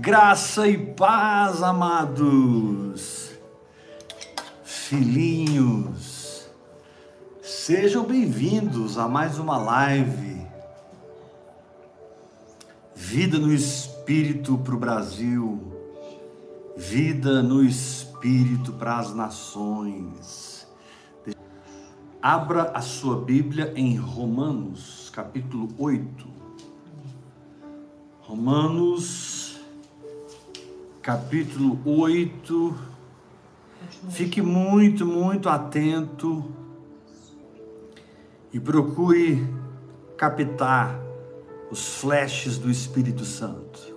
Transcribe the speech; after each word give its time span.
Graça 0.00 0.66
e 0.66 0.78
paz, 0.78 1.62
amados, 1.62 3.32
filhinhos, 4.64 6.48
sejam 7.42 8.04
bem-vindos 8.04 8.96
a 8.96 9.06
mais 9.06 9.38
uma 9.38 9.58
live. 9.58 10.40
Vida 12.94 13.38
no 13.38 13.52
Espírito 13.52 14.56
para 14.56 14.74
o 14.74 14.78
Brasil, 14.78 15.60
vida 16.78 17.42
no 17.42 17.62
Espírito 17.62 18.72
para 18.72 19.00
as 19.00 19.14
nações. 19.14 20.66
Abra 22.22 22.70
a 22.70 22.80
sua 22.80 23.20
Bíblia 23.20 23.74
em 23.76 23.96
Romanos, 23.96 25.10
capítulo 25.12 25.68
8. 25.76 26.26
Romanos, 28.22 29.39
capítulo 31.02 31.78
8. 31.84 32.74
Fique 34.10 34.42
muito, 34.42 35.06
muito 35.06 35.48
atento 35.48 36.44
e 38.52 38.60
procure 38.60 39.46
captar 40.16 40.98
os 41.70 41.96
flashes 41.96 42.58
do 42.58 42.70
Espírito 42.70 43.24
Santo. 43.24 43.94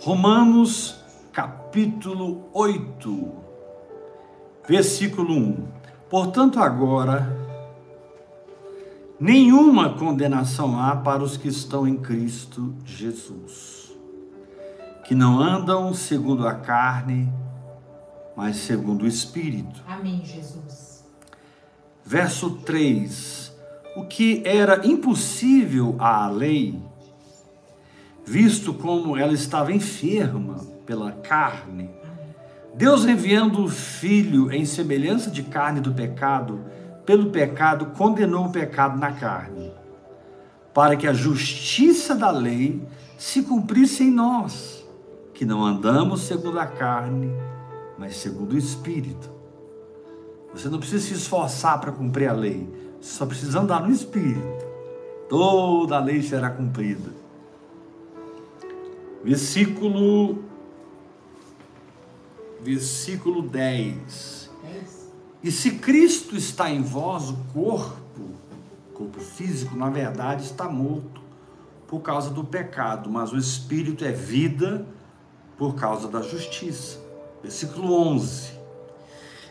Romanos, 0.00 0.96
capítulo 1.32 2.48
8, 2.52 3.32
versículo 4.68 5.34
1. 5.34 5.68
Portanto, 6.10 6.60
agora, 6.60 7.34
nenhuma 9.18 9.94
condenação 9.94 10.78
há 10.78 10.94
para 10.96 11.22
os 11.22 11.36
que 11.36 11.48
estão 11.48 11.86
em 11.86 11.96
Cristo 11.96 12.74
Jesus, 12.84 13.81
que 15.12 15.16
não 15.16 15.38
andam 15.38 15.92
segundo 15.92 16.48
a 16.48 16.54
carne, 16.54 17.30
mas 18.34 18.56
segundo 18.56 19.02
o 19.02 19.06
Espírito. 19.06 19.84
Amém, 19.86 20.22
Jesus. 20.24 21.04
Verso 22.02 22.52
3: 22.64 23.52
O 23.94 24.06
que 24.06 24.40
era 24.42 24.86
impossível 24.86 25.96
à 25.98 26.26
lei, 26.30 26.82
visto 28.24 28.72
como 28.72 29.14
ela 29.14 29.34
estava 29.34 29.70
enferma 29.70 30.64
pela 30.86 31.12
carne, 31.12 31.90
Deus 32.74 33.04
enviando 33.04 33.64
o 33.64 33.68
Filho 33.68 34.50
em 34.50 34.64
semelhança 34.64 35.30
de 35.30 35.42
carne 35.42 35.82
do 35.82 35.92
pecado, 35.92 36.64
pelo 37.04 37.26
pecado 37.26 37.84
condenou 37.98 38.46
o 38.46 38.50
pecado 38.50 38.98
na 38.98 39.12
carne, 39.12 39.74
para 40.72 40.96
que 40.96 41.06
a 41.06 41.12
justiça 41.12 42.14
da 42.14 42.30
lei 42.30 42.82
se 43.18 43.42
cumprisse 43.42 44.04
em 44.04 44.10
nós, 44.10 44.81
que 45.42 45.46
não 45.46 45.66
andamos 45.66 46.20
segundo 46.20 46.60
a 46.60 46.66
carne, 46.66 47.28
mas 47.98 48.14
segundo 48.14 48.52
o 48.52 48.56
Espírito. 48.56 49.28
Você 50.54 50.68
não 50.68 50.78
precisa 50.78 51.04
se 51.04 51.14
esforçar 51.14 51.80
para 51.80 51.90
cumprir 51.90 52.28
a 52.28 52.32
lei, 52.32 52.72
você 53.00 53.14
só 53.14 53.26
precisa 53.26 53.58
andar 53.58 53.82
no 53.82 53.90
Espírito. 53.90 54.64
Toda 55.28 55.96
a 55.96 55.98
lei 56.00 56.22
será 56.22 56.48
cumprida. 56.48 57.10
Versículo 59.24 60.44
versículo 62.60 63.42
10. 63.42 64.48
E 65.42 65.50
se 65.50 65.72
Cristo 65.72 66.36
está 66.36 66.70
em 66.70 66.82
vós, 66.82 67.30
o 67.30 67.36
corpo, 67.52 68.30
corpo 68.94 69.18
físico, 69.18 69.74
na 69.74 69.90
verdade 69.90 70.44
está 70.44 70.68
morto 70.68 71.20
por 71.88 71.98
causa 71.98 72.30
do 72.30 72.44
pecado, 72.44 73.10
mas 73.10 73.32
o 73.32 73.36
espírito 73.36 74.04
é 74.04 74.12
vida 74.12 74.86
por 75.56 75.74
causa 75.74 76.08
da 76.08 76.22
justiça. 76.22 76.98
Versículo 77.42 77.94
11. 77.94 78.52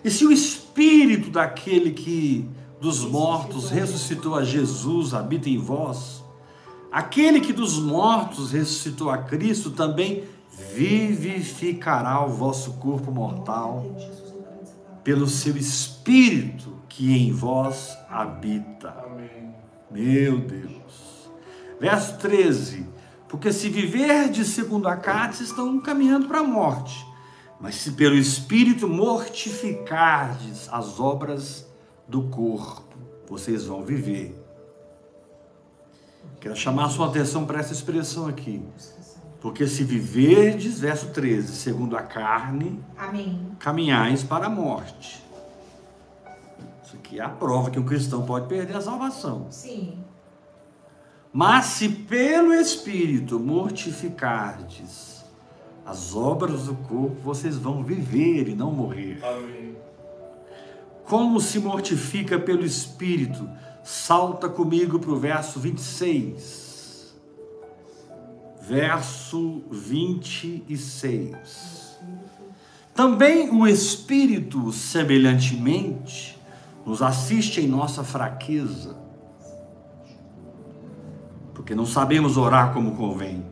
E 0.04 0.10
se 0.10 0.26
o 0.26 0.32
espírito 0.32 1.30
daquele 1.30 1.92
que 1.92 2.50
dos 2.80 3.06
mortos 3.06 3.70
ressuscitou 3.70 4.36
a 4.36 4.44
Jesus 4.44 5.14
habita 5.14 5.50
em 5.50 5.58
vós, 5.58 6.24
aquele 6.92 7.40
que 7.40 7.54
dos 7.54 7.80
mortos 7.80 8.52
ressuscitou 8.52 9.10
a 9.10 9.20
Cristo 9.20 9.72
também 9.72 10.24
vivificará 10.74 12.26
o 12.26 12.30
vosso 12.30 12.74
corpo 12.74 13.12
mortal 13.12 13.86
pelo 15.04 15.28
seu 15.28 15.56
espírito 15.58 16.76
que 16.88 17.12
em 17.12 17.32
vós 17.32 17.98
habita. 18.10 18.96
Meu 19.90 20.40
Deus. 20.40 21.30
Verso 21.80 22.18
13. 22.18 22.86
Porque 23.32 23.54
se 23.54 23.70
viverdes 23.70 24.50
segundo 24.50 24.90
a 24.90 24.98
carne, 24.98 25.34
vocês 25.34 25.48
estão 25.48 25.80
caminhando 25.80 26.28
para 26.28 26.40
a 26.40 26.44
morte. 26.44 27.08
Mas 27.62 27.76
se 27.76 27.94
pelo 27.94 28.16
espírito 28.16 28.90
mortificardes 28.90 30.68
as 30.70 31.00
obras 31.00 31.66
do 32.10 32.24
corpo, 32.24 32.98
vocês 33.30 33.66
vão 33.66 33.86
viver. 33.86 34.38
Quero 36.42 36.58
chamar 36.58 36.88
a 36.88 36.90
sua 36.90 37.08
atenção 37.08 37.46
para 37.46 37.62
essa 37.62 37.72
expressão 37.72 38.28
aqui. 38.28 38.62
Porque 39.40 39.66
se 39.66 39.86
viverdes, 39.86 40.82
verso 40.82 41.08
13, 41.12 41.56
segundo 41.56 41.96
a 41.96 42.02
carne, 42.02 42.84
Amém. 42.98 43.56
caminhais 43.60 44.24
para 44.24 44.48
a 44.48 44.50
morte. 44.50 45.24
Isso 46.84 46.98
aqui 46.98 47.18
é 47.18 47.24
a 47.24 47.30
prova 47.30 47.72
que 47.72 47.80
um 47.80 47.86
cristão 47.86 48.26
pode 48.26 48.48
perder 48.48 48.76
a 48.76 48.82
salvação. 48.82 49.48
Sim. 49.50 50.04
Mas 51.34 51.66
se 51.66 51.90
pelo 51.90 52.54
Espírito 52.54 53.40
mortificardes 53.40 55.24
as 55.86 56.16
obras 56.16 56.64
do 56.64 56.76
corpo, 56.76 57.16
vocês 57.22 57.58
vão 57.58 57.84
viver 57.84 58.50
e 58.50 58.56
não 58.56 58.72
morrer. 58.72 59.20
Amém. 59.24 59.76
Como 61.06 61.40
se 61.40 61.60
mortifica 61.60 62.38
pelo 62.38 62.66
Espírito? 62.66 63.50
Salta 63.84 64.48
comigo 64.48 65.00
para 65.00 65.12
o 65.12 65.18
verso 65.18 65.60
26 65.60 66.72
verso 68.72 69.64
26. 69.70 72.00
Também 72.94 73.50
o 73.50 73.68
Espírito, 73.68 74.72
semelhantemente, 74.72 76.40
nos 76.86 77.02
assiste 77.02 77.60
em 77.60 77.68
nossa 77.68 78.02
fraqueza, 78.02 78.96
porque 81.62 81.76
não 81.76 81.86
sabemos 81.86 82.38
orar 82.38 82.74
como 82.74 82.96
convém, 82.96 83.46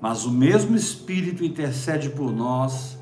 mas 0.00 0.24
o 0.24 0.30
mesmo 0.30 0.76
Espírito 0.76 1.44
intercede 1.44 2.08
por 2.08 2.32
nós 2.32 2.96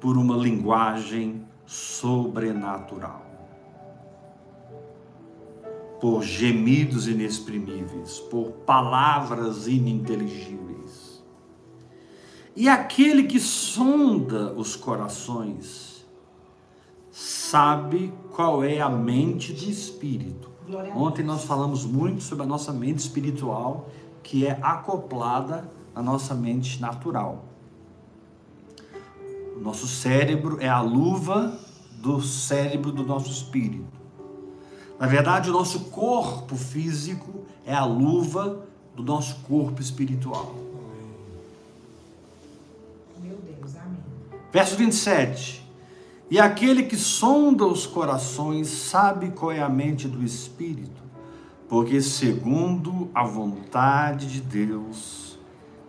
por 0.00 0.16
uma 0.16 0.34
linguagem 0.34 1.44
sobrenatural 1.66 3.28
por 6.00 6.22
gemidos 6.22 7.08
inexprimíveis, 7.08 8.20
por 8.20 8.52
palavras 8.64 9.66
ininteligíveis. 9.66 11.22
E 12.54 12.68
aquele 12.68 13.24
que 13.24 13.40
sonda 13.40 14.52
os 14.52 14.76
corações 14.76 16.06
sabe 17.10 18.12
qual 18.30 18.62
é 18.62 18.80
a 18.80 18.88
mente 18.88 19.52
do 19.52 19.68
espírito. 19.68 20.47
Ontem 20.94 21.22
nós 21.22 21.44
falamos 21.44 21.84
muito 21.84 22.22
sobre 22.22 22.44
a 22.44 22.46
nossa 22.46 22.72
mente 22.72 22.98
espiritual, 22.98 23.88
que 24.22 24.46
é 24.46 24.58
acoplada 24.60 25.70
à 25.94 26.02
nossa 26.02 26.34
mente 26.34 26.80
natural. 26.80 27.44
O 29.56 29.60
nosso 29.60 29.86
cérebro 29.86 30.58
é 30.60 30.68
a 30.68 30.80
luva 30.80 31.58
do 31.92 32.20
cérebro 32.20 32.92
do 32.92 33.04
nosso 33.04 33.30
espírito. 33.30 33.98
Na 34.98 35.06
verdade, 35.06 35.48
o 35.48 35.52
nosso 35.52 35.86
corpo 35.86 36.56
físico 36.56 37.46
é 37.64 37.74
a 37.74 37.84
luva 37.84 38.66
do 38.94 39.02
nosso 39.02 39.36
corpo 39.40 39.80
espiritual. 39.80 40.54
Meu 43.22 43.36
Deus, 43.38 43.76
amém. 43.76 43.98
Verso 44.52 44.76
27. 44.76 45.67
E 46.30 46.38
aquele 46.38 46.82
que 46.82 46.96
sonda 46.96 47.64
os 47.64 47.86
corações 47.86 48.68
sabe 48.68 49.30
qual 49.30 49.50
é 49.50 49.62
a 49.62 49.68
mente 49.68 50.06
do 50.06 50.22
Espírito, 50.22 51.02
porque 51.68 52.02
segundo 52.02 53.10
a 53.14 53.24
vontade 53.24 54.26
de 54.26 54.40
Deus 54.40 55.38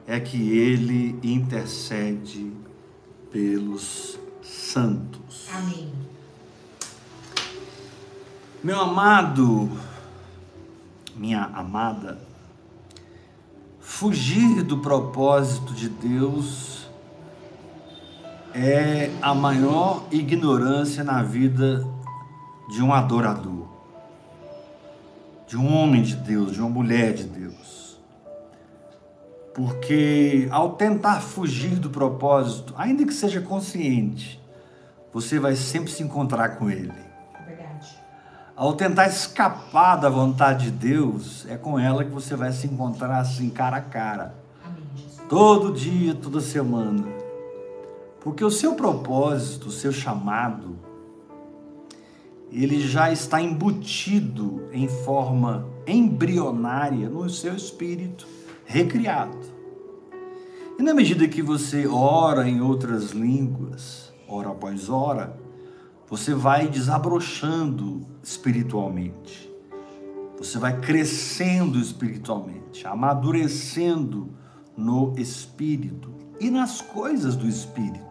é 0.08 0.20
que 0.20 0.58
ele 0.58 1.20
intercede 1.22 2.54
pelos 3.30 4.18
santos. 4.42 5.48
Amém. 5.54 5.92
Meu 8.64 8.80
amado, 8.80 9.70
minha 11.16 11.44
amada, 11.54 12.20
fugir 13.80 14.64
do 14.64 14.78
propósito 14.78 15.74
de 15.74 15.90
Deus 15.90 16.79
é 18.54 19.12
a 19.22 19.34
maior 19.34 20.06
ignorância 20.12 21.04
na 21.04 21.22
vida 21.22 21.86
de 22.70 22.82
um 22.82 22.94
adorador, 22.94 23.68
de 25.48 25.58
um 25.58 25.74
homem 25.74 26.02
de 26.02 26.16
Deus, 26.16 26.54
de 26.54 26.60
uma 26.60 26.70
mulher 26.70 27.14
de 27.14 27.24
Deus. 27.24 28.00
Porque 29.54 30.48
ao 30.52 30.72
tentar 30.74 31.22
fugir 31.22 31.76
do 31.76 31.90
propósito, 31.90 32.74
ainda 32.78 33.06
que 33.06 33.14
seja 33.14 33.42
consciente, 33.42 34.40
você 35.12 35.40
vai 35.40 35.56
sempre 35.56 35.92
se 35.92 36.04
encontrar 36.04 36.58
com 36.58 36.70
ele. 36.70 37.10
Ao 38.56 38.74
tentar 38.74 39.08
escapar 39.08 39.96
da 39.96 40.10
vontade 40.10 40.66
de 40.66 40.72
Deus, 40.72 41.46
é 41.48 41.56
com 41.56 41.80
ela 41.80 42.04
que 42.04 42.12
você 42.12 42.36
vai 42.36 42.52
se 42.52 42.68
encontrar 42.68 43.20
assim, 43.20 43.50
cara 43.50 43.78
a 43.78 43.82
cara. 43.82 44.36
Todo 45.30 45.74
dia, 45.74 46.14
toda 46.14 46.42
semana. 46.42 47.19
Porque 48.22 48.44
o 48.44 48.52
seu 48.52 48.76
propósito, 48.76 49.68
o 49.68 49.72
seu 49.72 49.92
chamado, 49.92 50.78
ele 52.52 52.80
já 52.80 53.12
está 53.12 53.42
embutido 53.42 54.68
em 54.72 54.88
forma 54.88 55.68
embrionária 55.86 57.10
no 57.10 57.30
seu 57.30 57.56
espírito 57.56 58.28
recriado. 58.66 59.38
E 60.78 60.84
na 60.84 60.94
medida 60.94 61.28
que 61.28 61.42
você 61.42 61.88
ora 61.88 62.48
em 62.48 62.62
outras 62.62 63.12
línguas, 63.12 64.12
hora 64.28 64.50
após 64.50 64.90
hora, 64.90 65.38
você 66.08 66.34
vai 66.34 66.68
desabrochando 66.68 68.02
espiritualmente. 68.24 69.50
Você 70.38 70.58
vai 70.58 70.80
crescendo 70.80 71.78
espiritualmente, 71.78 72.88
amadurecendo 72.88 74.30
no 74.76 75.14
espírito 75.18 76.10
e 76.40 76.50
nas 76.50 76.80
coisas 76.80 77.36
do 77.36 77.48
espírito, 77.48 78.09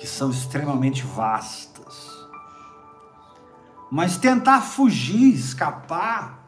que 0.00 0.06
são 0.06 0.30
extremamente 0.30 1.02
vastas. 1.04 2.08
Mas 3.90 4.16
tentar 4.16 4.62
fugir, 4.62 5.34
escapar, 5.34 6.42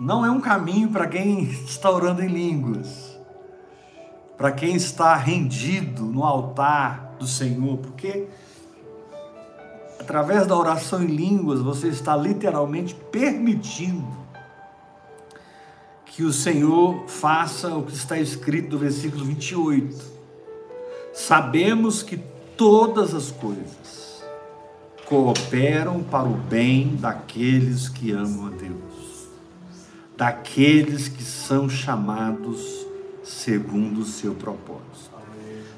não 0.00 0.26
é 0.26 0.30
um 0.30 0.40
caminho 0.40 0.88
para 0.88 1.06
quem 1.06 1.44
está 1.64 1.88
orando 1.88 2.24
em 2.24 2.28
línguas, 2.28 3.16
para 4.36 4.50
quem 4.50 4.74
está 4.74 5.14
rendido 5.14 6.02
no 6.04 6.24
altar 6.24 7.14
do 7.20 7.26
Senhor, 7.26 7.78
porque 7.78 8.26
através 10.00 10.48
da 10.48 10.56
oração 10.56 11.04
em 11.04 11.06
línguas 11.06 11.60
você 11.60 11.86
está 11.86 12.16
literalmente 12.16 12.96
permitindo 13.12 14.24
que 16.04 16.24
o 16.24 16.32
Senhor 16.32 17.06
faça 17.06 17.76
o 17.76 17.84
que 17.84 17.92
está 17.92 18.18
escrito 18.18 18.72
no 18.72 18.78
versículo 18.78 19.24
28. 19.24 20.13
Sabemos 21.14 22.02
que 22.02 22.16
todas 22.56 23.14
as 23.14 23.30
coisas 23.30 24.24
cooperam 25.06 26.02
para 26.02 26.26
o 26.26 26.34
bem 26.34 26.96
daqueles 26.96 27.88
que 27.88 28.10
amam 28.10 28.48
a 28.48 28.50
Deus, 28.50 29.28
daqueles 30.16 31.06
que 31.06 31.22
são 31.22 31.68
chamados 31.68 32.84
segundo 33.22 34.00
o 34.00 34.04
seu 34.04 34.34
propósito. 34.34 35.14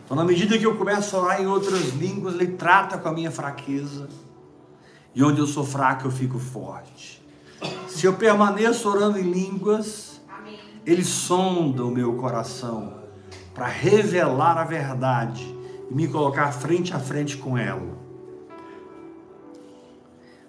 Então, 0.06 0.16
na 0.16 0.24
medida 0.24 0.58
que 0.58 0.64
eu 0.64 0.74
começo 0.74 1.14
a 1.14 1.20
orar 1.20 1.42
em 1.42 1.46
outras 1.46 1.90
línguas, 1.90 2.34
ele 2.34 2.52
trata 2.52 2.96
com 2.96 3.08
a 3.08 3.12
minha 3.12 3.30
fraqueza. 3.30 4.08
E 5.14 5.22
onde 5.22 5.40
eu 5.40 5.46
sou 5.46 5.64
fraco, 5.64 6.06
eu 6.06 6.10
fico 6.10 6.38
forte. 6.38 7.22
Se 7.88 8.06
eu 8.06 8.14
permaneço 8.14 8.88
orando 8.88 9.18
em 9.18 9.30
línguas, 9.30 10.18
ele 10.86 11.04
sonda 11.04 11.84
o 11.84 11.90
meu 11.90 12.14
coração 12.14 13.05
para 13.56 13.66
revelar 13.66 14.58
a 14.58 14.64
verdade 14.64 15.42
e 15.90 15.94
me 15.94 16.06
colocar 16.06 16.52
frente 16.52 16.92
a 16.94 17.00
frente 17.00 17.38
com 17.38 17.56
ela. 17.56 17.96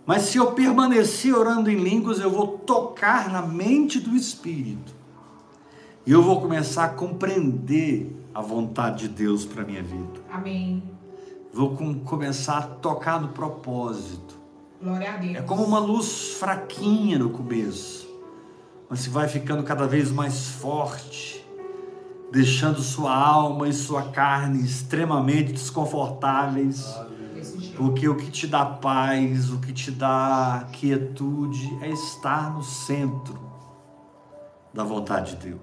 Mas 0.05 0.23
se 0.23 0.37
eu 0.37 0.51
permanecer 0.51 1.33
orando 1.33 1.71
em 1.71 1.77
línguas, 1.77 2.19
eu 2.19 2.29
vou 2.29 2.57
tocar 2.59 3.29
na 3.31 3.41
mente 3.41 3.97
do 3.99 4.13
Espírito. 4.15 4.93
E 6.05 6.11
eu 6.11 6.21
vou 6.21 6.41
começar 6.41 6.83
a 6.83 6.89
compreender 6.89 8.13
a 8.33 8.41
vontade 8.41 9.07
de 9.07 9.15
Deus 9.15 9.45
para 9.45 9.63
minha 9.63 9.81
vida. 9.83 10.19
Amém. 10.29 10.83
Vou 11.53 11.75
com- 11.75 11.99
começar 11.99 12.57
a 12.57 12.61
tocar 12.61 13.21
no 13.21 13.29
propósito. 13.29 14.37
Glória 14.81 15.13
a 15.13 15.17
Deus. 15.17 15.35
É 15.35 15.41
como 15.41 15.63
uma 15.63 15.79
luz 15.79 16.33
fraquinha 16.39 17.17
no 17.19 17.29
começo, 17.29 18.07
mas 18.89 18.99
se 18.99 19.09
vai 19.09 19.27
ficando 19.29 19.63
cada 19.63 19.87
vez 19.87 20.11
mais 20.11 20.47
forte, 20.49 21.36
deixando 22.31 22.81
sua 22.81 23.15
alma 23.15 23.67
e 23.67 23.73
sua 23.73 24.09
carne 24.09 24.63
extremamente 24.63 25.53
desconfortáveis, 25.53 26.85
porque 27.75 28.07
o 28.07 28.15
que 28.15 28.29
te 28.29 28.47
dá 28.47 28.65
paz, 28.65 29.51
o 29.51 29.59
que 29.59 29.71
te 29.71 29.91
dá 29.91 30.67
quietude 30.71 31.77
é 31.81 31.89
estar 31.89 32.53
no 32.53 32.63
centro 32.63 33.39
da 34.73 34.83
vontade 34.83 35.35
de 35.35 35.49
Deus. 35.49 35.61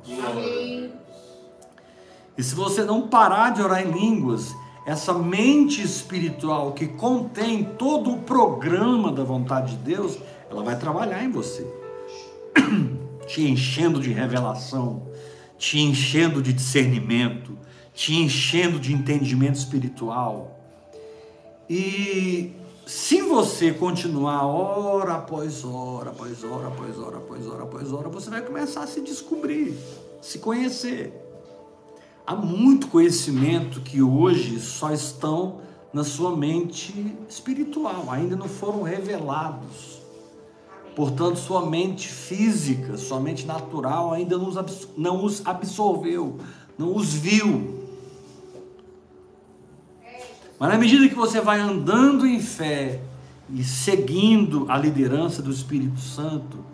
E 2.36 2.42
se 2.42 2.54
você 2.54 2.82
não 2.82 3.08
parar 3.08 3.50
de 3.50 3.62
orar 3.62 3.80
em 3.80 3.90
línguas, 3.90 4.54
essa 4.86 5.14
mente 5.14 5.82
espiritual 5.82 6.72
que 6.72 6.86
contém 6.86 7.64
todo 7.64 8.12
o 8.12 8.18
programa 8.22 9.12
da 9.12 9.24
vontade 9.24 9.76
de 9.76 9.82
Deus, 9.82 10.18
ela 10.50 10.62
vai 10.62 10.76
trabalhar 10.76 11.22
em 11.22 11.30
você, 11.30 11.66
te 13.26 13.48
enchendo 13.48 14.00
de 14.00 14.12
revelação, 14.12 15.06
te 15.64 15.80
enchendo 15.80 16.42
de 16.42 16.52
discernimento, 16.52 17.56
te 17.94 18.12
enchendo 18.12 18.78
de 18.78 18.92
entendimento 18.92 19.54
espiritual. 19.54 20.60
E 21.70 22.52
se 22.86 23.22
você 23.22 23.72
continuar 23.72 24.44
hora 24.44 25.14
após 25.14 25.64
hora, 25.64 26.10
após 26.10 26.44
hora, 26.44 26.68
após 26.68 26.98
hora, 26.98 27.16
após 27.16 27.46
hora, 27.46 27.62
após 27.62 27.92
hora, 27.94 28.08
você 28.10 28.28
vai 28.28 28.42
começar 28.42 28.82
a 28.82 28.86
se 28.86 29.00
descobrir, 29.00 29.74
se 30.20 30.38
conhecer. 30.38 31.14
Há 32.26 32.36
muito 32.36 32.88
conhecimento 32.88 33.80
que 33.80 34.02
hoje 34.02 34.60
só 34.60 34.92
estão 34.92 35.62
na 35.94 36.04
sua 36.04 36.36
mente 36.36 37.16
espiritual, 37.26 38.10
ainda 38.10 38.36
não 38.36 38.48
foram 38.48 38.82
revelados. 38.82 39.93
Portanto, 40.94 41.36
sua 41.38 41.66
mente 41.66 42.08
física, 42.08 42.96
sua 42.96 43.18
mente 43.18 43.44
natural 43.44 44.12
ainda 44.12 44.38
não 44.38 44.48
os, 44.48 44.56
abs- 44.56 44.88
não 44.96 45.24
os 45.24 45.44
absorveu, 45.44 46.38
não 46.78 46.94
os 46.94 47.12
viu. 47.14 47.82
Mas 50.58 50.68
na 50.70 50.78
medida 50.78 51.08
que 51.08 51.14
você 51.14 51.40
vai 51.40 51.58
andando 51.58 52.24
em 52.26 52.40
fé 52.40 53.00
e 53.50 53.64
seguindo 53.64 54.66
a 54.70 54.78
liderança 54.78 55.42
do 55.42 55.50
Espírito 55.50 55.98
Santo, 55.98 56.64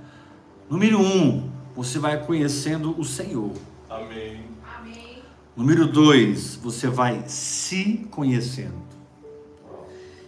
número 0.68 1.00
um, 1.00 1.48
você 1.74 1.98
vai 1.98 2.22
conhecendo 2.24 2.94
o 3.00 3.04
Senhor. 3.04 3.52
Amém. 4.78 5.22
Número 5.56 5.86
dois, 5.86 6.56
você 6.56 6.88
vai 6.88 7.24
se 7.26 8.06
conhecendo. 8.10 8.90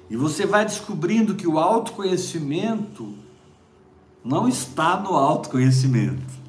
E 0.08 0.16
você 0.16 0.46
vai 0.46 0.64
descobrindo 0.64 1.34
que 1.34 1.46
o 1.46 1.58
autoconhecimento 1.58 3.14
não 4.24 4.48
está 4.48 4.98
no 5.00 5.14
autoconhecimento. 5.14 6.42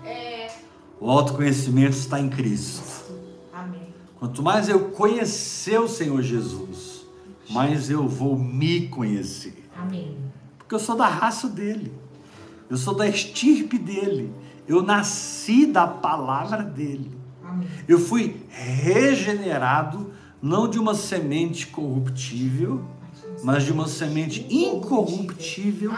O 1.00 1.10
autoconhecimento 1.10 1.98
está 1.98 2.18
em 2.18 2.30
Cristo. 2.30 3.12
Amém. 3.54 3.94
Quanto 4.18 4.42
mais 4.42 4.70
eu 4.70 4.92
conhecer 4.92 5.78
o 5.78 5.88
Senhor 5.88 6.22
Jesus, 6.22 7.06
mais 7.50 7.90
eu 7.90 8.08
vou 8.08 8.40
me 8.40 8.88
conhecer. 8.88 9.68
Amém. 9.76 10.18
Porque 10.58 10.74
eu 10.74 10.80
sou 10.80 10.96
da 10.96 11.08
raça 11.08 11.50
dele. 11.50 11.92
Eu 12.70 12.78
sou 12.78 12.96
da 12.96 13.06
estirpe 13.06 13.78
dele. 13.78 14.34
Eu 14.66 14.82
nasci 14.82 15.66
da 15.66 15.86
palavra 15.86 16.64
dele. 16.64 17.12
Amém. 17.44 17.68
Eu 17.86 18.00
fui 18.00 18.42
regenerado 18.50 20.12
não 20.42 20.70
de 20.70 20.80
uma 20.80 20.96
semente 20.96 21.68
corruptível, 21.68 22.86
mas 23.44 23.64
de 23.64 23.72
uma 23.72 23.88
semente 23.88 24.48
incorruptível 24.50 25.92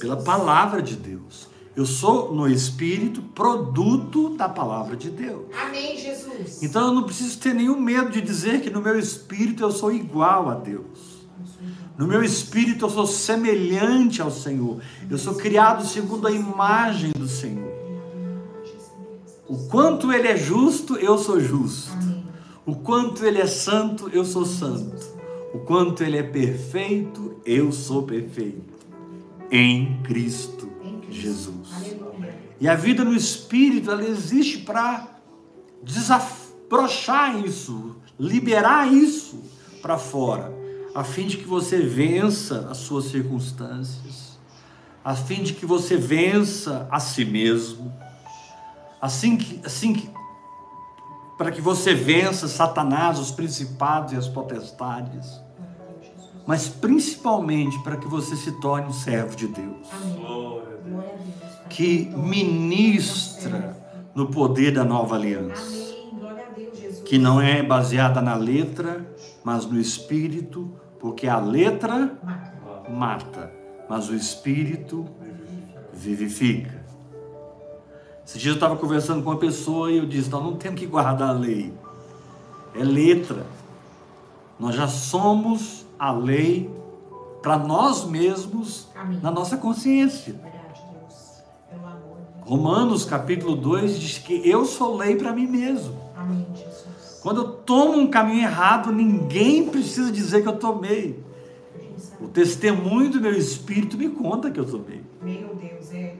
pela 0.00 0.16
palavra 0.16 0.82
de 0.82 0.96
Deus. 0.96 1.48
Eu 1.76 1.86
sou 1.86 2.34
no 2.34 2.48
espírito 2.48 3.22
produto 3.22 4.30
da 4.36 4.48
palavra 4.48 4.96
de 4.96 5.08
Deus. 5.08 5.46
Amém, 5.54 5.96
Jesus. 5.96 6.62
Então 6.62 6.88
eu 6.88 6.92
não 6.92 7.04
preciso 7.04 7.38
ter 7.38 7.54
nenhum 7.54 7.80
medo 7.80 8.10
de 8.10 8.20
dizer 8.20 8.60
que 8.60 8.68
no 8.68 8.82
meu 8.82 8.98
espírito 8.98 9.62
eu 9.62 9.70
sou 9.70 9.92
igual 9.92 10.50
a 10.50 10.54
Deus. 10.54 11.20
No 11.96 12.06
meu 12.06 12.24
espírito 12.24 12.84
eu 12.84 12.90
sou 12.90 13.06
semelhante 13.06 14.20
ao 14.20 14.30
Senhor. 14.30 14.80
Eu 15.08 15.16
sou 15.16 15.34
criado 15.34 15.86
segundo 15.86 16.26
a 16.26 16.32
imagem 16.32 17.12
do 17.12 17.28
Senhor. 17.28 17.70
O 19.46 19.68
quanto 19.68 20.12
ele 20.12 20.28
é 20.28 20.36
justo, 20.36 20.96
eu 20.96 21.18
sou 21.18 21.40
justo. 21.40 21.90
O 22.66 22.74
quanto 22.76 23.24
ele 23.24 23.38
é 23.40 23.46
santo, 23.46 24.08
eu 24.12 24.24
sou 24.24 24.44
santo. 24.44 25.09
O 25.52 25.58
quanto 25.58 26.02
ele 26.02 26.16
é 26.16 26.22
perfeito, 26.22 27.40
eu 27.44 27.72
sou 27.72 28.04
perfeito. 28.04 28.70
Em 29.50 30.00
Cristo 30.02 30.70
Em 30.84 31.00
Cristo. 31.00 31.22
Jesus. 31.22 31.68
Aleluia. 31.74 32.38
E 32.60 32.68
a 32.68 32.74
vida 32.74 33.02
no 33.04 33.14
espírito, 33.14 33.90
ela 33.90 34.04
existe 34.04 34.58
para 34.58 35.08
desabrochar 35.82 37.42
isso, 37.44 37.96
liberar 38.18 38.92
isso 38.92 39.42
para 39.80 39.96
fora, 39.96 40.52
a 40.94 41.02
fim 41.02 41.26
de 41.26 41.38
que 41.38 41.46
você 41.46 41.78
vença 41.78 42.68
as 42.70 42.76
suas 42.78 43.06
circunstâncias, 43.06 44.38
a 45.02 45.16
fim 45.16 45.42
de 45.42 45.54
que 45.54 45.64
você 45.64 45.96
vença 45.96 46.86
a 46.90 47.00
si 47.00 47.24
mesmo, 47.24 47.90
assim 49.00 49.38
que, 49.38 49.60
assim 49.64 49.94
que 49.94 50.10
para 51.40 51.50
que 51.50 51.62
você 51.62 51.94
vença 51.94 52.46
Satanás, 52.46 53.18
os 53.18 53.30
principados 53.30 54.12
e 54.12 54.16
as 54.16 54.28
potestades, 54.28 55.40
mas 56.46 56.68
principalmente 56.68 57.82
para 57.82 57.96
que 57.96 58.06
você 58.06 58.36
se 58.36 58.60
torne 58.60 58.88
um 58.88 58.92
servo 58.92 59.34
de 59.34 59.46
Deus, 59.46 59.88
Amém. 59.90 60.16
Glória 60.16 60.76
a 60.76 61.30
Deus. 61.30 61.62
que 61.70 62.12
ministra 62.14 63.74
no 64.14 64.26
poder 64.26 64.72
da 64.72 64.84
nova 64.84 65.14
aliança, 65.14 65.94
que 67.06 67.16
não 67.16 67.40
é 67.40 67.62
baseada 67.62 68.20
na 68.20 68.34
letra, 68.34 69.10
mas 69.42 69.64
no 69.64 69.80
espírito, 69.80 70.70
porque 70.98 71.26
a 71.26 71.38
letra 71.38 72.18
mata, 72.86 73.50
mas 73.88 74.10
o 74.10 74.14
espírito 74.14 75.06
vivifica. 75.90 76.79
Esse 78.30 78.38
dia 78.38 78.52
eu 78.52 78.54
estava 78.54 78.76
conversando 78.76 79.24
com 79.24 79.30
uma 79.30 79.38
pessoa 79.38 79.90
e 79.90 79.96
eu 79.96 80.06
disse: 80.06 80.30
Nós 80.30 80.40
não 80.40 80.54
temos 80.54 80.78
que 80.78 80.86
guardar 80.86 81.30
a 81.30 81.32
lei, 81.32 81.74
é 82.76 82.84
letra. 82.84 83.44
Nós 84.56 84.76
já 84.76 84.86
somos 84.86 85.84
a 85.98 86.12
lei 86.12 86.70
para 87.42 87.58
nós 87.58 88.04
mesmos 88.04 88.86
Amém. 88.94 89.18
na 89.20 89.32
nossa 89.32 89.56
consciência. 89.56 90.34
De 90.34 90.38
Deus. 90.38 91.42
Romanos 92.42 93.04
capítulo 93.04 93.56
2 93.56 93.98
diz 93.98 94.18
que 94.18 94.48
eu 94.48 94.64
sou 94.64 94.96
lei 94.96 95.16
para 95.16 95.32
mim 95.32 95.48
mesmo. 95.48 95.96
Amém. 96.16 96.46
Quando 97.22 97.40
eu 97.40 97.48
tomo 97.48 97.98
um 97.98 98.06
caminho 98.06 98.42
errado, 98.42 98.92
ninguém 98.92 99.68
precisa 99.68 100.12
dizer 100.12 100.42
que 100.42 100.48
eu 100.48 100.56
tomei. 100.56 101.18
O 102.20 102.28
testemunho 102.28 103.10
do 103.10 103.20
meu 103.20 103.32
espírito 103.32 103.98
me 103.98 104.08
conta 104.08 104.52
que 104.52 104.60
eu 104.60 104.64
tomei. 104.64 105.02
Meu 105.20 105.52
Deus, 105.56 105.92
é. 105.92 106.14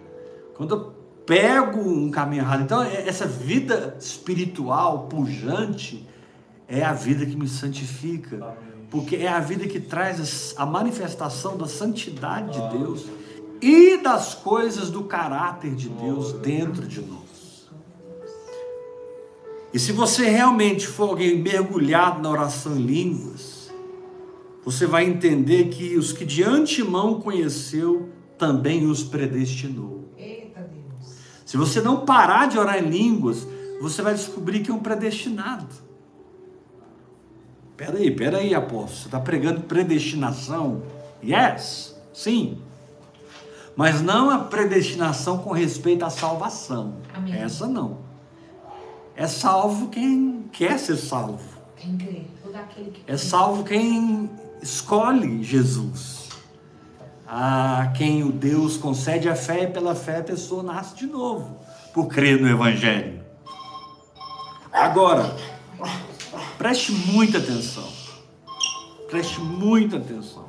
Quando 0.57 0.75
eu 0.75 1.00
pego 1.31 1.89
um 1.89 2.11
caminho 2.11 2.43
errado, 2.43 2.65
então 2.65 2.83
é- 2.83 3.07
essa 3.07 3.25
vida 3.25 3.97
espiritual 4.01 5.07
pujante 5.07 6.05
é 6.67 6.83
a 6.83 6.93
vida 6.93 7.25
que 7.25 7.37
me 7.37 7.47
santifica, 7.47 8.57
porque 8.91 9.15
é 9.15 9.29
a 9.29 9.39
vida 9.39 9.69
que 9.69 9.79
traz 9.79 10.53
a 10.57 10.67
manifestação 10.67 11.57
da 11.57 11.69
santidade 11.69 12.61
de 12.61 12.79
Deus 12.79 13.07
e 13.63 13.99
das 13.99 14.35
coisas 14.35 14.91
do 14.91 15.05
caráter 15.05 15.73
de 15.77 15.89
Deus 15.89 16.33
dentro 16.33 16.85
de 16.85 17.01
nós. 17.01 17.71
E 19.73 19.79
se 19.79 19.93
você 19.93 20.29
realmente 20.29 20.85
for 20.85 21.11
alguém 21.11 21.41
mergulhado 21.41 22.21
na 22.21 22.29
oração 22.29 22.77
em 22.77 22.83
línguas, 22.83 23.71
você 24.65 24.85
vai 24.85 25.05
entender 25.05 25.69
que 25.69 25.97
os 25.97 26.13
que 26.13 26.25
de 26.25 26.43
antemão 26.43 27.21
conheceu 27.21 28.09
também 28.37 28.85
os 28.91 29.05
predestinou. 29.05 30.10
Se 31.51 31.57
você 31.57 31.81
não 31.81 32.07
parar 32.07 32.47
de 32.47 32.57
orar 32.57 32.79
em 32.79 32.89
línguas, 32.89 33.45
você 33.81 34.03
vai 34.03 34.15
descobrir 34.15 34.61
que 34.61 34.71
é 34.71 34.73
um 34.73 34.79
predestinado. 34.79 35.67
Peraí, 37.77 38.09
peraí, 38.15 38.55
apóstolo. 38.55 38.89
Você 38.89 39.07
está 39.07 39.19
pregando 39.19 39.63
predestinação? 39.63 40.85
Yes, 41.21 42.01
sim. 42.15 42.63
Mas 43.75 44.01
não 44.01 44.31
a 44.31 44.39
predestinação 44.39 45.39
com 45.39 45.51
respeito 45.51 46.05
à 46.05 46.09
salvação. 46.09 46.99
Amém. 47.13 47.35
Essa 47.35 47.67
não. 47.67 47.99
É 49.17 49.27
salvo 49.27 49.89
quem 49.89 50.45
quer 50.53 50.79
ser 50.79 50.99
salvo. 50.99 51.43
Quem 51.77 51.97
crê? 51.99 52.23
É 53.09 53.17
salvo 53.17 53.65
quem 53.65 54.31
escolhe 54.63 55.43
Jesus. 55.43 56.20
A 57.33 57.93
quem 57.97 58.25
o 58.25 58.33
Deus 58.33 58.77
concede 58.77 59.29
a 59.29 59.37
fé 59.37 59.63
e 59.63 59.67
pela 59.69 59.95
fé 59.95 60.19
a 60.19 60.25
pessoa 60.25 60.65
nasce 60.65 60.97
de 60.97 61.07
novo, 61.07 61.61
por 61.95 62.09
crer 62.09 62.41
no 62.41 62.49
Evangelho. 62.49 63.21
Agora, 64.73 65.37
preste 66.59 66.91
muita 66.91 67.39
atenção. 67.39 67.89
Preste 69.09 69.39
muita 69.39 69.99
atenção. 69.99 70.49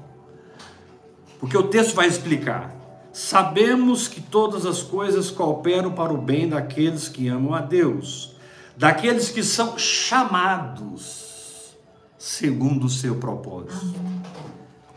Porque 1.40 1.56
o 1.56 1.68
texto 1.68 1.94
vai 1.94 2.08
explicar. 2.08 2.74
Sabemos 3.14 4.08
que 4.08 4.20
todas 4.20 4.66
as 4.66 4.82
coisas 4.82 5.30
cooperam 5.30 5.92
para 5.92 6.12
o 6.12 6.18
bem 6.18 6.50
daqueles 6.50 7.08
que 7.08 7.28
amam 7.28 7.54
a 7.54 7.62
Deus, 7.62 8.36
daqueles 8.76 9.30
que 9.30 9.44
são 9.44 9.78
chamados 9.78 11.76
segundo 12.18 12.86
o 12.86 12.90
seu 12.90 13.18
propósito. 13.18 13.94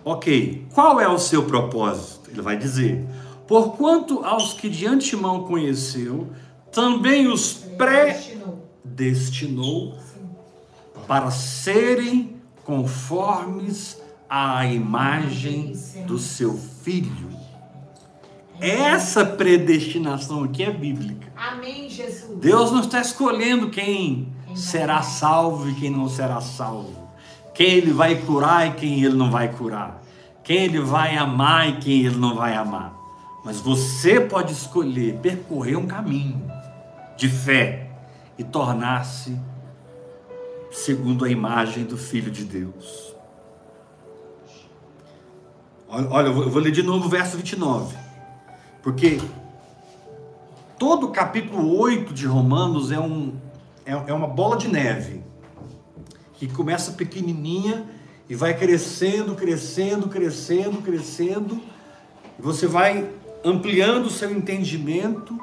Ok, 0.04 0.66
qual 0.74 1.00
é 1.00 1.08
o 1.08 1.18
seu 1.18 1.44
propósito? 1.44 2.30
Ele 2.30 2.42
vai 2.42 2.58
dizer: 2.58 3.02
Porquanto 3.46 4.24
aos 4.24 4.52
que 4.52 4.68
de 4.68 4.86
antemão 4.86 5.44
conheceu, 5.44 6.30
também 6.70 7.26
os 7.26 7.54
predestinou. 7.76 9.96
para 11.06 11.30
serem 11.30 12.36
conformes 12.64 14.00
à 14.28 14.66
imagem 14.66 15.74
do 16.06 16.18
seu 16.18 16.54
filho. 16.54 17.28
Essa 18.58 19.24
predestinação 19.24 20.44
aqui 20.44 20.62
é 20.62 20.70
bíblica. 20.70 21.30
Amém, 21.36 21.90
Jesus. 21.90 22.38
Deus 22.38 22.72
não 22.72 22.80
está 22.80 23.00
escolhendo 23.00 23.68
quem 23.68 24.32
será 24.54 25.02
salvo 25.02 25.68
e 25.68 25.74
quem 25.74 25.90
não 25.90 26.08
será 26.08 26.40
salvo. 26.40 27.03
Quem 27.54 27.68
ele 27.74 27.92
vai 27.92 28.16
curar 28.16 28.66
e 28.68 28.72
quem 28.72 29.02
ele 29.04 29.14
não 29.14 29.30
vai 29.30 29.48
curar. 29.48 30.02
Quem 30.42 30.64
ele 30.64 30.80
vai 30.80 31.16
amar 31.16 31.68
e 31.68 31.76
quem 31.76 32.04
ele 32.04 32.16
não 32.16 32.34
vai 32.34 32.54
amar. 32.54 32.92
Mas 33.44 33.60
você 33.60 34.20
pode 34.20 34.52
escolher 34.52 35.18
percorrer 35.20 35.76
um 35.76 35.86
caminho 35.86 36.42
de 37.16 37.28
fé 37.28 37.88
e 38.36 38.42
tornar-se 38.42 39.38
segundo 40.72 41.24
a 41.24 41.30
imagem 41.30 41.84
do 41.84 41.96
Filho 41.96 42.30
de 42.30 42.44
Deus. 42.44 43.14
Olha, 45.88 46.08
olha, 46.10 46.26
eu 46.26 46.34
vou- 46.34 46.42
eu 46.44 46.50
vou 46.50 46.60
ler 46.60 46.72
de 46.72 46.82
novo 46.82 47.06
o 47.06 47.08
verso 47.08 47.36
29. 47.36 47.96
Porque 48.82 49.20
todo 50.78 51.06
o 51.06 51.10
capítulo 51.10 51.78
8 51.78 52.12
de 52.12 52.26
Romanos 52.26 52.90
é, 52.90 52.98
um, 52.98 53.34
é, 53.86 53.92
é 53.92 54.12
uma 54.12 54.26
bola 54.26 54.56
de 54.56 54.68
neve 54.68 55.22
que 56.38 56.46
começa 56.48 56.92
pequenininha 56.92 57.86
e 58.28 58.34
vai 58.34 58.54
crescendo, 58.54 59.34
crescendo, 59.34 60.08
crescendo, 60.08 60.82
crescendo. 60.82 61.60
E 62.38 62.42
você 62.42 62.66
vai 62.66 63.10
ampliando 63.44 64.06
o 64.06 64.10
seu 64.10 64.30
entendimento. 64.30 65.38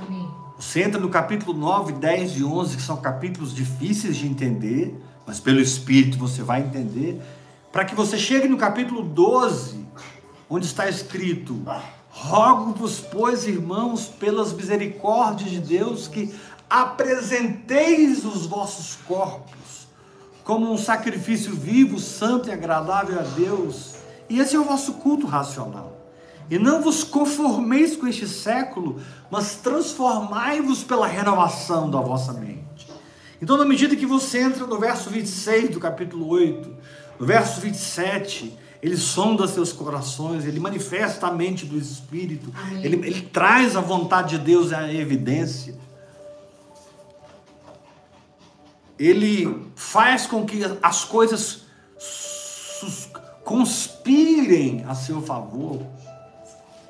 Amém. 0.00 0.28
Você 0.58 0.82
entra 0.82 1.00
no 1.00 1.08
capítulo 1.08 1.56
9, 1.56 1.92
10 1.92 2.38
e 2.38 2.44
11, 2.44 2.76
que 2.76 2.82
são 2.82 2.96
capítulos 2.96 3.54
difíceis 3.54 4.16
de 4.16 4.26
entender, 4.26 4.98
mas 5.26 5.38
pelo 5.38 5.60
Espírito 5.60 6.18
você 6.18 6.42
vai 6.42 6.62
entender, 6.62 7.20
para 7.70 7.84
que 7.84 7.94
você 7.94 8.18
chegue 8.18 8.48
no 8.48 8.56
capítulo 8.56 9.02
12, 9.02 9.86
onde 10.50 10.66
está 10.66 10.88
escrito: 10.88 11.62
Rogo-vos, 12.10 12.98
pois, 12.98 13.46
irmãos, 13.46 14.06
pelas 14.06 14.52
misericórdias 14.52 15.50
de 15.50 15.60
Deus, 15.60 16.08
que 16.08 16.34
apresenteis 16.68 18.24
os 18.24 18.46
vossos 18.46 18.96
corpos 19.06 19.57
como 20.48 20.72
um 20.72 20.78
sacrifício 20.78 21.52
vivo, 21.52 21.98
santo 21.98 22.48
e 22.48 22.52
agradável 22.52 23.20
a 23.20 23.22
Deus, 23.22 23.96
e 24.30 24.40
esse 24.40 24.56
é 24.56 24.58
o 24.58 24.64
vosso 24.64 24.94
culto 24.94 25.26
racional. 25.26 26.00
E 26.50 26.58
não 26.58 26.80
vos 26.80 27.04
conformeis 27.04 27.94
com 27.94 28.06
este 28.06 28.26
século, 28.26 28.98
mas 29.30 29.56
transformai-vos 29.56 30.82
pela 30.82 31.06
renovação 31.06 31.90
da 31.90 32.00
vossa 32.00 32.32
mente. 32.32 32.88
Então, 33.42 33.58
na 33.58 33.66
medida 33.66 33.94
que 33.94 34.06
você 34.06 34.40
entra 34.40 34.66
no 34.66 34.78
verso 34.78 35.10
26 35.10 35.68
do 35.68 35.80
capítulo 35.80 36.26
8, 36.26 36.74
no 37.20 37.26
verso 37.26 37.60
27, 37.60 38.56
ele 38.82 38.96
sonda 38.96 39.46
seus 39.46 39.70
corações, 39.70 40.46
ele 40.46 40.58
manifesta 40.58 41.26
a 41.26 41.30
mente 41.30 41.66
do 41.66 41.76
Espírito, 41.76 42.50
ele, 42.82 42.96
ele 43.06 43.20
traz 43.20 43.76
a 43.76 43.82
vontade 43.82 44.38
de 44.38 44.44
Deus 44.46 44.72
à 44.72 44.90
evidência. 44.90 45.74
Ele 48.98 49.66
faz 49.76 50.26
com 50.26 50.44
que 50.44 50.60
as 50.82 51.04
coisas 51.04 51.62
conspirem 53.44 54.84
a 54.86 54.94
seu 54.94 55.22
favor, 55.22 55.82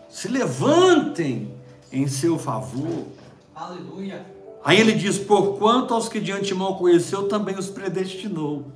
se 0.09 0.29
levantem 0.29 1.55
em 1.93 2.09
seu 2.09 2.39
favor. 2.39 3.07
Aleluia. 3.55 4.27
Aí 4.65 4.81
ele 4.81 4.93
diz: 4.93 5.19
Porquanto 5.19 5.95
aos 5.95 6.09
que 6.09 6.21
de 6.21 6.33
antemão 6.33 6.75
conheceu, 6.75 7.29
também 7.29 7.57
os 7.57 7.69
predestinou. 7.69 8.67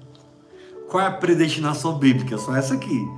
Qual 0.88 1.02
é 1.02 1.06
a 1.06 1.10
predestinação 1.10 1.98
bíblica? 1.98 2.38
Só 2.38 2.54
essa 2.54 2.74
aqui: 2.74 3.08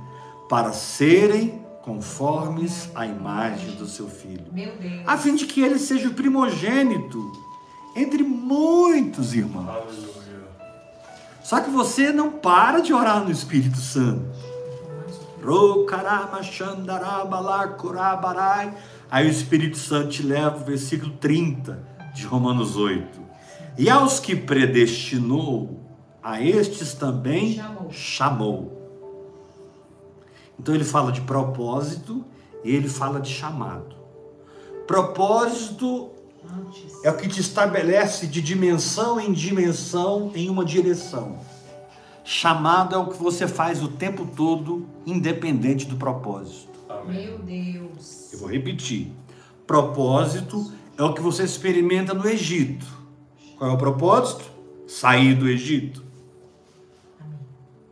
para 0.49 0.73
serem 0.73 1.61
conformes 1.83 2.89
à 2.95 3.05
imagem 3.05 3.75
do 3.75 3.85
seu 3.85 4.07
filho, 4.07 4.45
a 5.05 5.17
fim 5.17 5.35
de 5.35 5.45
que 5.45 5.61
ele 5.61 5.77
seja 5.77 6.07
o 6.07 6.13
primogênito 6.15 7.31
entre 7.95 8.23
muitos 8.23 9.33
irmãos. 9.33 9.69
Aleluia. 9.69 10.15
Só 11.43 11.61
que 11.61 11.69
você 11.69 12.11
não 12.11 12.31
para 12.31 12.79
de 12.79 12.93
orar 12.93 13.23
no 13.23 13.31
Espírito 13.31 13.77
Santo. 13.77 14.25
Aí 19.09 19.27
o 19.27 19.29
Espírito 19.29 19.77
Santo 19.77 20.09
te 20.09 20.23
leva 20.23 20.57
ao 20.57 20.65
versículo 20.65 21.11
30. 21.17 21.95
de 22.15 22.25
Romanos 22.25 22.77
8. 22.77 23.19
E 23.77 23.89
aos 23.89 24.19
que 24.21 24.35
predestinou, 24.35 25.81
a 26.23 26.41
estes 26.41 26.93
também 26.93 27.53
Chamou. 27.53 27.91
chamou. 27.91 28.71
Então 30.57 30.73
ele 30.73 30.83
fala 30.85 31.11
de 31.11 31.21
propósito 31.21 32.25
e 32.63 32.73
ele 32.73 32.89
fala 32.89 33.19
de 33.19 33.31
chamado. 33.31 33.95
Propósito. 34.87 36.14
É 37.03 37.09
o 37.09 37.17
que 37.17 37.27
te 37.27 37.39
estabelece 37.39 38.27
de 38.27 38.41
dimensão 38.41 39.19
em 39.19 39.31
dimensão 39.31 40.31
em 40.33 40.49
uma 40.49 40.65
direção. 40.65 41.39
Chamado 42.23 42.95
é 42.95 42.97
o 42.97 43.07
que 43.07 43.21
você 43.21 43.47
faz 43.47 43.83
o 43.83 43.87
tempo 43.87 44.25
todo, 44.25 44.87
independente 45.05 45.85
do 45.85 45.95
propósito. 45.95 46.73
Meu 47.07 47.37
Deus. 47.37 48.33
Eu 48.33 48.39
vou 48.39 48.49
repetir. 48.49 49.11
Propósito 49.67 50.71
é 50.97 51.03
o 51.03 51.13
que 51.13 51.21
você 51.21 51.43
experimenta 51.43 52.13
no 52.13 52.27
Egito. 52.27 52.85
Qual 53.57 53.69
é 53.69 53.73
o 53.73 53.77
propósito? 53.77 54.43
Sair 54.87 55.35
do 55.35 55.47
Egito. 55.47 56.03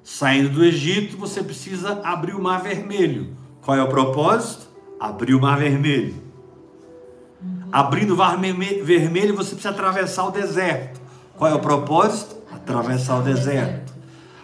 Saindo 0.04 0.50
do 0.50 0.64
Egito, 0.64 1.18
você 1.18 1.44
precisa 1.44 2.02
abrir 2.04 2.34
o 2.34 2.42
Mar 2.42 2.62
Vermelho. 2.62 3.36
Qual 3.62 3.78
é 3.78 3.84
o 3.84 3.88
propósito? 3.88 4.68
Abrir 5.00 5.36
o 5.36 5.42
Mar 5.42 5.58
Vermelho. 5.58 6.23
Abrindo 7.74 8.14
o 8.14 8.18
Mar 8.18 8.38
Verme- 8.38 8.84
Vermelho, 8.84 9.36
você 9.36 9.56
precisa 9.56 9.72
atravessar 9.72 10.28
o 10.28 10.32
deserto. 10.32 11.02
Qual 11.36 11.50
é 11.50 11.56
o 11.56 11.60
propósito? 11.60 12.36
Atravessar 12.54 13.18
o 13.18 13.24
deserto. 13.24 13.92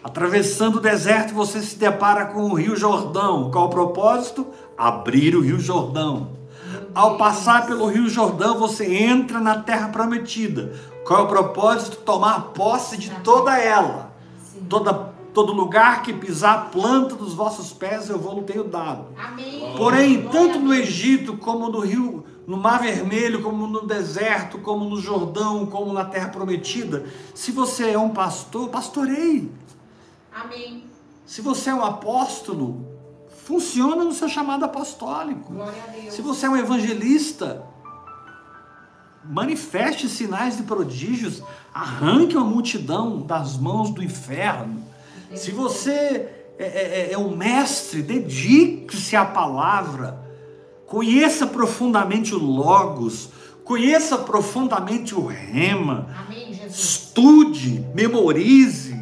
Atravessando 0.04 0.78
o 0.78 0.82
deserto, 0.82 1.36
você 1.36 1.62
se 1.62 1.78
depara 1.78 2.26
com 2.26 2.46
o 2.46 2.56
Rio 2.56 2.76
Jordão. 2.76 3.52
Qual 3.52 3.68
o 3.68 3.70
propósito? 3.70 4.48
Abrir 4.76 5.36
o 5.36 5.42
Rio 5.42 5.60
Jordão. 5.60 6.32
Ao 6.96 7.18
passar 7.18 7.68
pelo 7.68 7.86
Rio 7.86 8.10
Jordão, 8.10 8.58
você 8.58 8.92
entra 8.96 9.40
na 9.40 9.60
terra 9.60 9.90
prometida. 9.90 10.74
Qual 11.06 11.20
é 11.20 11.24
o 11.24 11.28
propósito? 11.28 11.98
Tomar 11.98 12.46
posse 12.56 12.98
de 12.98 13.12
toda 13.24 13.56
ela. 13.60 14.12
Toda, 14.68 14.92
todo 15.36 15.54
lugar 15.54 16.02
que 16.02 16.14
pisar 16.14 16.56
a 16.56 16.62
planta 16.62 17.14
dos 17.14 17.36
vossos 17.36 17.72
pés, 17.72 18.10
eu 18.10 18.18
vou 18.18 18.42
tenho 18.42 18.64
dado. 18.64 19.06
Amém. 19.16 19.76
Porém, 19.78 20.28
tanto 20.32 20.58
no. 20.58 20.74
Egito, 20.74 21.38
como 21.38 21.70
no 21.70 21.82
rio, 21.82 22.26
no 22.50 22.58
Mar 22.58 22.82
Vermelho, 22.82 23.44
como 23.44 23.68
no 23.68 23.86
deserto, 23.86 24.58
como 24.58 24.84
no 24.86 25.00
Jordão, 25.00 25.68
como 25.68 25.94
na 25.94 26.04
terra 26.04 26.30
prometida, 26.30 27.06
se 27.36 27.52
você 27.52 27.92
é 27.92 28.00
um 28.00 28.10
pastor, 28.10 28.70
pastoreie. 28.70 29.52
Amém. 30.34 30.84
Se 31.28 31.42
você 31.42 31.70
é 31.70 31.76
um 31.76 31.86
apóstolo, 31.86 32.88
funciona 33.46 34.04
no 34.04 34.12
seu 34.12 34.28
chamado 34.28 34.66
apostólico. 34.66 35.54
Glória 35.54 35.84
a 35.88 35.92
Deus. 35.92 36.12
Se 36.16 36.24
você 36.24 36.48
é 36.48 36.50
um 36.50 36.58
evangelista, 36.58 37.64
manifeste 39.24 40.10
sinais 40.10 40.60
e 40.60 40.64
prodígios, 40.64 41.44
arranque 41.72 42.36
uma 42.36 42.48
multidão 42.48 43.22
das 43.22 43.58
mãos 43.58 43.92
do 43.92 44.02
inferno. 44.04 44.82
Se 45.36 45.52
você 45.52 46.28
é, 46.58 47.10
é- 47.12 47.14
é 47.14 47.18
um 47.18 47.36
mestre, 47.38 48.02
dedique-se 48.02 49.16
à 49.16 49.24
palavra, 49.24 50.29
conheça 50.90 51.46
profundamente 51.46 52.34
o 52.34 52.40
Logos, 52.40 53.30
conheça 53.64 54.18
profundamente 54.18 55.14
o 55.14 55.26
Rema, 55.26 56.08
Amém, 56.26 56.52
Jesus. 56.52 56.80
estude, 56.80 57.86
memorize, 57.94 59.00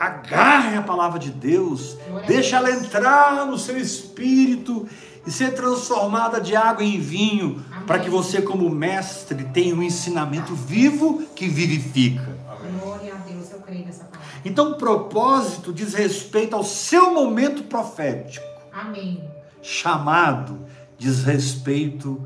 agarre 0.00 0.76
a 0.76 0.82
palavra 0.82 1.18
de 1.18 1.30
Deus, 1.30 1.98
Glória 2.08 2.24
a 2.24 2.26
deixe 2.26 2.54
ela 2.54 2.70
entrar 2.70 3.46
no 3.46 3.58
seu 3.58 3.78
espírito 3.78 4.88
e 5.26 5.30
ser 5.30 5.54
transformada 5.54 6.40
de 6.40 6.56
água 6.56 6.82
em 6.82 6.98
vinho, 6.98 7.62
para 7.86 7.98
que 7.98 8.08
você, 8.08 8.40
como 8.40 8.68
mestre, 8.70 9.44
tenha 9.52 9.74
um 9.74 9.82
ensinamento 9.82 10.54
vivo 10.54 11.22
que 11.36 11.46
vivifica. 11.46 12.36
Glória 12.80 13.14
a 13.14 13.18
Deus. 13.18 13.52
Eu 13.52 13.60
creio 13.60 13.84
nessa 13.84 14.04
palavra. 14.04 14.26
Então, 14.44 14.72
o 14.72 14.74
propósito 14.76 15.72
diz 15.72 15.94
respeito 15.94 16.56
ao 16.56 16.64
seu 16.64 17.12
momento 17.12 17.64
profético. 17.64 18.44
Amém. 18.72 19.22
Chamado 19.60 20.58
diz 21.02 21.24
respeito 21.24 22.24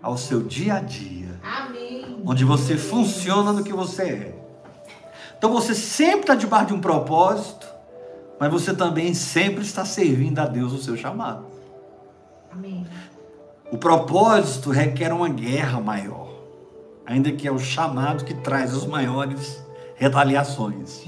ao 0.00 0.16
seu 0.16 0.42
dia 0.42 0.76
a 0.76 0.80
dia. 0.80 1.38
Amém. 1.42 2.22
onde 2.24 2.44
você 2.44 2.76
funciona 2.78 3.52
no 3.52 3.62
que 3.62 3.74
você 3.74 4.02
é. 4.02 4.38
Então 5.36 5.52
você 5.52 5.74
sempre 5.74 6.20
está 6.20 6.34
debaixo 6.34 6.68
de 6.68 6.72
um 6.72 6.80
propósito, 6.80 7.66
mas 8.40 8.50
você 8.50 8.74
também 8.74 9.12
sempre 9.12 9.62
está 9.62 9.84
servindo 9.84 10.38
a 10.38 10.46
Deus 10.46 10.72
o 10.72 10.82
seu 10.82 10.96
chamado. 10.96 11.44
Amém. 12.50 12.86
O 13.70 13.76
propósito 13.76 14.70
requer 14.70 15.12
uma 15.12 15.28
guerra 15.28 15.78
maior, 15.78 16.32
ainda 17.04 17.30
que 17.30 17.46
é 17.46 17.52
o 17.52 17.58
chamado 17.58 18.24
que 18.24 18.32
traz 18.32 18.74
as 18.74 18.86
maiores 18.86 19.62
retaliações. 19.94 21.04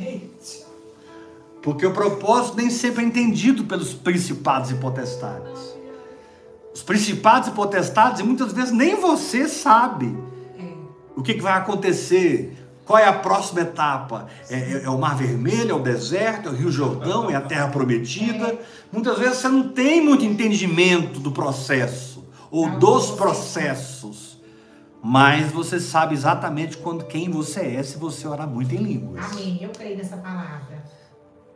Porque 1.63 1.87
o 1.87 1.93
propósito 1.93 2.59
nem 2.59 2.69
sempre 2.69 3.03
é 3.03 3.07
entendido 3.07 3.65
pelos 3.65 3.95
principados 3.95 4.71
e 4.71 4.75
potestades. 4.75 5.78
Os 6.79 6.83
principados 6.85 7.49
e 7.49 7.51
potestades, 7.51 8.23
muitas 8.23 8.53
vezes 8.53 8.71
nem 8.71 8.95
você 9.01 9.49
sabe 9.49 10.17
É. 10.57 10.63
o 11.17 11.23
que, 11.25 11.35
que 11.35 11.41
vai 11.43 11.55
acontecer? 11.55 12.57
Qual 12.85 12.97
é 12.97 13.05
a 13.05 13.13
próxima 13.13 13.63
etapa? 13.63 14.29
É, 14.49 14.55
é- 14.55 14.83
é 14.85 14.89
o 14.89 14.97
Mar 14.97 15.17
Vermelho, 15.17 15.73
é 15.73 15.75
o 15.75 15.81
deserto, 15.83 16.49
é 16.49 16.53
o 16.53 16.55
Rio 16.55 16.71
Jordão, 16.71 17.29
é 17.29 17.35
a 17.35 17.41
Terra 17.41 17.67
Prometida. 17.67 18.57
Muitas 18.93 19.19
vezes 19.19 19.39
você 19.39 19.49
não 19.49 19.71
tem 19.71 20.01
muito 20.01 20.25
entendimento 20.25 21.19
do 21.19 21.33
processo 21.33 22.25
ou 22.49 22.71
dos 22.71 23.11
processos, 23.11 24.39
mas 25.03 25.51
você 25.51 25.81
sabe 25.81 26.15
exatamente 26.15 26.77
quando, 26.77 27.07
quem 27.07 27.29
você 27.29 27.75
é 27.75 27.83
se 27.83 27.99
você 27.99 28.27
orar 28.29 28.49
muito 28.49 28.73
em 28.73 28.79
línguas. 28.79 29.33
Amém. 29.33 29.59
Eu 29.61 29.71
creio 29.71 29.97
nessa 29.97 30.17
palavra. 30.17 30.85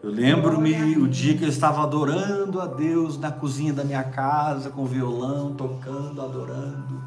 Eu 0.02 0.10
lembro-me 0.10 0.96
o 0.96 1.06
dia 1.06 1.38
que 1.38 1.44
eu 1.44 1.48
estava 1.48 1.80
adorando 1.80 2.60
a 2.60 2.66
Deus 2.66 3.16
na 3.16 3.30
cozinha 3.30 3.72
da 3.72 3.84
minha 3.84 4.02
casa, 4.02 4.68
com 4.68 4.84
violão, 4.84 5.54
tocando, 5.54 6.20
adorando. 6.20 7.00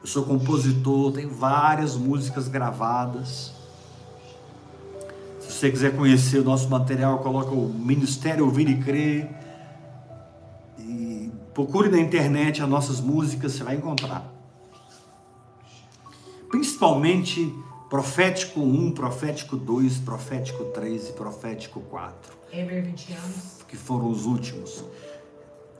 Eu 0.00 0.06
sou 0.06 0.24
compositor, 0.24 1.12
tenho 1.12 1.28
várias 1.28 1.94
músicas 1.94 2.48
gravadas. 2.48 3.52
Se 5.40 5.52
você 5.52 5.70
quiser 5.70 5.94
conhecer 5.94 6.38
o 6.38 6.44
nosso 6.44 6.70
material, 6.70 7.18
coloca 7.18 7.50
o 7.50 7.68
Ministério 7.68 8.46
Ouvir 8.46 8.66
e 8.70 8.82
Crer. 8.82 9.30
E 10.78 11.30
procure 11.52 11.90
na 11.90 11.98
internet 11.98 12.62
as 12.62 12.68
nossas 12.68 12.98
músicas, 12.98 13.52
você 13.52 13.62
vai 13.62 13.74
encontrar. 13.74 14.24
Principalmente 16.48 17.54
Profético 17.90 18.60
1, 18.60 18.92
Profético 18.92 19.54
2, 19.54 19.98
Profético 19.98 20.64
3 20.64 21.10
e 21.10 21.12
Profético 21.12 21.80
4 21.80 22.37
Eber 22.52 22.82
20 22.84 23.12
anos. 23.12 23.58
que 23.68 23.76
foram 23.76 24.08
os 24.10 24.24
últimos. 24.24 24.82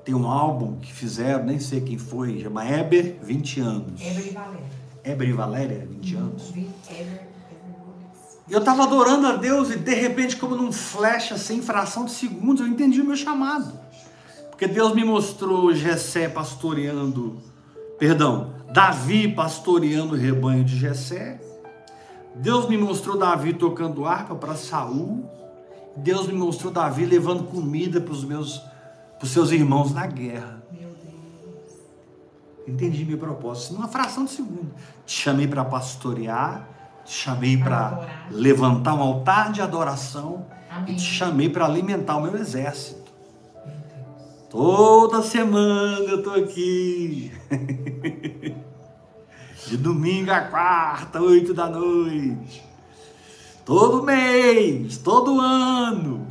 Tem 0.04 0.14
um 0.14 0.26
álbum 0.28 0.76
que 0.78 0.92
fizeram, 0.92 1.44
nem 1.44 1.58
sei 1.58 1.80
quem 1.80 1.98
foi, 1.98 2.40
chama 2.40 2.64
Eber 2.68 3.18
20 3.22 3.60
anos. 3.60 4.00
Eber 4.00 4.26
e 4.26 4.30
Valéria. 4.30 4.66
Eber 5.04 5.28
e 5.28 5.32
Valéria, 5.32 5.86
20 5.90 6.14
anos. 6.16 6.50
Vi- 6.50 6.68
Eber, 6.90 7.00
Eber 7.00 7.28
eu 8.50 8.60
estava 8.60 8.84
adorando 8.84 9.26
a 9.26 9.36
Deus 9.36 9.70
e 9.70 9.76
de 9.76 9.92
repente, 9.94 10.34
como 10.36 10.56
num 10.56 10.72
flash, 10.72 11.32
assim, 11.32 11.60
fração 11.60 12.06
de 12.06 12.12
segundos, 12.12 12.62
eu 12.62 12.66
entendi 12.66 12.98
o 13.00 13.04
meu 13.04 13.16
chamado. 13.16 13.78
Porque 14.48 14.66
Deus 14.66 14.94
me 14.94 15.04
mostrou 15.04 15.72
Jessé 15.74 16.28
pastoreando, 16.30 17.42
perdão, 17.98 18.54
Davi 18.72 19.28
pastoreando 19.28 20.14
o 20.14 20.18
rebanho 20.18 20.64
de 20.64 20.78
Jessé. 20.78 21.38
Deus 22.36 22.66
me 22.68 22.78
mostrou 22.78 23.18
Davi 23.18 23.52
tocando 23.52 24.06
harpa 24.06 24.34
para 24.34 24.54
Saul. 24.56 25.28
Deus 25.98 26.26
me 26.26 26.34
mostrou 26.34 26.72
Davi 26.72 27.04
levando 27.04 27.44
comida 27.44 28.00
para 28.00 28.12
os 28.12 28.24
meus 28.24 28.58
para 29.18 29.24
os 29.24 29.32
seus 29.32 29.50
irmãos 29.50 29.92
na 29.92 30.06
guerra. 30.06 30.62
Meu 30.70 30.90
Deus. 30.90 31.72
Entendi 32.68 33.04
meu 33.04 33.18
propósito. 33.18 33.74
Numa 33.74 33.88
fração 33.88 34.24
de 34.24 34.30
segundo. 34.30 34.72
Te 35.04 35.12
chamei 35.12 35.48
para 35.48 35.64
pastorear, 35.64 36.68
te 37.04 37.12
chamei 37.12 37.56
para 37.56 38.26
levantar 38.30 38.94
um 38.94 39.02
altar 39.02 39.50
de 39.50 39.60
adoração 39.60 40.46
Amém. 40.70 40.94
e 40.94 40.96
te 40.96 41.02
chamei 41.02 41.48
para 41.48 41.64
alimentar 41.64 42.16
o 42.16 42.22
meu 42.22 42.36
exército. 42.36 43.12
Meu. 43.66 43.74
Toda 44.48 45.20
semana 45.22 46.04
eu 46.04 46.22
tô 46.22 46.30
aqui. 46.30 47.32
De 49.66 49.76
domingo 49.76 50.30
a 50.30 50.40
quarta, 50.42 51.20
oito 51.20 51.52
da 51.52 51.68
noite. 51.68 52.67
Todo 53.68 54.02
mês, 54.02 54.96
todo 54.96 55.38
ano. 55.38 56.26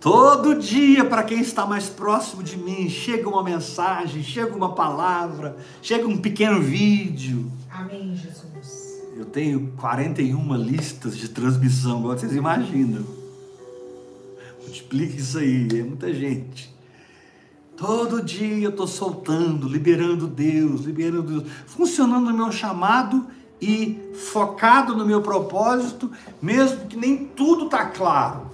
Todo 0.00 0.56
dia, 0.56 1.04
para 1.04 1.22
quem 1.22 1.38
está 1.38 1.64
mais 1.64 1.88
próximo 1.88 2.42
de 2.42 2.56
mim, 2.56 2.90
chega 2.90 3.28
uma 3.28 3.44
mensagem, 3.44 4.24
chega 4.24 4.52
uma 4.56 4.74
palavra, 4.74 5.56
chega 5.80 6.04
um 6.08 6.18
pequeno 6.18 6.60
vídeo. 6.60 7.48
Amém, 7.70 8.16
Jesus. 8.16 9.04
Eu 9.16 9.24
tenho 9.24 9.72
41 9.76 10.52
listas 10.56 11.16
de 11.16 11.28
transmissão, 11.28 11.98
agora 11.98 12.18
vocês 12.18 12.34
imaginam. 12.34 13.04
Multiplique 14.62 15.18
isso 15.18 15.38
aí, 15.38 15.68
é 15.78 15.84
muita 15.84 16.12
gente. 16.12 16.74
Todo 17.76 18.20
dia 18.20 18.64
eu 18.64 18.70
estou 18.70 18.88
soltando, 18.88 19.68
liberando 19.68 20.26
Deus, 20.26 20.80
liberando 20.80 21.40
Deus, 21.40 21.52
funcionando 21.66 22.32
no 22.32 22.36
meu 22.36 22.50
chamado 22.50 23.28
e 23.60 24.10
focado 24.14 24.96
no 24.96 25.04
meu 25.04 25.20
propósito, 25.20 26.10
mesmo 26.40 26.86
que 26.86 26.96
nem 26.96 27.26
tudo 27.26 27.66
está 27.66 27.86
claro. 27.86 28.50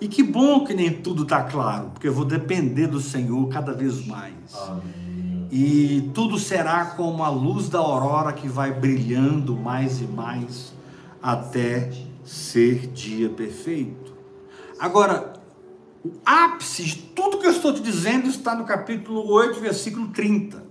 E 0.00 0.08
que 0.08 0.22
bom 0.22 0.64
que 0.64 0.72
nem 0.72 0.90
tudo 0.90 1.24
está 1.24 1.42
claro, 1.42 1.90
porque 1.90 2.08
eu 2.08 2.12
vou 2.12 2.24
depender 2.24 2.86
do 2.86 3.00
Senhor 3.00 3.48
cada 3.48 3.72
vez 3.72 4.04
mais. 4.06 4.34
Amém. 4.68 5.48
E 5.50 6.10
tudo 6.14 6.38
será 6.38 6.86
como 6.86 7.22
a 7.22 7.28
luz 7.28 7.68
da 7.68 7.78
aurora 7.78 8.32
que 8.32 8.48
vai 8.48 8.72
brilhando 8.72 9.54
mais 9.56 10.00
e 10.00 10.04
mais 10.04 10.72
até 11.22 11.92
ser 12.24 12.86
dia 12.88 13.28
perfeito. 13.28 14.14
Agora, 14.78 15.34
o 16.04 16.12
ápice 16.24 16.84
de 16.84 16.96
tudo 16.96 17.38
que 17.38 17.46
eu 17.46 17.50
estou 17.50 17.74
te 17.74 17.82
dizendo 17.82 18.28
está 18.28 18.54
no 18.54 18.64
capítulo 18.64 19.30
8, 19.30 19.60
versículo 19.60 20.08
30. 20.08 20.69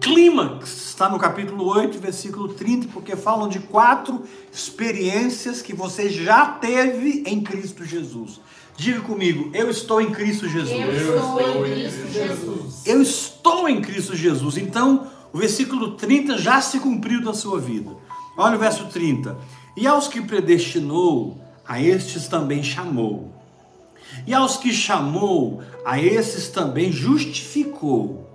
Clímax 0.00 0.88
está 0.88 1.08
no 1.08 1.18
capítulo 1.18 1.66
8, 1.66 1.98
versículo 1.98 2.48
30, 2.48 2.88
porque 2.92 3.14
falam 3.14 3.48
de 3.48 3.58
quatro 3.58 4.22
experiências 4.50 5.60
que 5.60 5.74
você 5.74 6.08
já 6.08 6.46
teve 6.46 7.22
em 7.26 7.42
Cristo 7.42 7.84
Jesus. 7.84 8.40
Diga 8.76 9.02
comigo, 9.02 9.50
eu 9.52 9.68
estou 9.68 10.00
em 10.00 10.10
Cristo 10.10 10.48
Jesus. 10.48 10.70
Eu 10.72 10.90
estou 10.90 11.66
em 11.66 11.80
Cristo 11.82 12.12
Jesus. 12.12 12.82
Eu 12.86 13.02
estou 13.02 13.68
em 13.68 13.82
Cristo 13.82 14.16
Jesus. 14.16 14.56
Então, 14.56 15.06
o 15.34 15.38
versículo 15.38 15.92
30 15.96 16.38
já 16.38 16.62
se 16.62 16.80
cumpriu 16.80 17.20
na 17.20 17.34
sua 17.34 17.60
vida. 17.60 17.90
Olha 18.38 18.56
o 18.56 18.58
verso 18.58 18.86
30. 18.86 19.36
E 19.76 19.86
aos 19.86 20.08
que 20.08 20.22
predestinou, 20.22 21.38
a 21.68 21.80
estes 21.80 22.26
também 22.26 22.62
chamou. 22.62 23.30
E 24.26 24.32
aos 24.32 24.56
que 24.56 24.72
chamou, 24.72 25.62
a 25.84 26.00
esses 26.00 26.48
também 26.48 26.90
justificou. 26.90 28.29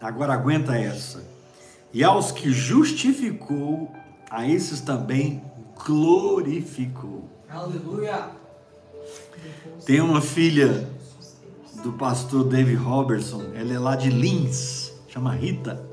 Agora 0.00 0.34
aguenta 0.34 0.76
essa. 0.76 1.24
E 1.92 2.04
aos 2.04 2.30
que 2.30 2.50
justificou, 2.50 3.90
a 4.30 4.46
esses 4.46 4.80
também 4.80 5.42
glorificou. 5.84 7.28
Aleluia. 7.48 8.30
Tem 9.84 10.00
uma 10.00 10.20
filha 10.20 10.88
do 11.82 11.92
pastor 11.92 12.44
David 12.44 12.76
Robertson, 12.76 13.42
ela 13.54 13.72
é 13.72 13.78
lá 13.78 13.94
de 13.94 14.10
Lins, 14.10 14.92
chama 15.08 15.32
Rita. 15.32 15.86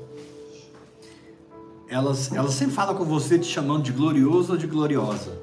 Ela, 1.88 2.12
ela 2.32 2.50
sempre 2.50 2.74
fala 2.74 2.94
com 2.94 3.04
você 3.04 3.38
te 3.38 3.46
chamando 3.46 3.84
de 3.84 3.92
glorioso 3.92 4.52
ou 4.52 4.58
de 4.58 4.66
gloriosa. 4.66 5.38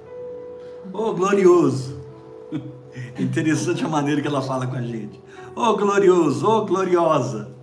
Ô 0.91 1.13
glorioso! 1.13 2.02
É 3.15 3.21
Interessante 3.24 3.86
a 3.86 3.88
maneira 3.88 4.21
que 4.21 4.28
ela 4.28 4.41
fala 4.41 4.67
com 4.67 4.76
a 4.76 4.82
gente. 4.82 5.21
Ô 5.56 5.76
glorioso, 5.76 6.45
ô 6.45 6.65
gloriosa. 6.65 7.61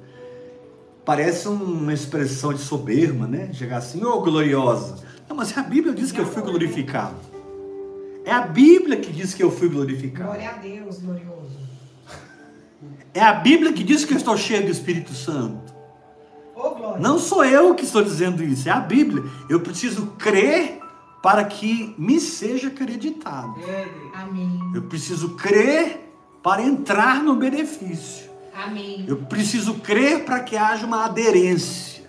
Parece 1.09 1.49
uma 1.49 1.95
expressão 1.95 2.53
de 2.53 2.61
soberba, 2.61 3.27
né? 3.27 3.51
Chegar 3.55 3.79
assim, 3.79 4.05
ô 4.05 4.21
gloriosa. 4.21 5.03
Não, 5.27 5.35
mas 5.35 5.57
a 5.57 5.63
Bíblia 5.63 5.95
diz 5.95 6.13
que 6.13 6.21
eu 6.21 6.27
fui 6.27 6.43
glorificado. 6.43 7.17
É 8.27 8.31
a 8.31 8.43
Bíblia 8.43 8.99
que 8.99 9.11
diz 9.11 9.33
que 9.33 9.43
eu 9.43 9.51
fui 9.51 9.71
glorificado. 9.71 10.29
Glória 10.29 10.51
a 10.51 10.53
Deus, 10.59 10.99
glorioso. 10.99 11.57
É 13.15 13.23
a 13.23 13.33
Bíblia 13.33 13.73
que 13.73 13.83
diz 13.83 14.05
que 14.05 14.13
eu 14.13 14.19
estou 14.19 14.37
cheio 14.37 14.67
do 14.67 14.71
Espírito 14.71 15.15
Santo. 15.15 15.73
Glória. 16.55 17.01
Não 17.01 17.19
sou 17.19 17.43
eu 17.43 17.75
que 17.75 17.87
estou 17.87 18.03
dizendo 18.03 18.45
isso, 18.45 18.69
é 18.69 18.73
a 18.73 18.81
Bíblia. 18.81 19.25
Eu 19.49 19.61
preciso 19.61 20.09
crer 20.19 20.79
para 21.23 21.43
que 21.43 21.95
me 21.97 22.21
seja 22.21 22.69
acreditado. 22.69 23.55
Amém. 24.13 24.61
Eu 24.75 24.83
preciso 24.83 25.31
crer 25.31 26.13
para 26.43 26.61
entrar 26.61 27.23
no 27.23 27.35
benefício. 27.35 28.28
Amém. 28.59 29.05
Eu 29.07 29.19
preciso 29.19 29.75
crer 29.75 30.25
para 30.25 30.41
que 30.41 30.57
haja 30.57 30.85
uma 30.85 31.05
aderência. 31.05 32.03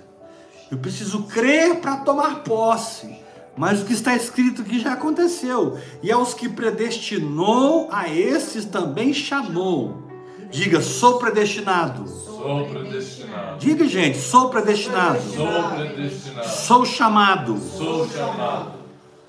Eu 0.72 0.80
preciso 0.80 1.24
crer 1.24 1.76
para 1.76 1.98
tomar 1.98 2.44
posse. 2.44 3.20
Mas 3.56 3.82
o 3.82 3.86
que 3.86 3.94
está 3.94 4.16
escrito 4.16 4.64
aqui 4.64 4.80
já 4.80 4.94
aconteceu. 4.94 5.78
E 6.02 6.12
aos 6.12 6.34
que 6.34 6.50
predestinou, 6.50 7.88
a 7.92 8.10
esses 8.10 8.66
também 8.66 9.14
chamou. 9.14 10.04
Diga, 10.50 10.82
sou 10.82 11.20
predestinado. 11.20 12.08
Sou 12.08 12.66
predestinado. 12.68 13.60
Diga, 13.60 13.88
gente, 13.88 14.18
sou 14.18 14.50
predestinado. 14.50 15.22
Sou 15.22 15.70
predestinado. 15.76 16.50
Sou 16.50 16.86
chamado. 16.86 17.60
Sou 17.60 18.10
chamado. 18.10 18.72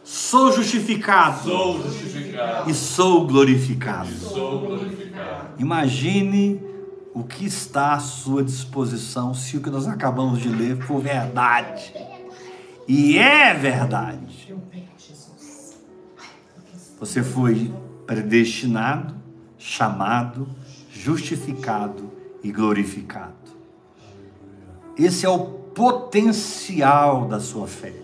Sou 0.03 0.53
justificado. 0.53 1.43
Sou 1.43 1.83
justificado. 1.83 2.71
E 2.71 2.75
sou 2.75 3.27
glorificado. 3.27 4.09
Sou 4.11 4.61
glorificado. 4.61 5.51
Imagine 5.59 6.70
o 7.15 7.25
que 7.25 7.45
está 7.45 7.95
à 7.95 8.01
sua 8.01 8.43
disposição 8.43 9.35
se 9.35 9.57
o 9.57 9.61
que 9.61 9.71
nós 9.71 9.87
acabamos 9.89 10.41
de 10.41 10.49
ler 10.49 10.77
for 10.77 11.01
verdade. 11.01 11.93
E 12.87 13.19
é 13.19 13.53
verdade. 13.55 14.55
Você 16.99 17.23
foi 17.23 17.73
predestinado, 18.07 19.15
chamado, 19.59 20.49
justificado 20.93 22.11
e 22.43 22.53
glorificado. 22.53 23.35
Esse 24.97 25.25
é 25.25 25.29
o 25.29 25.39
potencial 25.39 27.27
da 27.27 27.41
sua 27.41 27.67
fé. 27.67 27.95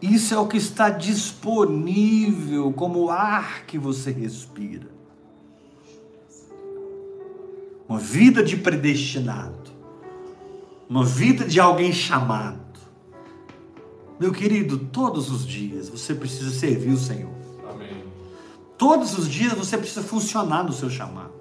Isso 0.00 0.34
é 0.34 0.38
o 0.38 0.46
que 0.46 0.56
está 0.56 0.88
disponível 0.88 2.72
como 2.72 3.10
ar 3.10 3.64
que 3.66 3.78
você 3.78 4.10
respira. 4.10 4.95
Uma 7.88 7.98
vida 7.98 8.42
de 8.42 8.56
predestinado. 8.56 9.70
Uma 10.88 11.04
vida 11.04 11.44
de 11.44 11.60
alguém 11.60 11.92
chamado. 11.92 12.60
Meu 14.18 14.32
querido, 14.32 14.78
todos 14.78 15.30
os 15.30 15.46
dias 15.46 15.88
você 15.88 16.14
precisa 16.14 16.50
servir 16.50 16.92
o 16.92 16.98
Senhor. 16.98 17.32
Amém. 17.70 18.04
Todos 18.78 19.16
os 19.18 19.28
dias 19.28 19.52
você 19.52 19.76
precisa 19.76 20.02
funcionar 20.02 20.64
no 20.64 20.72
seu 20.72 20.88
chamado. 20.88 21.32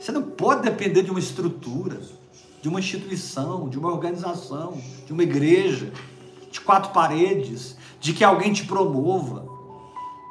Você 0.00 0.10
não 0.12 0.22
pode 0.22 0.62
depender 0.62 1.02
de 1.02 1.10
uma 1.10 1.18
estrutura, 1.18 2.00
de 2.62 2.68
uma 2.68 2.78
instituição, 2.80 3.68
de 3.68 3.78
uma 3.78 3.90
organização, 3.92 4.80
de 5.06 5.12
uma 5.12 5.22
igreja, 5.22 5.92
de 6.50 6.60
quatro 6.60 6.92
paredes, 6.92 7.76
de 8.00 8.12
que 8.12 8.24
alguém 8.24 8.52
te 8.52 8.64
promova, 8.64 9.57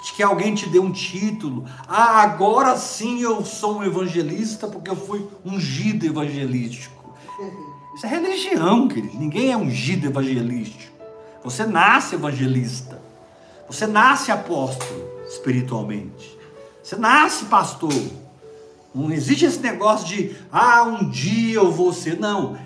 de 0.03 0.13
que 0.13 0.23
alguém 0.23 0.53
te 0.53 0.69
dê 0.69 0.79
um 0.79 0.91
título. 0.91 1.65
Ah, 1.88 2.21
agora 2.21 2.77
sim 2.77 3.21
eu 3.21 3.43
sou 3.43 3.79
um 3.79 3.83
evangelista 3.83 4.67
porque 4.67 4.89
eu 4.89 4.95
fui 4.95 5.27
ungido 5.45 6.05
evangelístico. 6.05 7.15
Isso 7.95 8.05
é 8.05 8.10
religião, 8.10 8.88
querido. 8.88 9.17
Ninguém 9.17 9.51
é 9.51 9.57
ungido 9.57 10.05
evangelístico. 10.05 10.93
Você 11.43 11.65
nasce 11.65 12.15
evangelista. 12.15 13.01
Você 13.67 13.88
nasce 13.88 14.31
apóstolo 14.31 15.10
espiritualmente. 15.27 16.38
Você 16.83 16.95
nasce 16.95 17.45
pastor. 17.45 17.93
Não 18.93 19.12
existe 19.12 19.45
esse 19.45 19.60
negócio 19.60 20.07
de, 20.07 20.36
ah, 20.51 20.83
um 20.83 21.10
dia 21.10 21.55
eu 21.55 21.71
vou 21.71 21.91
ser. 21.91 22.19
Não. 22.19 22.57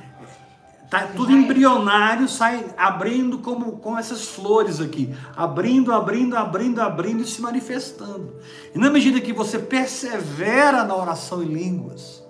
Tá 0.92 1.08
tudo 1.08 1.32
embrionário, 1.32 2.28
sai 2.28 2.66
abrindo 2.76 3.38
como, 3.38 3.78
como 3.78 3.98
essas 3.98 4.26
flores 4.26 4.82
aqui. 4.82 5.16
Abrindo, 5.38 5.94
abrindo, 5.94 6.36
abrindo, 6.36 6.82
abrindo 6.82 7.24
e 7.24 7.26
se 7.26 7.42
manifestando. 7.42 8.36
E 8.76 8.78
na 8.78 8.90
medida 8.90 9.22
que 9.22 9.32
você 9.32 9.58
persevera 9.58 10.84
na 10.84 10.94
oração 10.94 11.42
em 11.42 11.46
línguas, 11.46 12.22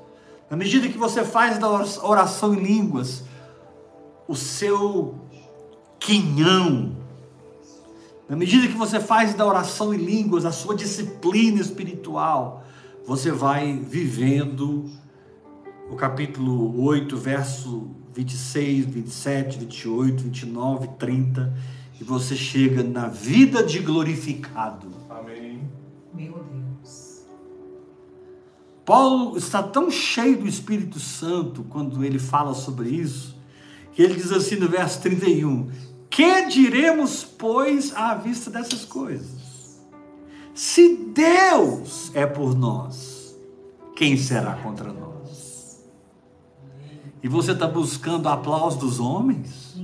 na 0.47 0.55
medida 0.55 0.87
que 0.87 0.97
você 0.99 1.23
faz 1.23 1.57
da 1.57 1.67
oração 2.03 2.53
em 2.53 2.59
línguas 2.59 3.23
o 4.27 4.35
seu 4.35 5.15
quinhão, 5.99 6.95
na 8.29 8.35
medida 8.35 8.67
que 8.67 8.77
você 8.77 8.99
faz 8.99 9.33
da 9.33 9.43
oração 9.43 9.91
em 9.91 9.97
línguas 9.97 10.45
a 10.45 10.51
sua 10.51 10.75
disciplina 10.75 11.59
espiritual, 11.59 12.63
você 13.07 13.31
vai 13.31 13.73
vivendo 13.73 14.85
o 15.89 15.95
capítulo 15.95 16.79
8, 16.83 17.17
verso 17.17 18.00
26, 18.13 18.85
27, 18.85 19.59
28, 19.59 20.23
29, 20.23 20.87
30, 20.99 21.53
e 21.99 22.03
você 22.03 22.35
chega 22.35 22.83
na 22.83 23.07
vida 23.07 23.63
de 23.63 23.79
glorificado. 23.79 24.87
Amém. 25.09 25.61
Meu 26.13 26.33
Deus. 26.33 27.21
Paulo 28.85 29.37
está 29.37 29.63
tão 29.63 29.89
cheio 29.89 30.37
do 30.39 30.47
Espírito 30.47 30.99
Santo 30.99 31.63
quando 31.63 32.03
ele 32.03 32.19
fala 32.19 32.53
sobre 32.53 32.89
isso, 32.89 33.37
que 33.93 34.01
ele 34.01 34.15
diz 34.15 34.31
assim 34.31 34.55
no 34.55 34.67
verso 34.67 35.01
31: 35.01 35.69
Que 36.09 36.47
diremos, 36.47 37.23
pois, 37.23 37.95
à 37.95 38.15
vista 38.15 38.49
dessas 38.49 38.83
coisas? 38.83 39.79
Se 40.53 40.95
Deus 41.13 42.11
é 42.13 42.25
por 42.25 42.55
nós, 42.55 43.37
quem 43.95 44.17
será 44.17 44.55
contra 44.55 44.91
nós? 44.91 45.10
E 47.23 47.27
você 47.27 47.51
está 47.51 47.67
buscando 47.67 48.27
aplauso 48.27 48.79
dos 48.79 48.99
homens? 48.99 49.75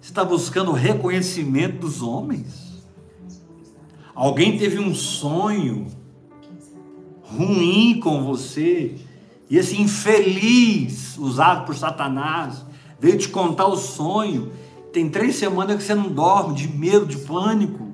Você 0.00 0.10
está 0.10 0.24
buscando 0.24 0.72
reconhecimento 0.72 1.80
dos 1.80 2.02
homens? 2.02 2.82
Alguém 4.14 4.58
teve 4.58 4.78
um 4.78 4.94
sonho 4.94 5.86
ruim 7.22 8.00
com 8.00 8.24
você, 8.24 8.96
e 9.48 9.56
esse 9.56 9.80
infeliz, 9.80 11.16
usado 11.18 11.66
por 11.66 11.76
Satanás, 11.76 12.64
veio 12.98 13.18
te 13.18 13.28
contar 13.28 13.66
o 13.66 13.76
sonho. 13.76 14.52
Tem 14.92 15.08
três 15.08 15.36
semanas 15.36 15.76
que 15.76 15.82
você 15.82 15.94
não 15.94 16.08
dorme, 16.08 16.54
de 16.54 16.68
medo, 16.68 17.06
de 17.06 17.18
pânico. 17.18 17.88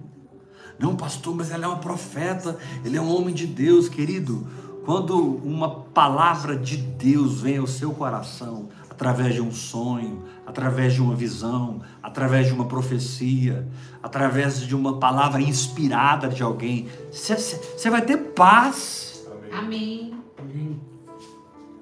Não, 0.79 0.95
pastor, 0.95 1.35
mas 1.35 1.51
ela 1.51 1.65
é 1.65 1.69
uma 1.69 1.79
profeta, 1.79 2.59
ele 2.85 2.97
é 2.97 3.01
um 3.01 3.15
homem 3.15 3.35
de 3.35 3.47
Deus, 3.47 3.89
querido. 3.89 4.47
Quando 4.87 5.19
uma 5.45 5.81
palavra 5.93 6.57
de 6.57 6.77
Deus 6.77 7.41
vem 7.41 7.59
ao 7.59 7.67
seu 7.67 7.91
coração, 7.91 8.69
através 8.89 9.35
de 9.35 9.41
um 9.41 9.51
sonho, 9.51 10.23
através 10.47 10.95
de 10.95 11.03
uma 11.03 11.17
visão, 11.17 11.83
através 12.01 12.47
de 12.47 12.53
uma 12.53 12.67
profecia, 12.67 13.67
através 14.01 14.61
de 14.61 14.77
uma 14.77 15.01
palavra 15.01 15.43
inspirada 15.43 16.29
de 16.29 16.41
alguém, 16.41 16.89
você 17.11 17.91
vai 17.91 18.01
ter 18.01 18.17
paz. 18.17 19.27
Amém. 19.53 20.15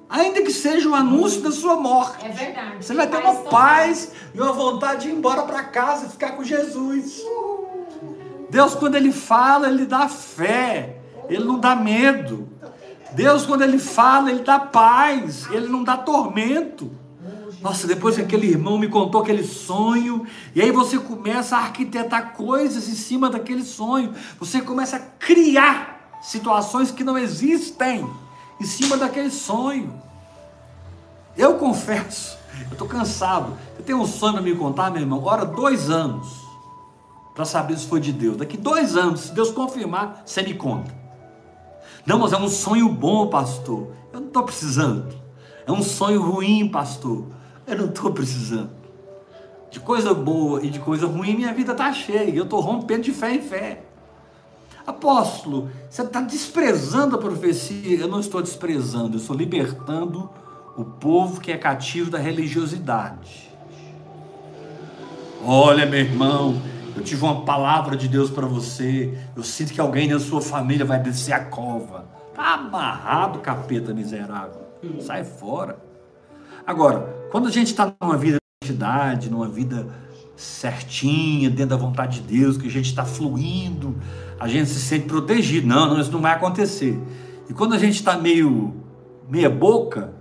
Ainda 0.08 0.40
que 0.40 0.50
seja 0.50 0.88
um 0.88 0.94
anúncio 0.94 1.42
da 1.42 1.52
sua 1.52 1.76
morte. 1.76 2.24
É 2.24 2.30
verdade. 2.30 2.86
Você 2.86 2.94
vai 2.94 3.06
ter 3.06 3.18
uma 3.18 3.34
paz 3.50 4.12
e 4.34 4.40
uma 4.40 4.52
vontade 4.52 5.02
de 5.02 5.08
ir 5.08 5.12
embora 5.12 5.42
para 5.42 5.62
casa 5.64 6.06
e 6.06 6.08
ficar 6.08 6.32
com 6.32 6.42
Jesus. 6.42 7.20
Deus, 8.48 8.74
quando 8.74 8.94
Ele 8.94 9.12
fala, 9.12 9.68
Ele 9.68 9.84
dá 9.84 10.08
fé, 10.08 11.00
Ele 11.28 11.44
não 11.44 11.58
dá 11.58 11.76
medo. 11.76 12.48
Deus, 13.14 13.46
quando 13.46 13.62
Ele 13.62 13.78
fala, 13.78 14.30
Ele 14.30 14.42
dá 14.42 14.58
paz, 14.58 15.46
Ele 15.50 15.68
não 15.68 15.82
dá 15.82 15.96
tormento. 15.96 16.90
Nossa, 17.60 17.86
depois 17.86 18.16
que 18.16 18.22
aquele 18.22 18.46
irmão 18.46 18.76
me 18.76 18.88
contou 18.88 19.22
aquele 19.22 19.42
sonho, 19.42 20.26
e 20.54 20.60
aí 20.60 20.70
você 20.70 20.98
começa 20.98 21.56
a 21.56 21.60
arquitetar 21.60 22.34
coisas 22.34 22.88
em 22.88 22.94
cima 22.94 23.30
daquele 23.30 23.64
sonho, 23.64 24.12
você 24.38 24.60
começa 24.60 24.96
a 24.96 25.00
criar 25.00 26.18
situações 26.20 26.90
que 26.90 27.02
não 27.02 27.16
existem 27.16 28.06
em 28.60 28.64
cima 28.64 28.98
daquele 28.98 29.30
sonho. 29.30 29.94
Eu 31.36 31.54
confesso, 31.54 32.36
eu 32.66 32.72
estou 32.72 32.86
cansado. 32.86 33.56
Você 33.76 33.82
tem 33.82 33.94
um 33.94 34.06
sonho 34.06 34.34
para 34.34 34.42
me 34.42 34.54
contar, 34.54 34.90
meu 34.90 35.00
irmão? 35.00 35.24
Ora, 35.24 35.46
dois 35.46 35.88
anos 35.88 36.44
para 37.34 37.44
saber 37.44 37.76
se 37.76 37.86
foi 37.86 38.00
de 38.00 38.12
Deus. 38.12 38.36
Daqui 38.36 38.56
dois 38.56 38.96
anos, 38.96 39.20
se 39.20 39.32
Deus 39.32 39.50
confirmar, 39.50 40.22
você 40.24 40.42
me 40.42 40.54
conta. 40.54 40.94
Não, 42.06 42.18
mas 42.18 42.32
é 42.32 42.36
um 42.36 42.48
sonho 42.48 42.88
bom, 42.88 43.28
pastor. 43.28 43.88
Eu 44.12 44.20
não 44.20 44.28
estou 44.28 44.42
precisando. 44.42 45.14
É 45.66 45.72
um 45.72 45.82
sonho 45.82 46.20
ruim, 46.20 46.68
pastor. 46.68 47.26
Eu 47.66 47.78
não 47.78 47.86
estou 47.86 48.12
precisando. 48.12 48.70
De 49.70 49.80
coisa 49.80 50.12
boa 50.14 50.62
e 50.62 50.70
de 50.70 50.78
coisa 50.78 51.06
ruim, 51.06 51.34
minha 51.36 51.52
vida 51.52 51.72
está 51.72 51.92
cheia. 51.92 52.30
Eu 52.30 52.44
estou 52.44 52.60
rompendo 52.60 53.02
de 53.02 53.12
fé 53.12 53.34
em 53.34 53.40
fé. 53.40 53.84
Apóstolo, 54.86 55.70
você 55.88 56.02
está 56.02 56.20
desprezando 56.20 57.16
a 57.16 57.18
profecia? 57.18 57.98
Eu 57.98 58.06
não 58.06 58.20
estou 58.20 58.42
desprezando, 58.42 59.16
eu 59.16 59.20
estou 59.20 59.34
libertando 59.34 60.28
o 60.76 60.84
povo 60.84 61.40
que 61.40 61.50
é 61.50 61.56
cativo 61.56 62.10
da 62.10 62.18
religiosidade. 62.18 63.50
Olha, 65.42 65.86
meu 65.86 66.00
irmão, 66.00 66.60
eu 66.96 67.02
tive 67.02 67.24
uma 67.24 67.44
palavra 67.44 67.96
de 67.96 68.08
Deus 68.08 68.30
para 68.30 68.46
você. 68.46 69.16
Eu 69.36 69.42
sinto 69.42 69.72
que 69.72 69.80
alguém 69.80 70.08
na 70.08 70.18
sua 70.18 70.40
família 70.40 70.84
vai 70.84 71.00
descer 71.00 71.32
a 71.32 71.44
cova. 71.44 72.06
Está 72.30 72.54
amarrado, 72.54 73.40
capeta 73.40 73.92
miserável. 73.92 74.62
Sai 75.00 75.24
fora. 75.24 75.78
Agora, 76.66 77.26
quando 77.30 77.48
a 77.48 77.50
gente 77.50 77.68
está 77.68 77.92
numa 78.00 78.16
vida 78.16 78.38
de 78.38 78.66
identidade, 78.66 79.30
numa 79.30 79.48
vida 79.48 79.86
certinha, 80.36 81.48
dentro 81.48 81.70
da 81.70 81.76
vontade 81.76 82.20
de 82.20 82.38
Deus, 82.38 82.56
que 82.56 82.66
a 82.66 82.70
gente 82.70 82.86
está 82.86 83.04
fluindo, 83.04 83.96
a 84.38 84.48
gente 84.48 84.68
se 84.70 84.80
sente 84.80 85.06
protegido. 85.06 85.66
Não, 85.66 85.86
não, 85.86 86.00
isso 86.00 86.12
não 86.12 86.20
vai 86.20 86.32
acontecer. 86.32 86.98
E 87.48 87.52
quando 87.52 87.74
a 87.74 87.78
gente 87.78 87.96
está 87.96 88.16
meio 88.16 88.74
meia 89.28 89.50
boca, 89.50 90.12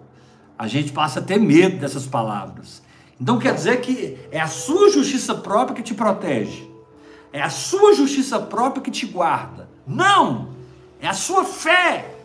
a 0.57 0.67
gente 0.67 0.91
passa 0.91 1.19
a 1.19 1.23
ter 1.23 1.37
medo 1.37 1.77
dessas 1.79 2.05
palavras. 2.05 2.81
Então 3.19 3.39
quer 3.39 3.53
dizer 3.53 3.81
que 3.81 4.17
é 4.31 4.39
a 4.39 4.47
sua 4.47 4.89
justiça 4.89 5.35
própria 5.35 5.75
que 5.75 5.83
te 5.83 5.93
protege. 5.93 6.69
É 7.31 7.41
a 7.41 7.49
sua 7.49 7.93
justiça 7.93 8.39
própria 8.39 8.83
que 8.83 8.91
te 8.91 9.05
guarda. 9.05 9.69
Não! 9.87 10.49
É 10.99 11.07
a 11.07 11.13
sua 11.13 11.43
fé. 11.43 12.15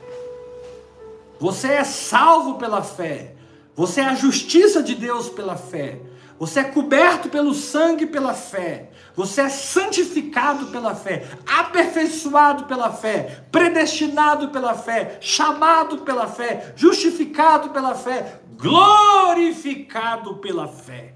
Você 1.40 1.68
é 1.68 1.84
salvo 1.84 2.54
pela 2.54 2.82
fé. 2.82 3.34
Você 3.74 4.00
é 4.00 4.04
a 4.04 4.14
justiça 4.14 4.82
de 4.82 4.94
Deus 4.94 5.28
pela 5.28 5.56
fé. 5.56 6.00
Você 6.38 6.60
é 6.60 6.64
coberto 6.64 7.28
pelo 7.28 7.52
sangue 7.52 8.06
pela 8.06 8.32
fé. 8.32 8.90
Você 9.16 9.40
é 9.40 9.48
santificado 9.48 10.66
pela 10.66 10.94
fé, 10.94 11.28
aperfeiçoado 11.44 12.64
pela 12.66 12.92
fé, 12.92 13.44
predestinado 13.50 14.50
pela 14.50 14.74
fé, 14.74 15.18
chamado 15.20 15.98
pela 15.98 16.28
fé, 16.28 16.72
justificado 16.76 17.70
pela 17.70 17.96
fé, 17.96 18.40
glorificado 18.56 20.36
pela 20.36 20.68
fé. 20.68 21.14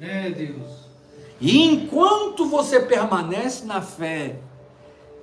É 0.00 0.30
Deus. 0.30 0.88
E 1.38 1.62
enquanto 1.62 2.46
você 2.46 2.80
permanece 2.80 3.66
na 3.66 3.82
fé, 3.82 4.38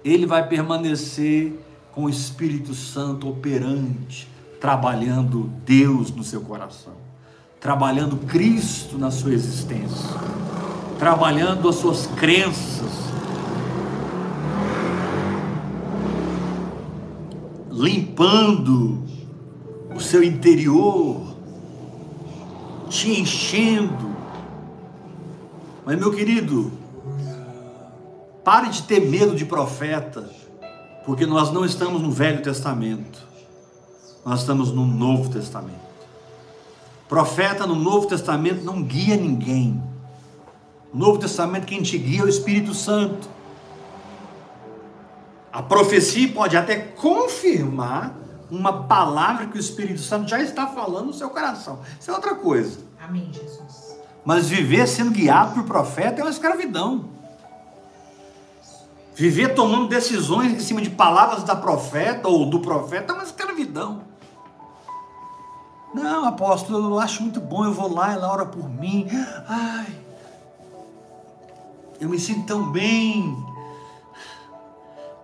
ele 0.04 0.28
vai 0.28 0.48
permanecer 0.48 1.60
com 1.92 2.04
o 2.04 2.10
Espírito 2.10 2.76
Santo 2.76 3.28
operante, 3.28 4.30
trabalhando 4.62 5.52
Deus 5.66 6.12
no 6.12 6.24
seu 6.24 6.42
coração 6.42 7.05
trabalhando 7.65 8.17
Cristo 8.28 8.95
na 8.95 9.10
sua 9.10 9.34
existência, 9.34 10.08
trabalhando 10.99 11.67
as 11.67 11.73
suas 11.78 12.06
crenças, 12.06 12.91
limpando 17.71 19.04
o 19.95 19.99
seu 19.99 20.23
interior, 20.23 21.36
te 22.88 23.19
enchendo. 23.19 24.15
Mas, 25.84 25.97
meu 25.97 26.12
querido, 26.12 26.71
pare 28.43 28.69
de 28.69 28.84
ter 28.84 29.10
medo 29.10 29.36
de 29.36 29.43
profeta, 29.43 30.30
porque 31.04 31.25
nós 31.25 31.51
não 31.51 31.65
estamos 31.65 31.99
no 31.99 32.12
Velho 32.12 32.43
Testamento, 32.43 33.25
nós 34.23 34.41
estamos 34.41 34.71
no 34.71 34.86
Novo 34.86 35.32
Testamento. 35.32 35.85
Profeta 37.08 37.68
no 37.68 37.76
Novo 37.76 38.08
Testamento 38.08 38.63
não 38.63 38.82
guia 38.82 39.15
ninguém. 39.15 39.82
No 40.94 41.08
Novo 41.08 41.20
Testamento 41.20 41.65
quem 41.65 41.82
te 41.82 41.98
guia 41.98 42.22
é 42.22 42.24
o 42.24 42.30
Espírito 42.30 42.74
Santo. 42.74 43.30
A 45.54 45.62
profecia 45.62 46.28
pode 46.34 46.58
até 46.58 46.76
confirmar 46.76 48.15
uma 48.50 48.84
palavra 48.84 49.48
que 49.48 49.58
o 49.58 49.60
Espírito 49.60 50.02
Santo 50.02 50.30
já 50.30 50.41
está 50.41 50.68
falando 50.68 51.08
no 51.08 51.13
seu 51.13 51.30
coração. 51.30 51.80
Isso 52.00 52.12
é 52.12 52.13
outra 52.13 52.36
coisa. 52.36 52.80
Amém, 53.02 53.30
Jesus. 53.32 53.96
Mas 54.24 54.50
viver 54.50 54.88
sendo 54.88 55.12
guiado 55.12 55.54
por 55.54 55.63
profeta 55.63 56.22
é 56.22 56.24
uma 56.24 56.32
escravidão. 56.32 57.10
Viver 59.13 59.54
tomando 59.54 59.88
decisões 59.88 60.52
em 60.52 60.60
cima 60.60 60.82
de 60.82 60.89
palavras 60.89 61.44
da 61.44 61.56
profeta 61.56 62.28
ou 62.28 62.50
do 62.50 62.60
profeta 62.60 63.13
é 63.13 63.15
uma 63.15 63.24
escravidão. 63.24 64.02
Não, 65.96 66.26
apóstolo, 66.26 66.90
eu 66.90 67.00
acho 67.00 67.24
muito 67.24 67.40
bom, 67.40 67.64
eu 67.64 67.74
vou 67.74 67.94
lá, 67.94 68.12
ela 68.12 68.30
ora 68.30 68.46
por 68.46 68.70
mim. 68.70 69.08
Ai, 69.48 69.88
eu 72.02 72.10
me 72.10 72.20
sinto 72.20 72.46
tão 72.46 72.70
bem. 72.70 73.34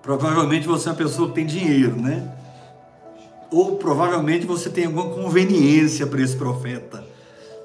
Provavelmente 0.02 0.66
você 0.66 0.88
é 0.88 0.92
uma 0.94 0.98
pessoa 0.98 1.28
que 1.28 1.36
tem 1.36 1.46
dinheiro, 1.46 1.98
né? 2.02 2.34
Ou 3.52 3.76
provavelmente 3.76 4.46
você 4.46 4.70
tem 4.70 4.86
alguma 4.86 5.10
conveniência 5.10 6.08
para 6.08 6.22
esse 6.22 6.38
profeta. 6.38 7.04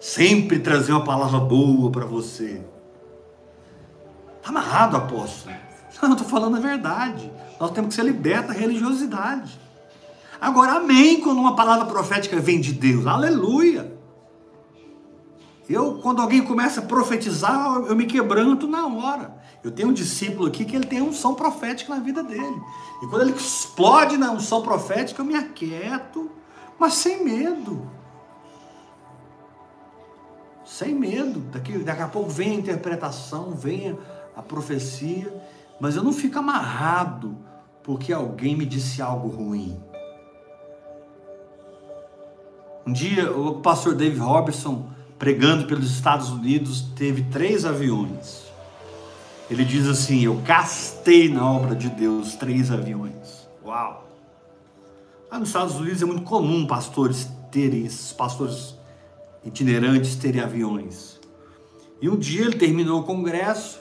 Sempre 0.00 0.58
trazer 0.58 0.90
uma 0.90 1.04
palavra 1.04 1.38
boa 1.38 1.92
para 1.92 2.04
você. 2.04 2.60
Está 4.38 4.48
amarrado, 4.48 4.96
apóstolo. 4.96 5.54
Não, 6.02 6.12
estou 6.12 6.28
falando 6.28 6.56
a 6.56 6.60
verdade. 6.60 7.30
Nós 7.60 7.70
temos 7.70 7.90
que 7.90 7.94
ser 7.94 8.04
libertos 8.04 8.52
da 8.52 8.60
religiosidade. 8.60 9.65
Agora, 10.40 10.74
amém 10.74 11.20
quando 11.20 11.38
uma 11.38 11.56
palavra 11.56 11.86
profética 11.86 12.38
vem 12.38 12.60
de 12.60 12.72
Deus. 12.72 13.06
Aleluia. 13.06 13.96
Eu, 15.68 15.98
quando 15.98 16.22
alguém 16.22 16.42
começa 16.44 16.80
a 16.80 16.84
profetizar, 16.84 17.76
eu 17.88 17.96
me 17.96 18.06
quebranto 18.06 18.68
na 18.68 18.86
hora. 18.86 19.36
Eu 19.64 19.70
tenho 19.72 19.88
um 19.88 19.92
discípulo 19.92 20.46
aqui 20.46 20.64
que 20.64 20.76
ele 20.76 20.86
tem 20.86 21.02
unção 21.02 21.34
profética 21.34 21.92
na 21.92 22.00
vida 22.00 22.22
dele. 22.22 22.62
E 23.02 23.06
quando 23.08 23.22
ele 23.22 23.32
explode 23.32 24.16
na 24.16 24.30
unção 24.30 24.62
profética, 24.62 25.20
eu 25.20 25.26
me 25.26 25.34
aquieto, 25.34 26.30
mas 26.78 26.94
sem 26.94 27.24
medo. 27.24 27.90
Sem 30.64 30.94
medo. 30.94 31.40
Daqui, 31.50 31.78
daqui 31.78 32.02
a 32.02 32.08
pouco 32.08 32.30
vem 32.30 32.52
a 32.52 32.54
interpretação, 32.54 33.50
vem 33.50 33.90
a, 34.36 34.40
a 34.40 34.42
profecia, 34.42 35.34
mas 35.80 35.96
eu 35.96 36.04
não 36.04 36.12
fico 36.12 36.38
amarrado 36.38 37.36
porque 37.82 38.12
alguém 38.12 38.56
me 38.56 38.66
disse 38.66 39.02
algo 39.02 39.28
ruim. 39.28 39.80
Um 42.86 42.92
dia, 42.92 43.32
o 43.32 43.54
pastor 43.54 43.96
Dave 43.96 44.16
Robertson, 44.16 44.88
pregando 45.18 45.66
pelos 45.66 45.90
Estados 45.90 46.30
Unidos, 46.30 46.82
teve 46.94 47.24
três 47.24 47.64
aviões. 47.64 48.44
Ele 49.50 49.64
diz 49.64 49.88
assim: 49.88 50.24
Eu 50.24 50.36
gastei 50.36 51.28
na 51.28 51.50
obra 51.50 51.74
de 51.74 51.88
Deus 51.88 52.36
três 52.36 52.70
aviões. 52.70 53.48
Uau! 53.64 54.08
Lá 55.28 55.40
nos 55.40 55.48
Estados 55.48 55.74
Unidos 55.74 56.00
é 56.00 56.04
muito 56.04 56.22
comum 56.22 56.64
pastores 56.64 57.28
terem, 57.50 57.84
esses 57.84 58.12
pastores 58.12 58.76
itinerantes 59.44 60.14
terem 60.14 60.40
aviões. 60.40 61.18
E 62.00 62.08
um 62.08 62.16
dia 62.16 62.42
ele 62.42 62.56
terminou 62.56 63.00
o 63.00 63.04
congresso, 63.04 63.80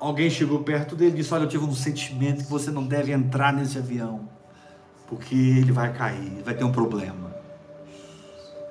alguém 0.00 0.28
chegou 0.28 0.58
perto 0.64 0.96
dele 0.96 1.12
e 1.12 1.16
disse: 1.18 1.32
Olha, 1.32 1.44
eu 1.44 1.48
tive 1.48 1.64
um 1.64 1.74
sentimento 1.74 2.42
que 2.44 2.50
você 2.50 2.72
não 2.72 2.84
deve 2.84 3.12
entrar 3.12 3.52
nesse 3.52 3.78
avião, 3.78 4.28
porque 5.06 5.36
ele 5.36 5.70
vai 5.70 5.92
cair, 5.92 6.42
vai 6.44 6.54
ter 6.54 6.64
um 6.64 6.72
problema. 6.72 7.33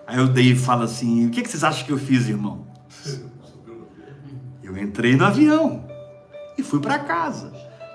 Aí 0.06 0.20
o 0.20 0.28
Dave 0.28 0.60
fala 0.60 0.86
assim: 0.86 1.28
O 1.28 1.30
que 1.30 1.42
que 1.42 1.50
vocês 1.50 1.64
acham 1.64 1.86
que 1.86 1.92
eu 1.92 1.98
fiz, 1.98 2.28
irmão? 2.28 2.68
Eu 4.62 4.78
entrei 4.78 5.16
no 5.16 5.26
avião 5.26 5.86
e 6.58 6.64
fui 6.64 6.80
para 6.80 7.00
casa. 7.00 7.54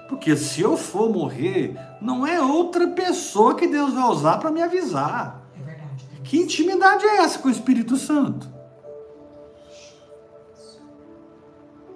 Porque 0.09 0.37
se 0.37 0.61
eu 0.61 0.77
for 0.77 1.11
morrer, 1.11 1.79
não 2.01 2.27
é 2.27 2.41
outra 2.41 2.89
pessoa 2.89 3.55
que 3.55 3.67
Deus 3.67 3.93
vai 3.93 4.05
usar 4.05 4.39
para 4.39 4.51
me 4.51 4.63
avisar. 4.63 5.43
É 5.59 5.63
verdade. 5.63 6.09
Que 6.25 6.39
intimidade 6.39 7.05
é 7.05 7.19
essa 7.19 7.39
com 7.39 7.49
o 7.49 7.51
Espírito 7.51 7.97
Santo? 7.97 8.49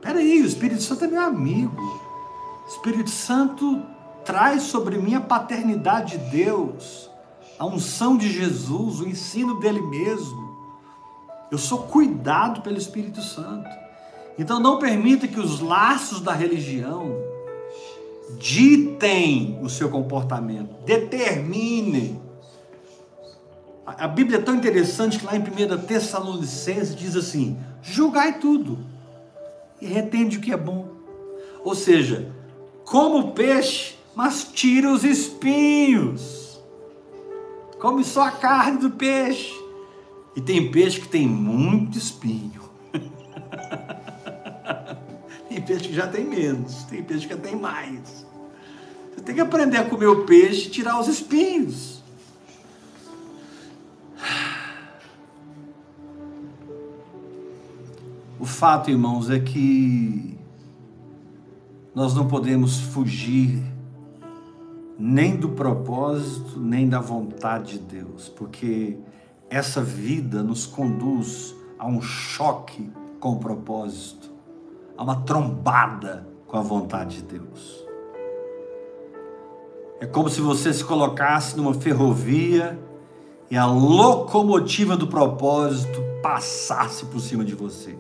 Peraí, 0.01 0.43
o 0.43 0.47
Espírito 0.47 0.83
Santo 0.83 1.05
é 1.05 1.09
meu 1.09 1.23
amigo. 1.23 1.81
O 2.67 2.69
Espírito 2.69 3.11
Santo 3.11 3.83
traz 4.25 4.65
sobre 4.65 4.99
mim 4.99 5.15
a 5.15 5.21
paternidade 5.21 6.19
de 6.19 6.31
Deus, 6.31 7.11
a 7.63 7.67
unção 7.67 8.17
de 8.17 8.29
Jesus, 8.29 8.99
o 8.99 9.09
ensino 9.09 9.61
dele 9.61 9.81
mesmo. 9.81 10.51
Eu 11.49 11.57
sou 11.57 11.85
cuidado 11.85 12.61
pelo 12.61 12.77
Espírito 12.77 13.23
Santo. 13.23 13.71
Então 14.37 14.59
não 14.59 14.81
permita 14.81 15.29
que 15.29 15.39
os 15.39 15.61
laços 15.61 16.21
da 16.21 16.33
religião 16.33 17.15
ditem 18.37 19.61
o 19.63 19.71
seu 19.71 19.89
comportamento, 19.89 20.75
determinem. 20.85 22.21
A 23.87 24.07
a 24.07 24.09
Bíblia 24.09 24.39
é 24.39 24.43
tão 24.43 24.57
interessante 24.57 25.21
que 25.21 25.25
lá 25.25 25.37
em 25.37 25.41
1 25.41 25.87
Tessalonicenses 25.87 26.97
diz 26.97 27.15
assim: 27.15 27.57
julgai 27.81 28.41
tudo 28.41 28.81
e 29.81 29.87
retende 29.87 30.39
o 30.39 30.41
que 30.41 30.53
é 30.53 30.57
bom. 30.57 30.89
Ou 31.63 31.77
seja, 31.77 32.33
como 32.85 33.19
o 33.19 33.31
peixe, 33.31 33.95
mas 34.17 34.43
tira 34.53 34.91
os 34.91 35.05
espinhos. 35.05 36.42
Come 37.83 38.03
só 38.05 38.29
a 38.29 38.31
carne 38.31 38.79
do 38.79 38.93
peixe. 38.93 39.53
E 40.37 40.41
tem 40.41 40.71
peixe 40.71 41.01
que 41.01 41.09
tem 41.09 41.27
muito 41.27 41.99
espinho. 41.99 42.63
tem 45.49 45.61
peixe 45.61 45.89
que 45.89 45.95
já 45.95 46.07
tem 46.07 46.25
menos, 46.25 46.85
tem 46.85 47.03
peixe 47.03 47.27
que 47.27 47.35
já 47.35 47.41
tem 47.41 47.57
mais. 47.57 48.25
Você 49.13 49.21
tem 49.23 49.35
que 49.35 49.41
aprender 49.41 49.79
a 49.79 49.85
comer 49.85 50.07
o 50.07 50.25
peixe 50.25 50.69
e 50.69 50.71
tirar 50.71 51.01
os 51.01 51.09
espinhos. 51.09 52.01
O 58.39 58.47
fato, 58.47 58.93
irmãos, 58.93 59.29
é 59.29 59.41
que 59.41 60.39
nós 61.93 62.15
não 62.15 62.29
podemos 62.29 62.79
fugir 62.79 63.72
nem 65.05 65.35
do 65.35 65.49
propósito, 65.49 66.61
nem 66.61 66.89
da 66.89 67.01
vontade 67.01 67.73
de 67.73 67.79
Deus, 67.81 68.29
porque 68.29 68.97
essa 69.51 69.83
vida 69.83 70.45
nos 70.45 70.65
conduz 70.65 71.57
a 71.77 71.89
um 71.89 72.01
choque 72.01 72.89
com 73.19 73.33
o 73.33 73.41
propósito, 73.41 74.31
a 74.97 75.03
uma 75.03 75.17
trombada 75.23 76.25
com 76.47 76.57
a 76.57 76.61
vontade 76.61 77.17
de 77.17 77.23
Deus. 77.37 77.85
É 79.99 80.07
como 80.07 80.31
se 80.31 80.41
você 80.41 80.73
se 80.73 80.85
colocasse 80.85 81.57
numa 81.57 81.75
ferrovia 81.75 82.79
e 83.51 83.57
a 83.57 83.67
locomotiva 83.67 84.97
do 84.97 85.09
propósito 85.09 86.01
passasse 86.23 87.07
por 87.07 87.19
cima 87.19 87.45
de 87.45 87.57
você. 87.57 87.99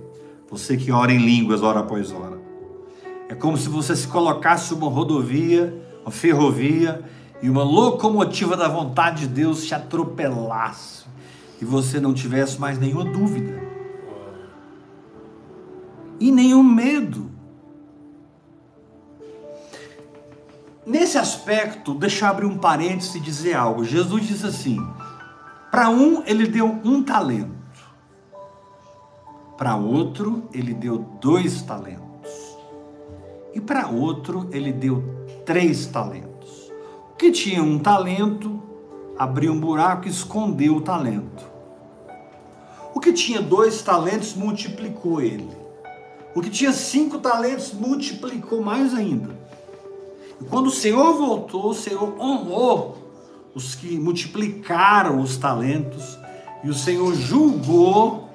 Você 0.48 0.76
que 0.76 0.92
ora 0.92 1.12
em 1.12 1.18
línguas 1.18 1.64
hora 1.64 1.80
após 1.80 2.12
hora. 2.12 2.40
É 3.28 3.34
como 3.34 3.56
se 3.56 3.68
você 3.68 3.96
se 3.96 4.06
colocasse 4.06 4.72
uma 4.72 4.88
rodovia, 4.88 5.82
uma 6.02 6.10
ferrovia 6.10 7.02
e 7.40 7.48
uma 7.48 7.62
locomotiva 7.62 8.56
da 8.56 8.68
vontade 8.68 9.26
de 9.26 9.28
Deus 9.28 9.64
te 9.64 9.74
atropelasse 9.74 11.04
e 11.60 11.64
você 11.64 12.00
não 12.00 12.12
tivesse 12.12 12.60
mais 12.60 12.78
nenhuma 12.78 13.04
dúvida 13.04 13.62
e 16.22 16.30
nenhum 16.30 16.62
medo. 16.62 17.30
Nesse 20.86 21.18
aspecto, 21.18 21.94
deixa 21.94 22.24
eu 22.24 22.30
abrir 22.30 22.46
um 22.46 22.58
parênteses 22.58 23.14
e 23.14 23.20
dizer 23.20 23.54
algo. 23.54 23.84
Jesus 23.84 24.26
disse 24.26 24.46
assim: 24.46 24.78
para 25.70 25.90
um 25.90 26.22
ele 26.24 26.46
deu 26.46 26.80
um 26.84 27.02
talento, 27.02 27.50
para 29.56 29.74
outro 29.76 30.48
ele 30.52 30.74
deu 30.74 30.98
dois 31.20 31.62
talentos, 31.62 32.30
e 33.54 33.60
para 33.60 33.88
outro 33.88 34.48
ele 34.52 34.72
deu 34.72 35.21
três 35.44 35.86
talentos. 35.86 36.70
O 37.12 37.16
que 37.16 37.30
tinha 37.30 37.62
um 37.62 37.78
talento 37.78 38.60
abriu 39.18 39.52
um 39.52 39.60
buraco 39.60 40.06
e 40.06 40.10
escondeu 40.10 40.76
o 40.76 40.80
talento. 40.80 41.50
O 42.94 43.00
que 43.00 43.12
tinha 43.12 43.40
dois 43.40 43.82
talentos 43.82 44.34
multiplicou 44.34 45.20
ele. 45.20 45.50
O 46.34 46.40
que 46.40 46.50
tinha 46.50 46.72
cinco 46.72 47.18
talentos 47.18 47.72
multiplicou 47.72 48.62
mais 48.62 48.94
ainda. 48.94 49.36
E 50.40 50.44
quando 50.44 50.66
o 50.66 50.70
Senhor 50.70 51.14
voltou, 51.14 51.70
o 51.70 51.74
Senhor 51.74 52.16
honrou 52.20 52.98
os 53.54 53.74
que 53.74 53.98
multiplicaram 53.98 55.20
os 55.20 55.36
talentos, 55.36 56.18
e 56.64 56.70
o 56.70 56.74
Senhor 56.74 57.14
julgou, 57.14 58.28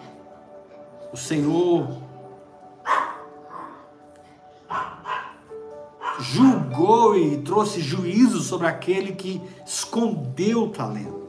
o 1.12 1.18
Senhor 1.18 2.07
julgou 6.20 7.18
e 7.18 7.38
trouxe 7.38 7.82
juízo 7.82 8.42
sobre 8.42 8.68
aquele 8.68 9.14
que 9.14 9.42
escondeu 9.66 10.64
o 10.64 10.70
talento. 10.70 11.28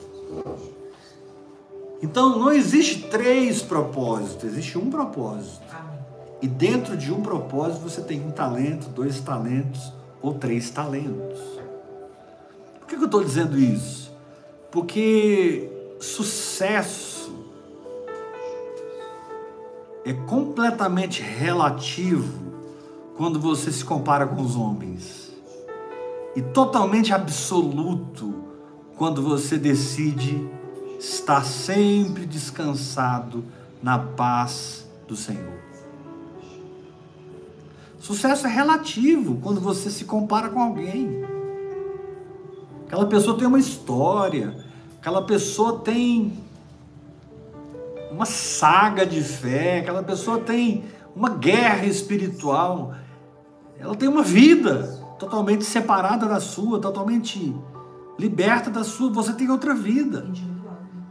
Então 2.03 2.39
não 2.39 2.53
existe 2.53 3.03
três 3.09 3.61
propósitos, 3.61 4.45
existe 4.45 4.79
um 4.79 4.89
propósito. 4.89 5.67
E 6.41 6.47
dentro 6.47 6.97
de 6.97 7.13
um 7.13 7.21
propósito 7.21 7.81
você 7.83 8.01
tem 8.01 8.25
um 8.25 8.31
talento, 8.31 8.89
dois 8.91 9.21
talentos 9.21 9.93
ou 10.23 10.35
três 10.35 10.71
talentos. 10.71 11.41
Por 12.79 12.87
que 12.87 12.97
que 12.97 13.03
eu 13.03 13.07
estou 13.07 13.25
dizendo 13.25 13.59
isso? 13.59 14.13
Porque 14.71 15.69
sucesso 16.01 17.33
é 20.05 20.13
completamente 20.13 21.21
relativo 21.21 22.48
quando 23.19 23.41
você 23.41 23.73
se 23.73 23.85
compara 23.85 24.29
com 24.29 24.41
os 24.41 24.55
homens, 24.55 25.33
e 26.37 26.41
totalmente 26.41 27.13
absoluto 27.13 28.33
quando 28.97 29.21
você 29.21 29.59
decide 29.59 30.49
estar 31.01 31.45
sempre 31.45 32.25
descansado 32.25 33.45
na 33.83 33.99
paz 33.99 34.89
do 35.09 35.17
Senhor. 35.17 35.59
Sucesso 37.99 38.47
é 38.47 38.51
relativo 38.51 39.39
quando 39.43 39.61
você 39.61 39.91
se 39.91 40.05
compara 40.05 40.49
com 40.49 40.61
alguém. 40.61 41.25
Aquela 42.87 43.07
pessoa 43.07 43.37
tem 43.37 43.49
uma 43.49 43.59
história, 43.59 44.65
aquela 45.01 45.23
pessoa 45.23 45.81
tem 45.81 46.39
uma 48.13 48.25
saga 48.25 49.05
de 49.05 49.21
fé, 49.23 49.81
aquela 49.81 50.05
pessoa 50.05 50.39
tem 50.39 50.85
uma 51.17 51.31
guerra 51.31 51.85
espiritual, 51.85 52.95
ela 53.79 53.95
tem 53.95 54.09
uma 54.09 54.23
vida 54.23 54.99
totalmente 55.19 55.65
separada 55.65 56.27
da 56.27 56.41
sua, 56.41 56.81
totalmente 56.81 57.55
liberta 58.19 58.71
da 58.71 58.85
sua, 58.85 59.11
você 59.11 59.33
tem 59.33 59.51
outra 59.51 59.75
vida. 59.75 60.27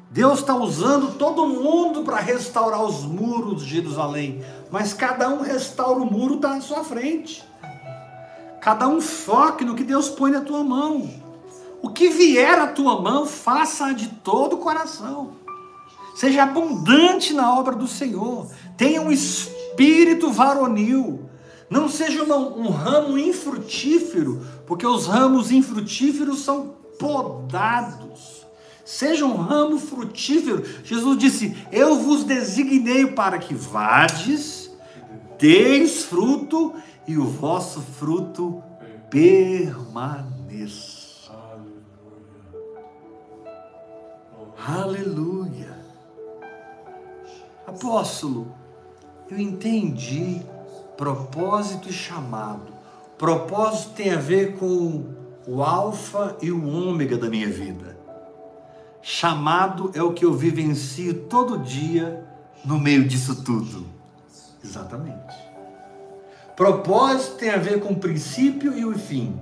Deus 0.10 0.40
está 0.40 0.56
usando 0.56 1.18
todo 1.18 1.48
mundo 1.48 2.04
para 2.04 2.18
restaurar 2.18 2.84
os 2.84 3.06
muros 3.06 3.64
de 3.64 3.76
Jerusalém, 3.76 4.44
mas 4.72 4.94
cada 4.94 5.30
um 5.30 5.42
restaura 5.42 6.00
o 6.00 6.12
muro 6.12 6.40
na 6.40 6.60
sua 6.60 6.84
frente. 6.84 7.44
Cada 8.60 8.88
um 8.88 9.00
foque 9.00 9.64
no 9.64 9.76
que 9.76 9.84
Deus 9.84 10.10
põe 10.10 10.32
na 10.32 10.42
tua 10.42 10.64
mão. 10.64 11.10
O 11.82 11.90
que 11.90 12.10
vier 12.10 12.60
à 12.60 12.68
tua 12.68 13.00
mão, 13.00 13.26
faça 13.26 13.94
de 13.94 14.08
todo 14.08 14.56
o 14.56 14.60
coração. 14.60 15.34
Seja 16.16 16.44
abundante 16.44 17.34
na 17.34 17.54
obra 17.54 17.76
do 17.76 17.88
Senhor. 17.88 18.48
Tenha 18.76 19.02
um 19.02 19.12
espírito 19.12 20.32
varonil. 20.32 21.30
Não 21.70 21.90
seja 21.90 22.24
uma- 22.24 22.38
um 22.38 22.70
ramo 22.70 23.18
infrutífero, 23.18 24.42
porque 24.66 24.88
os 24.88 25.06
ramos 25.08 25.52
infrutíferos 25.52 26.40
são 26.44 26.76
podados. 26.98 28.46
Seja 28.86 29.26
um 29.26 29.36
ramo 29.36 29.78
frutífero. 29.78 30.64
Jesus 30.84 31.18
disse: 31.18 31.58
Eu 31.72 31.98
vos 31.98 32.24
designei 32.24 33.08
para 33.08 33.38
que 33.38 33.54
vades, 33.54 34.72
deis 35.38 36.06
fruto 36.06 36.74
e 37.06 37.18
o 37.18 37.26
vosso 37.26 37.82
fruto 37.82 38.64
permaneça. 39.10 40.38
Aleluia. 44.66 45.78
Apóstolo, 47.66 48.54
eu 49.30 49.38
entendi 49.38 50.42
propósito 50.98 51.90
e 51.90 51.94
chamado. 51.94 52.74
Propósito 53.18 53.92
tem 53.92 54.12
a 54.12 54.18
ver 54.18 54.58
com 54.58 55.06
o 55.48 55.64
alfa 55.64 56.36
e 56.42 56.52
o 56.52 56.68
ômega 56.68 57.18
da 57.18 57.30
minha 57.30 57.48
vida. 57.48 57.98
Chamado 59.02 59.92
é 59.94 60.02
o 60.02 60.12
que 60.12 60.26
eu 60.26 60.34
vivencio 60.34 61.14
todo 61.26 61.60
dia 61.60 62.26
no 62.66 62.80
meio 62.80 63.08
disso 63.08 63.44
tudo. 63.44 63.86
Exatamente. 64.64 65.36
Propósito 66.56 67.38
tem 67.38 67.52
a 67.52 67.58
ver 67.58 67.80
com 67.80 67.94
o 67.94 68.00
princípio 68.00 68.78
e 68.78 68.84
o 68.84 68.98
fim. 68.98 69.40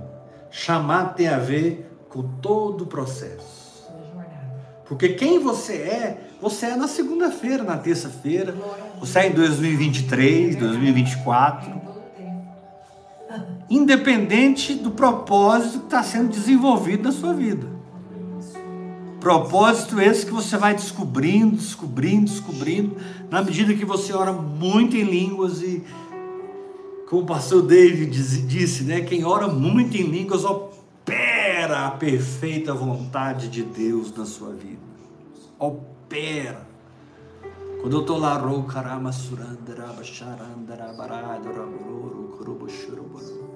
Chamado 0.50 1.16
tem 1.16 1.28
a 1.28 1.38
ver 1.38 1.90
com 2.08 2.22
todo 2.40 2.84
o 2.84 2.86
processo. 2.86 3.66
Porque 4.86 5.10
quem 5.10 5.40
você 5.40 5.74
é, 5.74 6.30
você 6.40 6.66
é 6.66 6.76
na 6.76 6.86
segunda-feira, 6.86 7.64
na 7.64 7.76
terça-feira, 7.76 8.54
É 9.02 9.28
em 9.28 9.32
2023, 9.32 10.56
2024, 10.56 11.70
Em 11.70 11.78
todo 11.78 12.00
tempo. 12.16 12.46
independente 13.68 14.74
do 14.74 14.90
propósito 14.90 15.80
que 15.80 15.84
está 15.86 16.02
sendo 16.02 16.28
desenvolvido 16.28 17.04
na 17.04 17.12
sua 17.12 17.32
vida. 17.34 17.66
Propósito 19.20 20.00
esse 20.00 20.24
que 20.24 20.32
você 20.32 20.56
vai 20.56 20.74
descobrindo, 20.74 21.56
descobrindo, 21.56 22.30
descobrindo, 22.30 22.96
na 23.28 23.42
medida 23.42 23.74
que 23.74 23.84
você 23.84 24.12
ora 24.12 24.32
muito 24.32 24.96
em 24.96 25.02
línguas 25.02 25.62
e, 25.62 25.82
como 27.08 27.22
o 27.22 27.26
pastor 27.26 27.62
David 27.62 28.10
disse, 28.46 28.84
né? 28.84 29.00
Quem 29.00 29.24
ora 29.24 29.48
muito 29.48 29.96
em 29.96 30.04
línguas 30.04 30.44
opera 30.44 31.86
a 31.86 31.90
perfeita 31.90 32.72
vontade 32.72 33.48
de 33.48 33.62
Deus 33.64 34.16
na 34.16 34.24
sua 34.24 34.52
vida. 34.52 34.78
Opera. 35.58 36.75
Estou 37.86 38.18
lá, 38.18 38.36
"Ro 38.36 38.64
karama 38.64 39.12
surandara 39.12 39.92
basharandara 39.92 40.92
barada 40.92 41.48
rabururu 41.48 42.34
kurubu 42.36 42.68
shuruburu." 42.68 43.46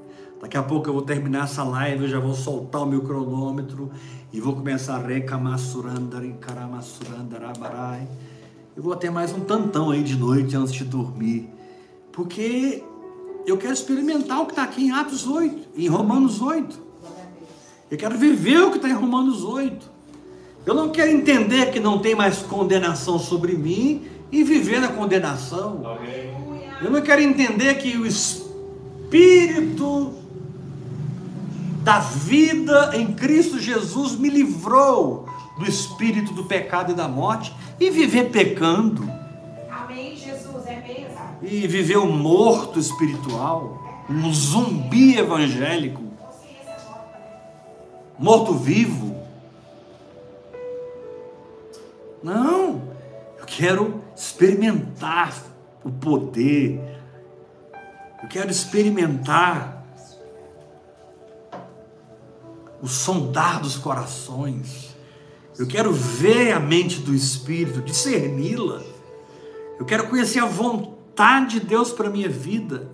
Daqui 0.40 0.56
a 0.56 0.62
pouco 0.62 0.88
eu 0.88 0.92
vou 0.92 1.02
terminar 1.02 1.44
essa 1.44 1.64
live, 1.64 2.04
eu 2.04 2.08
já 2.08 2.20
vou 2.20 2.32
soltar 2.32 2.82
o 2.82 2.86
meu 2.86 3.02
cronômetro 3.02 3.90
e 4.32 4.40
vou 4.40 4.54
começar 4.54 4.94
a 4.94 5.06
recamasurandara 5.06 6.28
karamasurandara 6.40 7.52
barai. 7.58 8.06
Eu 8.76 8.84
vou 8.84 8.94
ter 8.94 9.10
mais 9.10 9.32
um 9.32 9.40
tantão 9.40 9.90
aí 9.90 10.04
de 10.04 10.16
noite 10.16 10.56
antes 10.56 10.74
de 10.74 10.84
dormir. 10.84 11.48
Porque 12.12 12.84
eu 13.44 13.58
quero 13.58 13.72
experimentar 13.72 14.40
o 14.42 14.46
que 14.46 14.52
está 14.52 14.62
aqui 14.62 14.84
em 14.84 14.92
Atos 14.92 15.26
8, 15.26 15.70
em 15.76 15.88
Romanos 15.88 16.40
8. 16.40 16.78
Eu 17.90 17.98
quero 17.98 18.16
viver 18.16 18.60
o 18.60 18.70
que 18.70 18.76
está 18.76 18.88
em 18.88 18.94
Romanos 18.94 19.42
8. 19.42 19.90
Eu 20.64 20.74
não 20.74 20.90
quero 20.90 21.10
entender 21.10 21.72
que 21.72 21.80
não 21.80 21.98
tem 21.98 22.14
mais 22.14 22.42
condenação 22.42 23.18
sobre 23.18 23.54
mim 23.54 24.09
e 24.30 24.44
viver 24.44 24.80
na 24.80 24.88
condenação. 24.88 25.82
Amém. 25.84 26.30
Eu 26.82 26.90
não 26.90 27.02
quero 27.02 27.20
entender 27.20 27.74
que 27.74 27.96
o 27.96 28.06
Espírito 28.06 30.14
da 31.82 31.98
vida 31.98 32.92
em 32.94 33.12
Cristo 33.12 33.58
Jesus 33.58 34.16
me 34.16 34.28
livrou 34.28 35.28
do 35.58 35.68
espírito 35.68 36.32
do 36.32 36.44
pecado 36.44 36.92
e 36.92 36.94
da 36.94 37.08
morte 37.08 37.54
e 37.78 37.90
viver 37.90 38.30
pecando 38.30 39.10
Amém, 39.70 40.16
Jesus. 40.16 40.66
É 40.66 40.76
mesmo. 40.76 41.18
e 41.42 41.66
viver 41.66 41.98
um 41.98 42.16
morto 42.16 42.78
espiritual, 42.78 44.04
um 44.08 44.32
zumbi 44.32 45.18
evangélico, 45.18 46.02
morto 48.18 48.54
vivo. 48.54 49.16
Não, 52.22 52.82
eu 53.38 53.46
quero 53.46 54.02
experimentar 54.20 55.34
o 55.82 55.90
poder, 55.90 56.78
eu 58.22 58.28
quero 58.28 58.50
experimentar 58.50 59.82
o 62.82 62.86
sondar 62.86 63.62
dos 63.62 63.78
corações, 63.78 64.94
eu 65.58 65.66
quero 65.66 65.90
ver 65.90 66.52
a 66.52 66.60
mente 66.60 67.00
do 67.00 67.14
Espírito, 67.14 67.80
discerni-la. 67.80 68.82
Eu 69.78 69.86
quero 69.86 70.08
conhecer 70.08 70.40
a 70.40 70.46
vontade 70.46 71.58
de 71.58 71.66
Deus 71.66 71.90
para 71.90 72.08
a 72.08 72.10
minha 72.10 72.28
vida, 72.28 72.90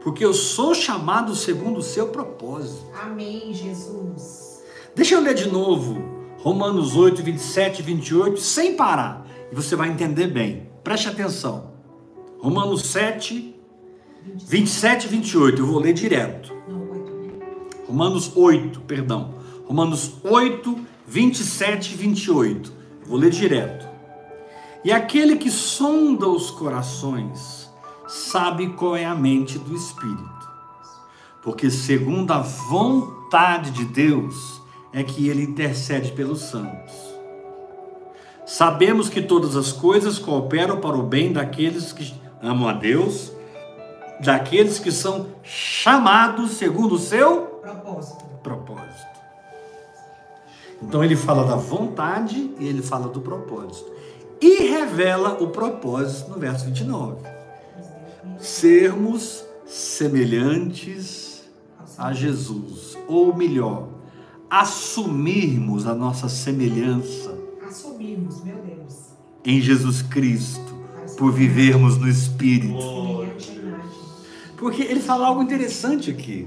porque 0.00 0.24
eu 0.24 0.32
sou 0.32 0.76
chamado 0.76 1.34
segundo 1.34 1.78
o 1.78 1.82
seu 1.82 2.08
propósito. 2.08 2.86
Amém, 3.02 3.52
Jesus. 3.52 4.62
Deixa 4.94 5.16
eu 5.16 5.20
ler 5.20 5.34
de 5.34 5.48
novo 5.48 6.00
Romanos 6.38 6.94
8, 6.94 7.20
27 7.20 7.80
e 7.80 7.82
28, 7.82 8.38
sem 8.38 8.76
parar, 8.76 9.23
e 9.54 9.62
você 9.62 9.76
vai 9.76 9.88
entender 9.88 10.26
bem. 10.26 10.68
Preste 10.82 11.08
atenção. 11.08 11.70
Romanos 12.40 12.86
7, 12.86 13.54
27 14.34 15.04
e 15.04 15.08
28, 15.08 15.62
eu 15.62 15.66
vou 15.66 15.78
ler 15.78 15.92
direto. 15.92 16.52
Romanos 17.86 18.32
8, 18.34 18.80
perdão. 18.80 19.34
Romanos 19.64 20.14
8, 20.24 20.76
27 21.06 21.92
e 21.92 21.96
28. 21.96 22.72
Eu 23.02 23.08
Vou 23.08 23.16
ler 23.16 23.30
direto. 23.30 23.88
E 24.84 24.90
aquele 24.90 25.36
que 25.36 25.52
sonda 25.52 26.28
os 26.28 26.50
corações 26.50 27.70
sabe 28.08 28.70
qual 28.70 28.96
é 28.96 29.04
a 29.04 29.14
mente 29.14 29.56
do 29.56 29.76
Espírito. 29.76 30.50
Porque, 31.44 31.70
segundo 31.70 32.32
a 32.32 32.40
vontade 32.40 33.70
de 33.70 33.84
Deus, 33.84 34.60
é 34.92 35.04
que 35.04 35.28
ele 35.28 35.44
intercede 35.44 36.10
pelos 36.10 36.40
santos. 36.40 37.03
Sabemos 38.46 39.08
que 39.08 39.22
todas 39.22 39.56
as 39.56 39.72
coisas 39.72 40.18
cooperam 40.18 40.78
para 40.78 40.96
o 40.96 41.02
bem 41.02 41.32
daqueles 41.32 41.92
que 41.92 42.14
amam 42.42 42.68
a 42.68 42.74
Deus, 42.74 43.32
daqueles 44.20 44.78
que 44.78 44.92
são 44.92 45.28
chamados 45.42 46.52
segundo 46.52 46.96
o 46.96 46.98
seu 46.98 47.60
Propósito. 47.62 48.24
propósito. 48.42 49.14
Então 50.82 51.02
ele 51.02 51.16
fala 51.16 51.46
da 51.46 51.56
vontade 51.56 52.54
e 52.58 52.68
ele 52.68 52.82
fala 52.82 53.08
do 53.08 53.20
propósito. 53.20 53.90
E 54.40 54.64
revela 54.64 55.42
o 55.42 55.48
propósito 55.48 56.30
no 56.30 56.38
verso 56.38 56.66
29. 56.66 57.16
Sermos 58.38 59.42
semelhantes 59.64 61.44
a 61.96 62.12
Jesus, 62.12 62.98
ou 63.08 63.34
melhor, 63.34 63.88
assumirmos 64.50 65.86
a 65.86 65.94
nossa 65.94 66.28
semelhança 66.28 67.43
Assumirmos, 67.74 68.40
meu 68.44 68.54
Deus. 68.58 68.94
em 69.44 69.60
Jesus 69.60 70.00
Cristo, 70.00 70.72
por 71.18 71.32
vivermos 71.32 71.98
no 71.98 72.08
Espírito. 72.08 72.78
Porque 74.56 74.82
ele 74.82 75.00
fala 75.00 75.26
algo 75.26 75.42
interessante 75.42 76.08
aqui. 76.08 76.46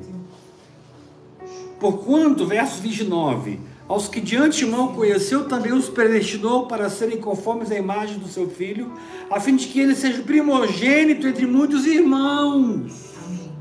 Porquanto, 1.82 2.45
verso 2.45 2.82
29, 2.82 3.59
aos 3.89 4.07
que 4.07 4.21
de 4.21 4.38
antemão 4.38 4.95
conheceu, 4.95 5.49
também 5.49 5.73
os 5.73 5.89
predestinou 5.89 6.65
para 6.65 6.89
serem 6.89 7.17
conformes 7.17 7.69
à 7.71 7.75
imagem 7.75 8.19
do 8.19 8.30
seu 8.30 8.49
filho, 8.49 8.93
a 9.30 9.38
fim 9.41 9.57
de 9.57 9.67
que 9.67 9.82
ele 9.82 9.95
seja 9.95 10.23
primogênito 10.23 11.28
entre 11.28 11.45
muitos 11.45 11.86
irmãos. 11.86 13.15
Amém. 13.25 13.51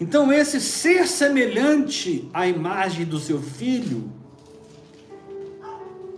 Então, 0.00 0.32
esse 0.32 0.58
ser 0.58 1.06
semelhante 1.06 2.30
à 2.32 2.48
imagem 2.48 3.04
do 3.04 3.18
seu 3.18 3.42
filho 3.42 4.15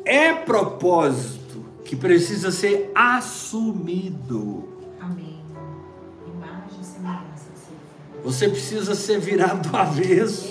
é 0.09 0.32
propósito 0.32 1.62
que 1.84 1.94
precisa 1.94 2.50
ser 2.50 2.90
assumido. 2.94 4.66
Amém. 4.98 5.38
Imagem 6.26 6.80
e 6.80 6.84
semelhança. 6.84 7.50
Você 8.24 8.48
precisa 8.48 8.94
ser 8.94 9.20
virado 9.20 9.68
do 9.68 9.76
avesso. 9.76 10.48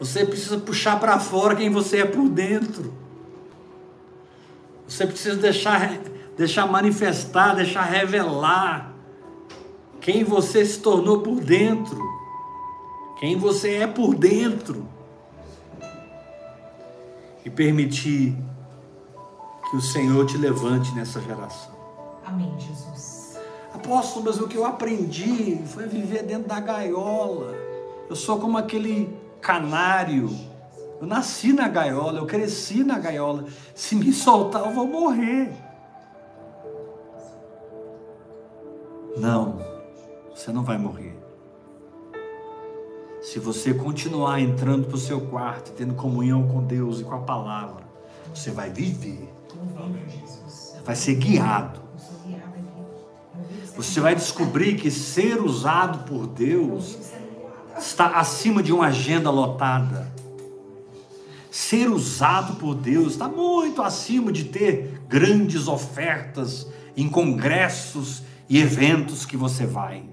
Você 0.00 0.24
precisa 0.24 0.58
puxar 0.58 0.98
para 0.98 1.20
fora 1.20 1.54
quem 1.54 1.70
você 1.70 1.98
é 1.98 2.04
por 2.04 2.28
dentro. 2.28 2.92
Você 4.88 5.06
precisa 5.06 5.36
deixar, 5.36 6.00
deixar 6.36 6.66
manifestar, 6.66 7.54
deixar 7.54 7.84
revelar 7.84 8.92
quem 10.00 10.24
você 10.24 10.64
se 10.64 10.80
tornou 10.80 11.20
por 11.20 11.40
dentro. 11.40 11.96
Quem 13.20 13.36
você 13.36 13.76
é 13.76 13.86
por 13.86 14.16
dentro. 14.16 14.88
E 17.44 17.50
permitir 17.50 18.36
que 19.70 19.76
o 19.76 19.80
Senhor 19.80 20.26
te 20.26 20.36
levante 20.36 20.94
nessa 20.94 21.20
geração. 21.20 21.72
Amém, 22.24 22.54
Jesus. 22.58 23.38
Apóstolo, 23.74 24.26
mas 24.26 24.40
o 24.40 24.46
que 24.46 24.56
eu 24.56 24.64
aprendi 24.64 25.60
foi 25.66 25.86
viver 25.86 26.22
dentro 26.22 26.48
da 26.48 26.60
gaiola. 26.60 27.54
Eu 28.08 28.14
sou 28.14 28.38
como 28.38 28.58
aquele 28.58 29.16
canário. 29.40 30.30
Eu 31.00 31.06
nasci 31.06 31.52
na 31.52 31.68
gaiola, 31.68 32.18
eu 32.18 32.26
cresci 32.26 32.84
na 32.84 32.98
gaiola. 32.98 33.46
Se 33.74 33.96
me 33.96 34.12
soltar, 34.12 34.64
eu 34.64 34.72
vou 34.72 34.86
morrer. 34.86 35.52
Não, 39.16 39.58
você 40.34 40.52
não 40.52 40.62
vai 40.62 40.78
morrer. 40.78 41.21
Se 43.32 43.38
você 43.38 43.72
continuar 43.72 44.42
entrando 44.42 44.88
para 44.88 44.96
o 44.96 45.00
seu 45.00 45.18
quarto, 45.18 45.72
tendo 45.72 45.94
comunhão 45.94 46.46
com 46.46 46.62
Deus 46.62 47.00
e 47.00 47.02
com 47.02 47.14
a 47.14 47.20
palavra, 47.20 47.82
você 48.34 48.50
vai 48.50 48.68
viver. 48.68 49.26
Vai 50.84 50.94
ser 50.94 51.14
guiado. 51.14 51.80
Você 53.74 54.00
vai 54.02 54.14
descobrir 54.14 54.76
que 54.76 54.90
ser 54.90 55.40
usado 55.40 56.04
por 56.06 56.26
Deus 56.26 56.98
está 57.78 58.18
acima 58.18 58.62
de 58.62 58.70
uma 58.70 58.88
agenda 58.88 59.30
lotada. 59.30 60.12
Ser 61.50 61.88
usado 61.88 62.56
por 62.56 62.74
Deus 62.74 63.12
está 63.12 63.28
muito 63.28 63.80
acima 63.80 64.30
de 64.30 64.44
ter 64.44 65.00
grandes 65.08 65.68
ofertas 65.68 66.66
em 66.94 67.08
congressos 67.08 68.24
e 68.46 68.58
eventos 68.58 69.24
que 69.24 69.38
você 69.38 69.64
vai. 69.64 70.04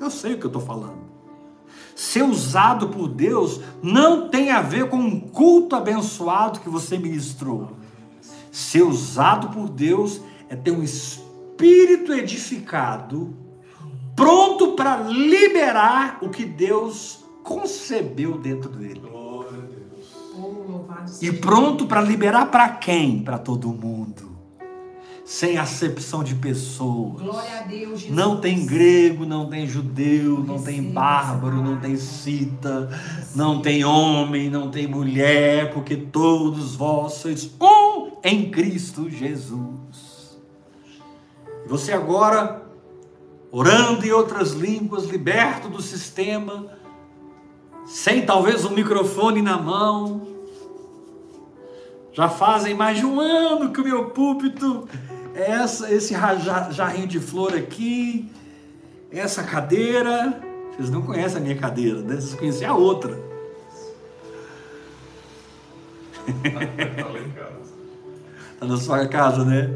Eu 0.00 0.10
sei 0.10 0.34
o 0.34 0.38
que 0.38 0.46
eu 0.46 0.48
estou 0.48 0.62
falando. 0.62 1.13
Ser 1.94 2.22
usado 2.22 2.88
por 2.88 3.08
Deus 3.08 3.60
não 3.82 4.28
tem 4.28 4.50
a 4.50 4.60
ver 4.60 4.88
com 4.88 4.96
um 4.96 5.20
culto 5.20 5.76
abençoado 5.76 6.60
que 6.60 6.68
você 6.68 6.98
ministrou. 6.98 7.70
Ser 8.50 8.82
usado 8.82 9.48
por 9.48 9.68
Deus 9.68 10.20
é 10.48 10.56
ter 10.56 10.72
um 10.72 10.82
espírito 10.82 12.12
edificado, 12.12 13.34
pronto 14.16 14.72
para 14.72 14.96
liberar 15.02 16.18
o 16.20 16.28
que 16.28 16.44
Deus 16.44 17.24
concebeu 17.42 18.38
dentro 18.38 18.70
dele. 18.70 19.02
Oh, 19.12 19.44
E 21.22 21.32
pronto 21.32 21.86
para 21.86 22.00
liberar 22.00 22.50
para 22.50 22.68
quem? 22.70 23.22
Para 23.22 23.38
todo 23.38 23.68
mundo. 23.68 24.23
Sem 25.24 25.56
acepção 25.56 26.22
de 26.22 26.34
pessoas. 26.34 27.22
Glória 27.22 27.60
a 27.60 27.62
Deus, 27.62 28.00
Jesus. 28.00 28.10
Não 28.10 28.40
tem 28.40 28.66
grego, 28.66 29.24
não 29.24 29.48
tem 29.48 29.66
judeu, 29.66 30.44
não 30.44 30.62
tem 30.62 30.82
bárbaro, 30.82 31.62
não 31.62 31.78
tem 31.80 31.96
cita, 31.96 32.90
não 33.34 33.62
tem 33.62 33.84
homem, 33.84 34.50
não 34.50 34.70
tem 34.70 34.86
mulher, 34.86 35.72
porque 35.72 35.96
todos 35.96 36.76
vós 36.76 37.14
sois 37.14 37.50
um 37.58 38.18
em 38.22 38.50
Cristo 38.50 39.08
Jesus. 39.08 40.38
Você 41.66 41.92
agora, 41.92 42.62
orando 43.50 44.04
em 44.04 44.12
outras 44.12 44.52
línguas, 44.52 45.04
liberto 45.04 45.70
do 45.70 45.80
sistema, 45.80 46.66
sem 47.86 48.24
talvez 48.26 48.64
um 48.64 48.70
microfone 48.70 49.40
na 49.40 49.56
mão, 49.56 50.26
já 52.12 52.28
fazem 52.28 52.74
mais 52.74 52.98
de 52.98 53.04
um 53.04 53.18
ano 53.18 53.72
que 53.72 53.80
o 53.80 53.84
meu 53.84 54.10
púlpito 54.10 54.88
essa, 55.34 55.92
esse 55.92 56.14
jarrinho 56.70 57.06
de 57.06 57.18
flor 57.20 57.54
aqui, 57.54 58.30
essa 59.10 59.42
cadeira. 59.42 60.40
Vocês 60.70 60.90
não 60.90 61.02
conhecem 61.02 61.38
a 61.38 61.40
minha 61.40 61.56
cadeira, 61.56 62.00
né? 62.00 62.14
Vocês 62.16 62.34
conhecem 62.34 62.66
a 62.66 62.74
outra. 62.74 63.18
Tá 68.58 68.68
na 68.68 68.76
sua 68.78 69.06
casa, 69.06 69.44
né? 69.44 69.68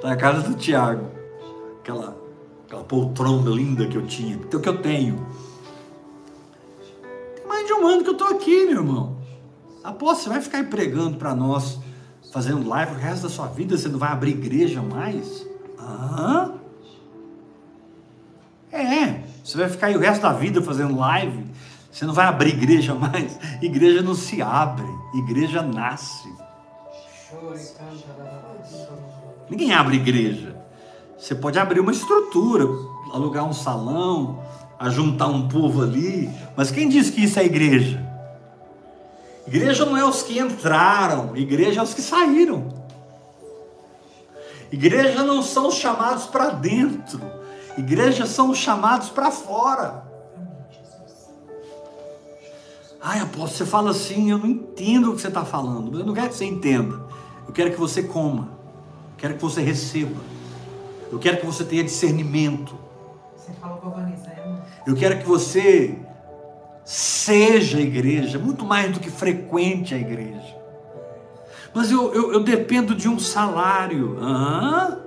Tá 0.00 0.08
na 0.08 0.16
casa 0.16 0.48
do 0.48 0.54
Tiago. 0.54 1.10
Aquela, 1.80 2.16
aquela 2.64 2.84
poltrona 2.84 3.50
linda 3.50 3.86
que 3.86 3.96
eu 3.96 4.06
tinha, 4.06 4.38
que 4.38 4.56
eu 4.56 4.80
tenho. 4.80 5.26
Tem 7.36 7.46
mais 7.46 7.66
de 7.66 7.72
um 7.74 7.86
ano 7.86 8.02
que 8.02 8.10
eu 8.10 8.16
tô 8.16 8.24
aqui, 8.24 8.66
meu 8.66 8.76
irmão. 8.76 9.18
Aposto, 9.82 10.22
você 10.22 10.28
vai 10.30 10.40
ficar 10.40 10.58
aí 10.58 10.64
pregando 10.64 11.18
para 11.18 11.34
nós, 11.34 11.78
fazendo 12.34 12.68
live 12.68 12.96
o 12.96 12.98
resto 12.98 13.22
da 13.22 13.28
sua 13.28 13.46
vida, 13.46 13.78
você 13.78 13.88
não 13.88 13.96
vai 13.96 14.10
abrir 14.10 14.32
igreja 14.32 14.82
mais? 14.82 15.46
É, 18.72 19.22
você 19.44 19.56
vai 19.56 19.68
ficar 19.68 19.86
aí 19.86 19.96
o 19.96 20.00
resto 20.00 20.22
da 20.22 20.32
vida 20.32 20.60
fazendo 20.60 20.98
live, 20.98 21.44
você 21.92 22.04
não 22.04 22.12
vai 22.12 22.26
abrir 22.26 22.48
igreja 22.48 22.92
mais. 22.92 23.38
Igreja 23.62 24.02
não 24.02 24.16
se 24.16 24.42
abre, 24.42 24.84
igreja 25.14 25.62
nasce. 25.62 26.28
Ninguém 29.48 29.72
abre 29.72 29.94
igreja. 29.94 30.56
Você 31.16 31.36
pode 31.36 31.56
abrir 31.56 31.78
uma 31.78 31.92
estrutura, 31.92 32.64
alugar 33.12 33.44
um 33.44 33.52
salão, 33.52 34.42
ajuntar 34.76 35.28
um 35.30 35.46
povo 35.46 35.82
ali, 35.82 36.28
mas 36.56 36.72
quem 36.72 36.88
disse 36.88 37.12
que 37.12 37.22
isso 37.22 37.38
é 37.38 37.44
igreja? 37.44 38.13
Igreja 39.46 39.84
não 39.84 39.96
é 39.96 40.04
os 40.04 40.22
que 40.22 40.38
entraram, 40.38 41.36
igreja 41.36 41.80
é 41.80 41.82
os 41.82 41.92
que 41.92 42.00
saíram. 42.00 42.84
Igreja 44.72 45.22
não 45.22 45.42
são 45.42 45.68
os 45.68 45.74
chamados 45.74 46.26
para 46.26 46.50
dentro, 46.50 47.20
igreja 47.76 48.26
são 48.26 48.50
os 48.50 48.58
chamados 48.58 49.08
para 49.08 49.30
fora. 49.30 50.02
Ai, 53.00 53.20
apóstolo, 53.20 53.48
você 53.48 53.66
fala 53.66 53.90
assim, 53.90 54.30
eu 54.30 54.38
não 54.38 54.46
entendo 54.46 55.10
o 55.10 55.14
que 55.14 55.20
você 55.20 55.28
está 55.28 55.44
falando, 55.44 55.90
mas 55.90 56.00
eu 56.00 56.06
não 56.06 56.14
quero 56.14 56.30
que 56.30 56.36
você 56.36 56.46
entenda, 56.46 57.04
eu 57.46 57.52
quero 57.52 57.70
que 57.70 57.78
você 57.78 58.02
coma, 58.02 58.48
eu 59.12 59.16
quero 59.18 59.34
que 59.34 59.42
você 59.42 59.60
receba, 59.60 60.20
eu 61.12 61.18
quero 61.18 61.36
que 61.36 61.46
você 61.46 61.64
tenha 61.64 61.84
discernimento, 61.84 62.74
Você 63.36 63.52
falou 63.60 63.76
com 63.76 63.88
a 63.88 63.90
Vanessa, 63.90 64.30
é, 64.30 64.62
eu 64.86 64.96
quero 64.96 65.18
que 65.18 65.26
você 65.26 65.98
seja 66.84 67.78
a 67.78 67.80
igreja, 67.80 68.38
muito 68.38 68.64
mais 68.64 68.92
do 68.92 69.00
que 69.00 69.10
frequente 69.10 69.94
a 69.94 69.98
igreja. 69.98 70.54
Mas 71.74 71.90
eu, 71.90 72.12
eu, 72.14 72.32
eu 72.34 72.40
dependo 72.40 72.94
de 72.94 73.08
um 73.08 73.18
salário. 73.18 74.18
Hã? 74.20 74.98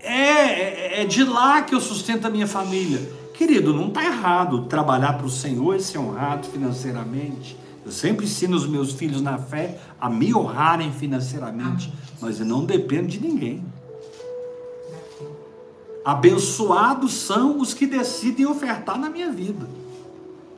É, 0.00 0.10
é, 0.10 1.02
é 1.02 1.04
de 1.04 1.22
lá 1.24 1.62
que 1.62 1.74
eu 1.74 1.80
sustento 1.80 2.26
a 2.26 2.30
minha 2.30 2.46
família. 2.46 3.00
Querido, 3.34 3.74
não 3.74 3.88
está 3.88 4.04
errado 4.04 4.64
trabalhar 4.64 5.12
para 5.14 5.26
o 5.26 5.30
Senhor 5.30 5.76
e 5.76 5.80
ser 5.80 5.98
honrado 5.98 6.48
financeiramente. 6.48 7.56
Eu 7.84 7.92
sempre 7.92 8.24
ensino 8.24 8.56
os 8.56 8.66
meus 8.66 8.92
filhos 8.92 9.20
na 9.20 9.38
fé 9.38 9.78
a 10.00 10.10
me 10.10 10.34
honrarem 10.34 10.90
financeiramente, 10.90 11.92
mas 12.20 12.40
eu 12.40 12.46
não 12.46 12.64
dependo 12.64 13.06
de 13.06 13.20
ninguém. 13.20 13.64
Abençoados 16.06 17.14
são 17.14 17.58
os 17.58 17.74
que 17.74 17.84
decidem 17.84 18.46
ofertar 18.46 18.96
na 18.96 19.10
minha 19.10 19.32
vida. 19.32 19.68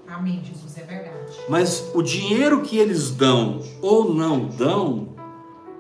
Amém, 0.07 0.43
Jesus, 0.45 0.77
é 0.77 0.83
verdade. 0.83 1.39
Mas 1.49 1.91
o 1.95 2.03
dinheiro 2.03 2.61
que 2.61 2.77
eles 2.77 3.11
dão 3.11 3.63
ou 3.81 4.13
não 4.13 4.45
dão 4.45 5.09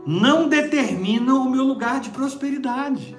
não 0.06 0.48
determina 0.48 1.34
o 1.34 1.50
meu 1.50 1.64
lugar 1.64 2.00
de 2.00 2.08
prosperidade. 2.08 3.14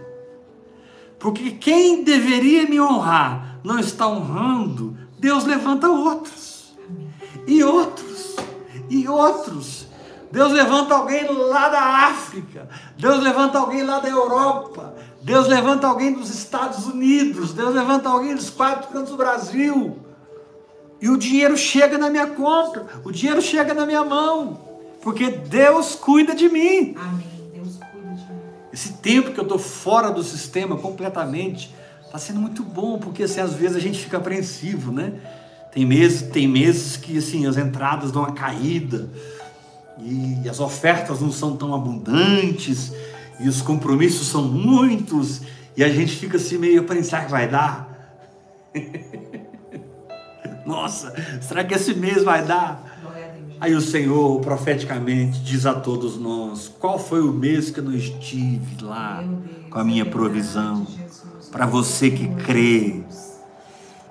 Porque 1.19 1.51
quem 1.51 2.03
deveria 2.03 2.67
me 2.67 2.81
honrar 2.81 3.59
não 3.63 3.77
está 3.77 4.07
honrando, 4.07 4.97
Deus 5.19 5.45
levanta 5.45 5.87
outros. 5.87 6.75
E 7.45 7.63
outros. 7.63 8.37
E 8.89 9.07
outros. 9.07 9.85
Deus 10.31 10.51
levanta 10.51 10.95
alguém 10.95 11.27
lá 11.31 11.69
da 11.69 11.81
África. 12.07 12.67
Deus 12.97 13.21
levanta 13.21 13.59
alguém 13.59 13.83
lá 13.83 13.99
da 13.99 14.09
Europa. 14.09 14.95
Deus 15.29 15.47
levanta 15.47 15.85
alguém 15.85 16.11
dos 16.11 16.31
Estados 16.31 16.87
Unidos. 16.87 17.53
Deus 17.53 17.75
levanta 17.75 18.09
alguém 18.09 18.33
dos 18.33 18.49
quatro 18.49 18.91
cantos 18.91 19.11
do 19.11 19.17
Brasil. 19.17 19.99
E 20.99 21.07
o 21.07 21.15
dinheiro 21.15 21.55
chega 21.55 21.99
na 21.99 22.09
minha 22.09 22.25
conta, 22.25 22.87
o 23.03 23.11
dinheiro 23.11 23.39
chega 23.39 23.75
na 23.75 23.85
minha 23.85 24.03
mão, 24.03 24.59
porque 25.03 25.29
Deus 25.29 25.93
cuida 25.93 26.33
de 26.33 26.49
mim. 26.49 26.95
Amém. 26.97 27.27
Deus 27.53 27.75
cuida 27.75 28.15
de 28.15 28.23
mim. 28.23 28.39
Esse 28.73 28.93
tempo 28.93 29.31
que 29.31 29.39
eu 29.39 29.43
estou 29.43 29.59
fora 29.59 30.09
do 30.09 30.23
sistema 30.23 30.75
completamente 30.75 31.75
está 32.03 32.17
sendo 32.17 32.39
muito 32.39 32.63
bom, 32.63 32.97
porque 32.97 33.21
assim, 33.21 33.39
às 33.39 33.53
vezes 33.53 33.77
a 33.77 33.79
gente 33.79 33.99
fica 33.99 34.17
apreensivo, 34.17 34.91
né? 34.91 35.13
Tem 35.71 35.85
meses, 35.85 36.23
tem 36.31 36.47
meses 36.47 36.97
que 36.97 37.19
assim, 37.19 37.45
as 37.45 37.55
entradas 37.55 38.11
dão 38.11 38.23
uma 38.23 38.33
caída 38.33 39.07
e 39.99 40.49
as 40.49 40.59
ofertas 40.59 41.21
não 41.21 41.31
são 41.31 41.55
tão 41.55 41.75
abundantes 41.75 42.91
e 43.39 43.47
os 43.47 43.61
compromissos 43.61 44.27
são 44.27 44.43
muitos 44.43 45.41
e 45.75 45.83
a 45.83 45.89
gente 45.89 46.15
fica 46.15 46.37
assim 46.37 46.57
meio 46.57 46.83
pensar 46.83 47.25
que 47.25 47.31
vai 47.31 47.47
dar. 47.47 47.87
Nossa, 50.65 51.13
será 51.41 51.63
que 51.63 51.73
esse 51.73 51.93
mês 51.93 52.23
vai 52.23 52.45
dar? 52.45 52.99
Deus. 53.01 53.57
Aí 53.61 53.73
o 53.73 53.81
Senhor 53.81 54.39
profeticamente 54.41 55.39
diz 55.39 55.65
a 55.65 55.73
todos 55.73 56.17
nós: 56.17 56.67
qual 56.79 56.99
foi 56.99 57.21
o 57.21 57.31
mês 57.31 57.71
que 57.71 57.79
eu 57.79 57.83
não 57.83 57.93
estive 57.93 58.83
lá 58.83 59.23
com 59.69 59.79
a 59.79 59.83
minha 59.83 60.03
é 60.03 60.05
provisão? 60.05 60.85
Para 61.51 61.65
você 61.65 62.11
que 62.11 62.27
crê, 62.43 63.01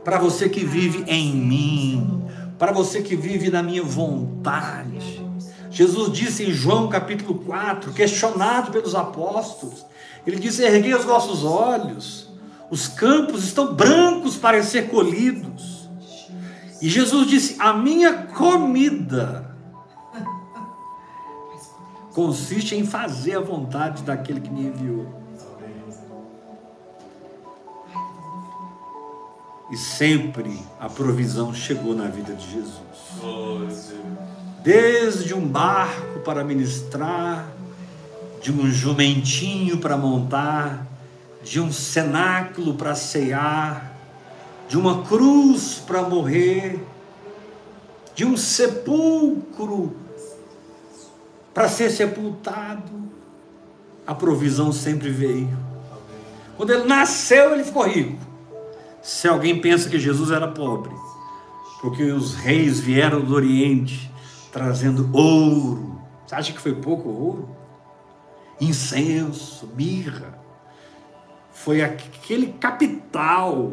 para 0.05 0.19
você 0.19 0.49
que 0.49 0.65
vive 0.65 1.05
em 1.07 1.37
mim, 1.37 2.25
para 2.59 2.73
você 2.73 3.03
que 3.03 3.15
vive 3.15 3.51
na 3.51 3.63
minha 3.63 3.83
vontade. 3.83 5.28
Jesus 5.71 6.13
disse 6.13 6.45
em 6.45 6.53
João 6.53 6.89
capítulo 6.89 7.41
4, 7.41 7.93
questionado 7.93 8.71
pelos 8.71 8.95
apóstolos, 8.95 9.85
ele 10.27 10.39
disse: 10.39 10.63
Erguei 10.63 10.95
os 10.95 11.05
vossos 11.05 11.45
olhos, 11.45 12.29
os 12.71 12.89
campos 12.89 13.45
estão 13.45 13.75
brancos 13.75 14.37
para 14.37 14.63
ser 14.63 14.89
colhidos. 14.89 15.89
E 16.81 16.89
Jesus 16.89 17.27
disse: 17.27 17.57
A 17.59 17.73
minha 17.73 18.13
comida 18.27 19.57
consiste 22.15 22.75
em 22.75 22.85
fazer 22.85 23.37
a 23.37 23.41
vontade 23.41 24.03
daquele 24.03 24.41
que 24.41 24.51
me 24.51 24.67
enviou. 24.67 25.19
E 29.71 29.77
sempre 29.77 30.59
a 30.81 30.89
provisão 30.89 31.53
chegou 31.53 31.95
na 31.95 32.07
vida 32.09 32.33
de 32.35 32.51
Jesus. 32.51 32.81
A 33.23 33.67
Deus. 33.67 34.28
Desde 34.63 35.35
um 35.35 35.47
barco 35.47 36.21
para 36.21 36.45
ministrar, 36.45 37.49
de 38.41 38.53
um 38.53 38.71
jumentinho 38.71 39.79
para 39.79 39.97
montar, 39.97 40.87
de 41.43 41.61
um 41.61 41.73
cenáculo 41.73 42.75
para 42.75 42.95
ceiar, 42.95 43.93
de 44.69 44.77
uma 44.77 45.03
cruz 45.03 45.83
para 45.87 46.03
morrer, 46.03 46.79
de 48.15 48.25
um 48.25 48.37
sepulcro 48.37 49.97
para 51.55 51.69
ser 51.69 51.91
sepultado, 51.91 53.09
a 54.07 54.15
provisão 54.15 54.73
sempre 54.73 55.11
veio. 55.11 55.57
Quando 56.57 56.71
ele 56.71 56.85
nasceu, 56.85 57.55
ele 57.55 57.65
ficou 57.65 57.85
rico. 57.85 58.19
Se 59.03 59.29
alguém 59.29 59.61
pensa 59.61 59.89
que 59.89 59.99
Jesus 59.99 60.31
era 60.31 60.49
pobre, 60.49 60.93
porque 61.81 62.03
os 62.05 62.35
reis 62.35 62.81
vieram 62.81 63.21
do 63.21 63.35
Oriente 63.35 64.08
trazendo 64.59 65.09
ouro, 65.13 66.01
você 66.27 66.35
acha 66.35 66.53
que 66.53 66.61
foi 66.61 66.75
pouco 66.75 67.09
ouro? 67.09 67.49
Incenso, 68.61 69.69
mirra, 69.77 70.37
foi 71.53 71.81
aquele 71.81 72.55
capital 72.55 73.71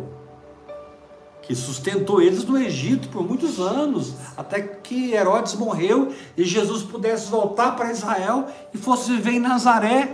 que 1.42 1.56
sustentou 1.56 2.22
eles 2.22 2.46
no 2.46 2.56
Egito 2.56 3.10
por 3.10 3.28
muitos 3.28 3.60
anos, 3.60 4.14
até 4.38 4.62
que 4.62 5.12
Herodes 5.12 5.56
morreu 5.56 6.14
e 6.38 6.44
Jesus 6.44 6.84
pudesse 6.84 7.32
voltar 7.32 7.76
para 7.76 7.92
Israel 7.92 8.48
e 8.72 8.78
fosse 8.78 9.12
viver 9.12 9.32
em 9.32 9.40
Nazaré 9.40 10.06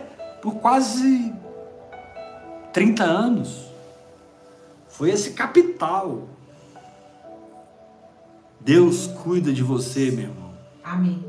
por 0.42 0.56
quase 0.56 1.34
30 2.72 3.04
anos. 3.04 3.66
Foi 4.88 5.10
esse 5.10 5.32
capital. 5.32 6.30
Deus 8.58 9.08
cuida 9.08 9.52
de 9.52 9.64
você, 9.64 10.12
meu 10.12 10.30
irmão. 10.30 10.41
Amém. 10.92 11.24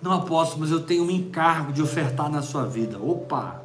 Não 0.00 0.12
aposto, 0.12 0.56
mas 0.56 0.70
eu 0.70 0.80
tenho 0.80 1.02
um 1.02 1.10
encargo 1.10 1.72
de 1.72 1.82
ofertar 1.82 2.30
na 2.30 2.42
sua 2.42 2.64
vida. 2.64 2.96
Opa! 2.96 3.60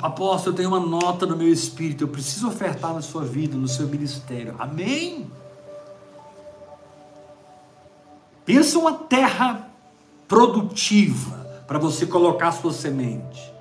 Apóstolo, 0.00 0.54
eu 0.54 0.56
tenho 0.56 0.68
uma 0.70 0.80
nota 0.80 1.26
no 1.26 1.36
meu 1.36 1.52
espírito. 1.52 2.04
Eu 2.04 2.08
preciso 2.08 2.48
ofertar 2.48 2.94
na 2.94 3.02
sua 3.02 3.24
vida, 3.24 3.58
no 3.58 3.68
seu 3.68 3.86
ministério. 3.88 4.54
Amém? 4.58 5.30
Pensa 8.46 8.78
uma 8.78 8.94
terra 8.94 9.68
produtiva 10.26 11.62
para 11.66 11.78
você 11.78 12.06
colocar 12.06 12.52
sua 12.52 12.72
semente. 12.72 13.52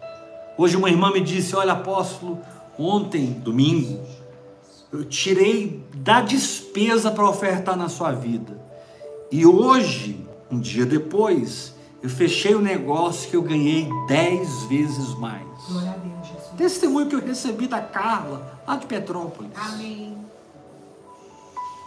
Hoje 0.58 0.78
uma 0.78 0.90
irmã 0.90 1.12
me 1.12 1.20
disse: 1.20 1.54
Olha, 1.54 1.74
apóstolo, 1.74 2.40
ontem, 2.80 3.34
domingo, 3.34 4.00
eu 4.94 5.04
tirei 5.04 5.86
da 5.94 6.22
despesa 6.22 7.12
para 7.12 7.28
ofertar 7.28 7.76
na 7.76 7.90
sua 7.90 8.14
vida. 8.14 8.67
E 9.32 9.46
hoje, 9.46 10.26
um 10.50 10.60
dia 10.60 10.86
depois, 10.86 11.74
eu 12.02 12.10
fechei 12.10 12.56
o 12.56 12.62
negócio 12.62 13.30
que 13.30 13.36
eu 13.36 13.42
ganhei 13.42 13.90
dez 14.08 14.64
vezes 14.64 15.14
mais. 15.16 15.46
Glória 15.68 15.92
a 15.92 15.98
Deus, 15.98 16.28
Jesus. 16.28 16.56
Testemunho 16.58 17.08
que 17.08 17.16
eu 17.16 17.26
recebi 17.26 17.68
da 17.68 17.82
Carla, 17.82 18.60
lá 18.66 18.78
de 18.78 18.86
Petrópolis. 18.86 19.52
Amém. 19.56 20.18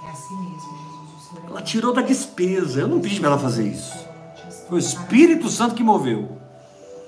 É 0.07 0.11
assim 0.11 0.36
mesmo, 0.36 0.59
Jesus. 0.59 1.32
O 1.32 1.47
é 1.47 1.51
Ela 1.51 1.62
tirou 1.62 1.93
da 1.95 2.03
despesa. 2.03 2.80
Eu 2.80 2.88
não 2.88 3.01
pedi 3.01 3.18
para 3.20 3.30
ela 3.30 3.38
fazer 3.38 3.66
isso. 3.66 3.99
Foi 4.68 4.78
o 4.78 4.80
Espírito 4.80 5.49
Santo 5.49 5.74
que 5.74 5.82
moveu. 5.82 6.38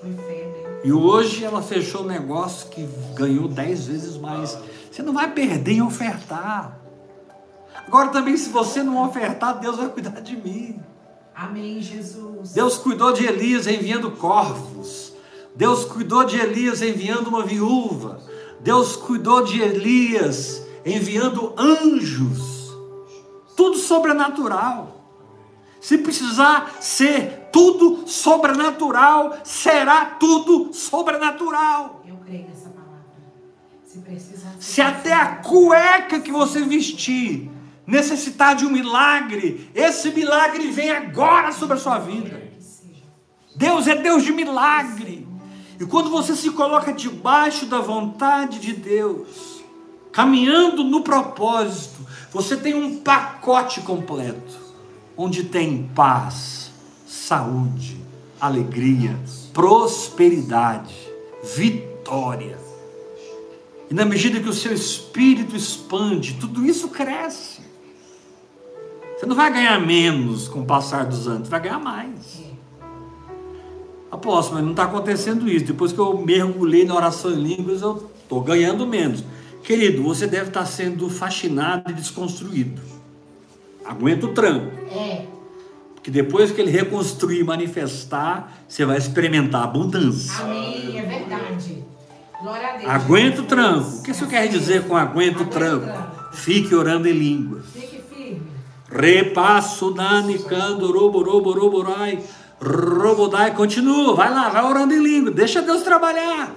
Né? 0.03 0.81
E 0.85 0.93
hoje 0.93 1.45
ela 1.45 1.63
fechou 1.63 2.03
um 2.03 2.07
negócio 2.07 2.69
que 2.69 2.89
ganhou 3.15 3.47
dez 3.47 3.87
vezes 3.87 4.17
mais. 4.17 4.59
Você 4.91 5.03
não 5.03 5.13
vai 5.13 5.31
perder 5.31 5.75
em 5.75 5.83
ofertar. 5.83 6.82
Agora 7.93 8.09
também, 8.09 8.39
se 8.39 8.49
você 8.49 8.83
não 8.83 9.07
ofertar, 9.07 9.61
Deus 9.61 9.77
vai 9.77 9.87
cuidar 9.91 10.23
de 10.23 10.35
mim. 10.35 10.81
Amém, 11.35 11.79
Jesus. 11.83 12.53
Deus 12.53 12.79
cuidou 12.79 13.13
de 13.13 13.27
Elias 13.27 13.67
enviando 13.67 14.13
corvos. 14.13 15.13
Deus 15.55 15.85
cuidou 15.85 16.25
de 16.25 16.41
Elias 16.41 16.81
enviando 16.81 17.27
uma 17.27 17.45
viúva. 17.45 18.19
Deus 18.61 18.97
cuidou 18.97 19.45
de 19.45 19.61
Elias 19.61 20.67
enviando 20.87 21.53
anjos. 21.59 22.75
Tudo 23.55 23.77
sobrenatural. 23.77 24.97
Se 25.79 25.99
precisar 25.99 26.75
ser 26.81 27.51
tudo 27.53 28.09
sobrenatural, 28.09 29.37
será 29.45 30.07
tudo 30.07 30.73
sobrenatural. 30.73 32.03
Eu 32.09 32.17
creio 32.25 32.49
nessa 32.49 32.71
palavra. 32.71 33.05
Se 33.85 33.99
precisar. 33.99 34.55
Se 34.59 34.81
até 34.81 35.13
a 35.13 35.37
cueca 35.37 36.21
que 36.21 36.33
você 36.33 36.63
vestir 36.63 37.52
necessitar 37.87 38.55
de 38.55 38.65
um 38.65 38.71
milagre, 38.71 39.71
esse 39.75 40.11
milagre 40.11 40.71
vem 40.71 40.91
agora 40.91 41.53
sobre 41.53 41.77
a 41.77 41.81
sua 41.81 41.99
vida. 41.99 42.43
Deus 43.57 43.87
é 43.87 43.97
Deus 43.97 44.25
de 44.25 44.33
milagre. 44.33 45.27
E 45.79 45.85
quando 45.85 46.11
você 46.11 46.37
se 46.37 46.51
coloca 46.51 46.93
debaixo 46.93 47.67
da 47.67 47.81
vontade 47.81 48.61
de 48.61 48.73
Deus, 48.73 49.63
caminhando 50.13 50.85
no 50.85 51.03
propósito, 51.03 52.07
você 52.31 52.57
tem 52.57 52.75
um 52.75 52.99
pacote 52.99 53.81
completo, 53.81 54.61
onde 55.17 55.45
tem 55.45 55.91
paz, 55.95 56.71
saúde, 57.07 58.01
alegria, 58.41 59.19
prosperidade, 59.53 60.95
vitória. 61.57 62.59
E 63.91 63.95
na 63.95 64.05
medida 64.05 64.41
que 64.41 64.49
o 64.49 64.55
seu 64.55 64.73
espírito 64.73 65.55
expande, 65.55 66.39
tudo 66.41 66.65
isso 66.65 66.89
cresce. 66.89 67.52
Você 69.23 69.27
não 69.27 69.37
vai 69.37 69.53
ganhar 69.53 69.81
menos 69.81 70.49
com 70.49 70.63
o 70.63 70.65
passar 70.65 71.07
dos 71.07 71.29
anos, 71.29 71.49
vai 71.49 71.61
ganhar 71.61 71.79
mais. 71.79 72.41
É. 72.41 72.87
Apóstolo, 74.11 74.57
mas 74.57 74.65
não 74.65 74.73
está 74.73 74.83
acontecendo 74.83 75.49
isso. 75.49 75.65
Depois 75.65 75.93
que 75.93 75.99
eu 76.01 76.19
mergulhei 76.19 76.85
na 76.85 76.97
oração 76.97 77.31
em 77.31 77.37
línguas, 77.37 77.83
eu 77.83 78.11
estou 78.21 78.41
ganhando 78.41 78.85
menos. 78.85 79.23
Querido, 79.63 80.03
você 80.03 80.27
deve 80.27 80.49
estar 80.49 80.67
sendo 80.67 81.09
fascinado 81.09 81.93
e 81.93 81.95
desconstruído. 81.95 82.83
Aguenta 83.85 84.27
o 84.27 84.35
tranco. 84.35 84.73
É. 84.91 85.25
Porque 85.95 86.11
depois 86.11 86.51
que 86.51 86.61
ele 86.61 86.73
reconstruir 86.73 87.43
e 87.43 87.45
manifestar, 87.45 88.65
você 88.67 88.85
vai 88.85 88.99
experimentar 88.99 89.63
abundância. 89.63 90.43
Amém. 90.43 90.99
É 90.99 91.03
verdade. 91.03 91.85
Glória 92.43 92.71
a 92.71 92.77
Deus. 92.77 92.91
Aguenta 92.91 93.41
o 93.41 93.45
tranco. 93.45 93.99
O 93.99 94.03
que 94.03 94.11
isso 94.11 94.27
quer 94.27 94.49
dizer 94.49 94.89
com 94.89 94.97
aguenta 94.97 95.45
o 95.45 95.47
tranco. 95.47 95.87
Fique 96.33 96.75
orando 96.75 97.07
em 97.07 97.13
línguas. 97.13 97.67
Fique 97.73 97.92
firme. 98.93 99.01
Repasso 99.01 99.91
dani 99.91 100.39
cando 100.39 100.93
robo 100.93 101.23
robo 101.23 101.53
robo 101.53 101.83
rai 101.83 102.23
robodai 102.63 103.55
continua, 103.55 104.15
vai 104.15 104.33
lá, 104.33 104.49
vai 104.49 104.65
orando 104.65 104.95
em 104.95 105.03
língua, 105.03 105.33
deixa 105.33 105.61
Deus 105.61 105.83
trabalhar. 105.83 106.55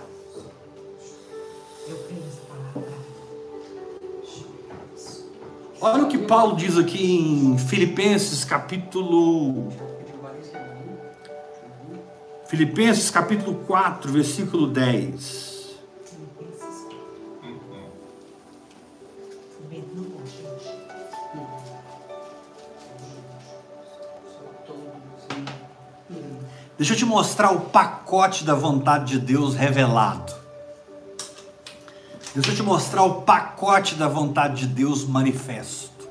Olha 5.81 6.03
o 6.03 6.07
que 6.07 6.17
Paulo 6.17 6.55
diz 6.55 6.77
aqui 6.77 7.15
em 7.15 7.57
Filipenses 7.57 8.43
capítulo 8.43 9.71
Filipenses 12.47 13.09
capítulo 13.09 13.63
4, 13.67 14.11
versículo 14.11 14.67
10. 14.67 15.54
Deixa 26.77 26.93
eu 26.93 26.97
te 26.97 27.05
mostrar 27.05 27.51
o 27.51 27.61
pacote 27.61 28.43
da 28.43 28.53
vontade 28.53 29.13
de 29.13 29.19
Deus 29.19 29.55
revelado. 29.55 30.33
Deixa 32.33 32.51
eu 32.51 32.55
te 32.55 32.63
mostrar 32.63 33.03
o 33.03 33.21
pacote 33.21 33.95
da 33.95 34.07
vontade 34.07 34.67
de 34.67 34.67
Deus 34.67 35.05
manifesto. 35.05 36.09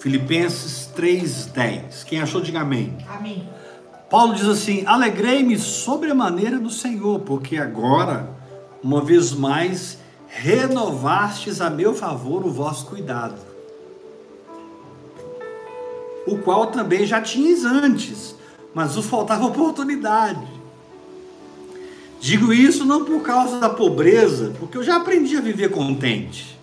Filipenses 0.00 0.90
3:10. 0.94 2.04
Quem 2.04 2.20
achou 2.20 2.40
diga 2.40 2.60
amém. 2.60 2.96
Amém. 3.08 3.48
Paulo 4.10 4.34
diz 4.34 4.46
assim: 4.46 4.84
Alegrei-me 4.86 5.58
sobremaneira 5.58 6.58
no 6.58 6.70
Senhor, 6.70 7.20
porque 7.20 7.56
agora, 7.56 8.30
uma 8.82 9.00
vez 9.00 9.32
mais, 9.32 9.98
renovastes 10.28 11.60
a 11.60 11.70
meu 11.70 11.94
favor 11.94 12.44
o 12.44 12.50
vosso 12.50 12.86
cuidado, 12.86 13.40
o 16.26 16.38
qual 16.38 16.66
também 16.66 17.06
já 17.06 17.20
tinhas 17.20 17.64
antes, 17.64 18.35
mas 18.76 18.94
vos 18.94 19.06
faltava 19.06 19.46
oportunidade. 19.46 20.46
Digo 22.20 22.52
isso 22.52 22.84
não 22.84 23.06
por 23.06 23.22
causa 23.22 23.58
da 23.58 23.70
pobreza, 23.70 24.52
porque 24.58 24.76
eu 24.76 24.82
já 24.82 24.96
aprendi 24.96 25.34
a 25.34 25.40
viver 25.40 25.70
contente 25.70 26.58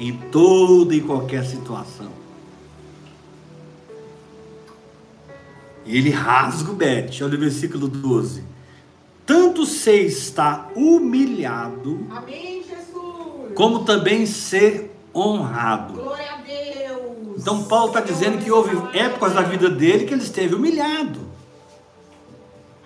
em 0.00 0.12
toda 0.32 0.92
e 0.92 1.00
qualquer 1.00 1.44
situação. 1.44 2.10
E 5.86 5.96
ele 5.96 6.10
rasga 6.10 6.72
o 6.72 6.74
bete, 6.74 7.22
olha 7.22 7.36
o 7.36 7.40
versículo 7.40 7.86
12. 7.86 8.42
Tanto 9.24 9.64
sei 9.64 10.06
estar 10.06 10.72
humilhado, 10.74 12.04
Amém, 12.10 12.64
Jesus. 12.64 13.54
como 13.54 13.84
também 13.84 14.26
ser 14.26 14.92
honrado. 15.14 15.94
Glória. 15.94 16.21
Então 17.42 17.64
Paulo 17.64 17.88
está 17.88 18.00
dizendo 18.00 18.38
que 18.38 18.52
houve 18.52 18.70
épocas 18.96 19.34
da 19.34 19.42
vida 19.42 19.68
dele 19.68 20.06
que 20.06 20.14
ele 20.14 20.22
esteve 20.22 20.54
humilhado. 20.54 21.18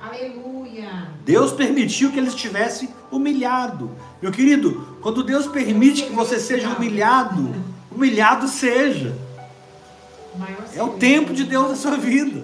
Aleluia. 0.00 1.08
Deus 1.26 1.52
permitiu 1.52 2.10
que 2.10 2.18
ele 2.18 2.28
estivesse 2.28 2.88
humilhado. 3.12 3.90
Meu 4.22 4.32
querido, 4.32 4.96
quando 5.02 5.22
Deus 5.22 5.46
permite 5.46 6.04
que 6.04 6.12
você 6.12 6.38
seja 6.38 6.70
humilhado, 6.70 7.54
humilhado 7.94 8.48
seja. 8.48 9.14
É 10.74 10.82
o 10.82 10.94
tempo 10.94 11.34
de 11.34 11.44
Deus 11.44 11.68
na 11.68 11.76
sua 11.76 11.98
vida. 11.98 12.42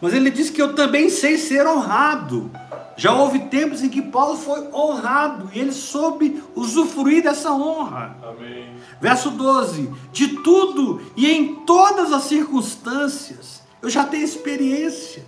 Mas 0.00 0.14
ele 0.14 0.32
diz 0.32 0.50
que 0.50 0.60
eu 0.60 0.74
também 0.74 1.08
sei 1.08 1.38
ser 1.38 1.64
honrado. 1.68 2.50
Já 2.96 3.12
houve 3.12 3.38
tempos 3.46 3.80
em 3.80 3.88
que 3.88 4.02
Paulo 4.02 4.36
foi 4.36 4.72
honrado 4.72 5.50
e 5.54 5.60
ele 5.60 5.72
soube 5.72 6.42
usufruir 6.56 7.22
dessa 7.22 7.52
honra. 7.52 8.16
Amém. 8.24 8.74
Verso 9.00 9.30
12: 9.30 9.90
De 10.12 10.28
tudo 10.42 11.00
e 11.16 11.30
em 11.30 11.54
todas 11.54 12.12
as 12.12 12.24
circunstâncias, 12.24 13.62
eu 13.80 13.88
já 13.88 14.04
tenho 14.04 14.24
experiência, 14.24 15.24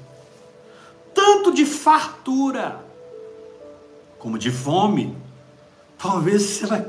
tanto 1.14 1.53
de 1.53 1.64
fartura, 1.64 2.85
como 4.18 4.39
de 4.39 4.51
fome. 4.51 5.16
Talvez 5.97 6.43
você 6.43 6.66
vai 6.66 6.87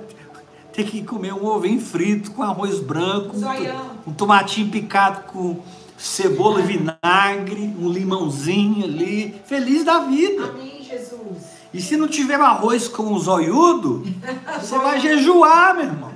ter 0.71 0.85
que 0.85 1.03
comer 1.03 1.33
um 1.33 1.45
ovinho 1.45 1.81
frito 1.81 2.31
com 2.31 2.41
arroz 2.41 2.79
branco, 2.79 3.35
um, 3.35 4.09
um 4.09 4.13
tomatinho 4.13 4.69
picado 4.71 5.23
com 5.25 5.59
cebola 5.97 6.61
e 6.61 6.63
vinagre, 6.63 7.75
um 7.79 7.89
limãozinho 7.89 8.85
ali, 8.85 9.39
feliz 9.45 9.83
da 9.83 9.99
vida. 9.99 10.45
Amém, 10.45 10.81
Jesus. 10.81 11.61
E 11.73 11.81
se 11.81 11.95
não 11.95 12.07
tiver 12.07 12.39
arroz 12.39 12.87
com 12.87 13.03
um 13.03 13.19
zoiudo, 13.19 14.03
você 14.59 14.77
vai 14.77 14.99
jejuar, 14.99 15.75
meu 15.75 15.85
irmão. 15.85 16.10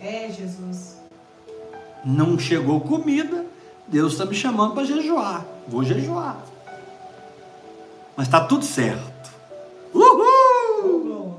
É, 0.00 0.30
Jesus. 0.30 0.96
Não 2.04 2.38
chegou 2.38 2.80
comida, 2.80 3.44
Deus 3.86 4.12
está 4.12 4.24
me 4.24 4.34
chamando 4.34 4.74
para 4.74 4.84
jejuar. 4.84 5.44
Vou 5.66 5.82
jejuar. 5.82 6.44
Mas 8.16 8.26
está 8.26 8.40
tudo 8.40 8.64
certo. 8.64 9.30
Uhul! 9.92 11.36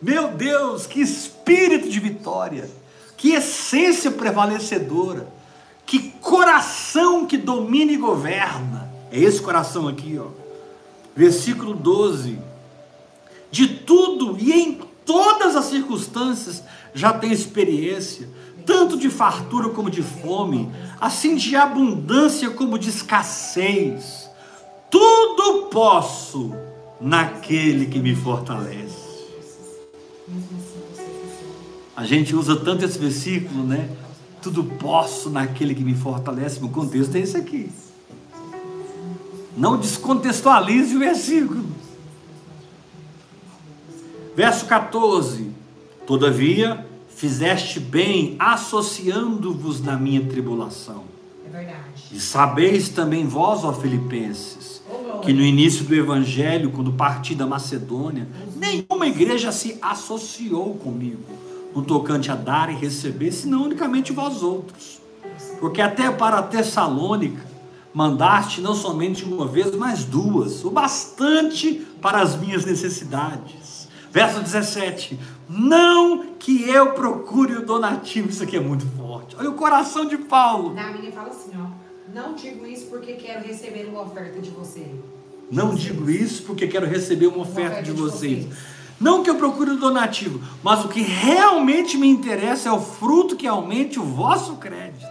Meu 0.00 0.28
Deus, 0.28 0.86
que 0.86 1.00
espírito 1.00 1.88
de 1.88 1.98
vitória, 1.98 2.70
que 3.16 3.32
essência 3.32 4.10
prevalecedora, 4.10 5.26
que 5.84 6.10
coração 6.20 7.26
que 7.26 7.36
domina 7.36 7.92
e 7.92 7.96
governa. 7.96 8.90
É 9.10 9.18
esse 9.18 9.40
coração 9.40 9.88
aqui, 9.88 10.18
ó. 10.18 10.28
Versículo 11.14 11.74
12. 11.74 12.38
De 13.50 13.68
tudo 13.68 14.36
e 14.38 14.52
em 14.52 14.80
todas 15.04 15.56
as 15.56 15.66
circunstâncias 15.66 16.62
já 16.96 17.12
tem 17.12 17.30
experiência, 17.30 18.26
tanto 18.64 18.96
de 18.96 19.10
fartura 19.10 19.68
como 19.68 19.90
de 19.90 20.02
fome, 20.02 20.72
assim 20.98 21.36
de 21.36 21.54
abundância 21.54 22.48
como 22.48 22.78
de 22.78 22.88
escassez. 22.88 24.30
Tudo 24.90 25.66
posso 25.70 26.54
naquele 26.98 27.84
que 27.84 27.98
me 27.98 28.16
fortalece. 28.16 29.04
A 31.94 32.04
gente 32.06 32.34
usa 32.34 32.56
tanto 32.56 32.86
esse 32.86 32.98
versículo, 32.98 33.62
né? 33.62 33.90
Tudo 34.40 34.64
posso 34.64 35.28
naquele 35.28 35.74
que 35.74 35.84
me 35.84 35.94
fortalece. 35.94 36.64
O 36.64 36.68
contexto 36.70 37.14
é 37.14 37.20
esse 37.20 37.36
aqui. 37.36 37.70
Não 39.54 39.76
descontextualize 39.76 40.96
o 40.96 40.98
versículo. 40.98 41.66
Verso 44.34 44.64
14: 44.64 45.65
Todavia, 46.06 46.86
fizeste 47.08 47.80
bem 47.80 48.36
associando-vos 48.38 49.80
na 49.80 49.96
minha 49.96 50.24
tribulação. 50.24 51.04
É 51.46 51.50
verdade. 51.50 51.78
E 52.12 52.20
sabeis 52.20 52.88
também 52.88 53.26
vós, 53.26 53.64
ó 53.64 53.72
Filipenses, 53.72 54.82
que 55.22 55.32
no 55.32 55.42
início 55.42 55.84
do 55.84 55.94
Evangelho, 55.94 56.70
quando 56.70 56.92
parti 56.92 57.34
da 57.34 57.46
Macedônia, 57.46 58.28
nenhuma 58.54 59.06
igreja 59.06 59.50
se 59.50 59.78
associou 59.82 60.74
comigo 60.74 61.22
no 61.74 61.82
tocante 61.82 62.30
a 62.30 62.34
dar 62.34 62.70
e 62.70 62.74
receber, 62.74 63.32
senão 63.32 63.64
unicamente 63.64 64.12
vós 64.12 64.42
outros. 64.42 65.00
Porque 65.60 65.82
até 65.82 66.10
para 66.10 66.42
Tessalônica 66.42 67.44
mandaste 67.92 68.60
não 68.60 68.74
somente 68.74 69.24
uma 69.24 69.46
vez, 69.46 69.74
mas 69.74 70.04
duas, 70.04 70.64
o 70.64 70.70
bastante 70.70 71.86
para 72.00 72.20
as 72.20 72.36
minhas 72.36 72.64
necessidades. 72.64 73.65
Verso 74.16 74.40
17: 74.40 75.20
Não 75.46 76.28
que 76.38 76.66
eu 76.66 76.92
procure 76.92 77.56
o 77.56 77.66
donativo, 77.66 78.30
isso 78.30 78.42
aqui 78.42 78.56
é 78.56 78.60
muito 78.60 78.86
forte. 78.96 79.36
Olha 79.38 79.50
o 79.50 79.52
coração 79.52 80.06
de 80.06 80.16
Paulo. 80.16 80.72
Na 80.72 80.90
minha 80.90 81.12
fala 81.12 81.28
assim, 81.28 81.50
ó. 81.54 81.66
Não 82.14 82.32
digo 82.32 82.66
isso 82.66 82.86
porque 82.86 83.12
quero 83.12 83.46
receber 83.46 83.84
uma 83.84 84.00
oferta 84.00 84.40
de 84.40 84.48
você. 84.48 84.86
Não 85.52 85.74
digo 85.74 86.08
isso 86.08 86.44
porque 86.44 86.66
quero 86.66 86.86
receber 86.86 87.26
uma 87.26 87.40
oferta 87.40 87.72
oferta 87.72 87.82
de 87.82 87.92
de 87.92 88.00
vocês. 88.00 88.44
vocês. 88.44 88.58
Não 88.98 89.22
que 89.22 89.28
eu 89.28 89.34
procure 89.34 89.72
o 89.72 89.76
donativo, 89.76 90.40
mas 90.62 90.82
o 90.82 90.88
que 90.88 91.02
realmente 91.02 91.98
me 91.98 92.08
interessa 92.08 92.70
é 92.70 92.72
o 92.72 92.80
fruto 92.80 93.36
que 93.36 93.46
aumente 93.46 94.00
o 94.00 94.02
vosso 94.02 94.56
crédito. 94.56 95.06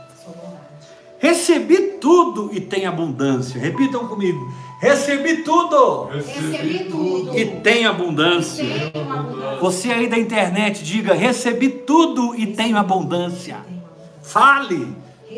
Recebi 1.20 1.97
tudo 2.01 2.49
e 2.51 2.60
tem 2.60 2.88
abundância. 2.88 3.62
Repitam 3.62 4.08
comigo. 4.08 4.51
Recebi 4.80 5.38
tudo 5.38 6.06
Recebi 6.06 6.86
tudo. 6.86 7.38
e 7.38 7.46
tem 7.62 7.86
abundância. 7.86 8.64
Tenho 8.92 9.12
abundância. 9.14 9.60
Você 9.60 9.92
aí 9.92 10.08
da 10.08 10.18
internet, 10.18 10.84
diga: 10.84 11.14
recebi 11.14 11.70
tudo 11.70 12.36
e 12.36 12.48
tenho 12.48 12.78
abundância. 12.78 13.56
Tenho 13.56 13.58
abundância. 13.58 13.76
Fale, 14.22 14.96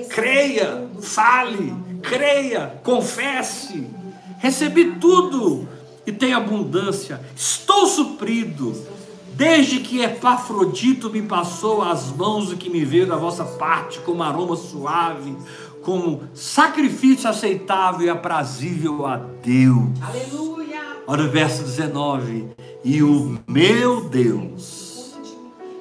creia, 0.09 0.87
fale, 1.01 1.73
creia, 2.01 2.79
confesse. 2.83 3.87
Recebi 4.39 4.95
tudo 4.95 5.67
e 6.05 6.11
tenho 6.11 6.37
abundância. 6.37 7.19
Estou 7.35 7.85
suprido. 7.85 8.73
Desde 9.33 9.81
que 9.81 10.01
Epafrodito 10.01 11.11
me 11.11 11.21
passou 11.21 11.83
as 11.83 12.11
mãos 12.11 12.51
o 12.51 12.57
que 12.57 12.71
me 12.71 12.83
veio 12.83 13.05
da 13.05 13.15
vossa 13.15 13.45
parte 13.45 13.99
como 13.99 14.23
aroma 14.23 14.55
suave, 14.55 15.37
como 15.87 16.23
sacrifício 16.33 17.29
aceitável 17.29 18.07
e 18.07 18.09
aprazível 18.09 19.05
a 19.05 19.15
Deus. 19.15 19.87
Aleluia. 20.01 20.81
Olha 21.07 21.23
o 21.23 21.31
verso 21.31 21.63
19. 21.63 22.49
E 22.83 23.01
o 23.01 23.39
meu 23.47 24.09
Deus, 24.09 25.15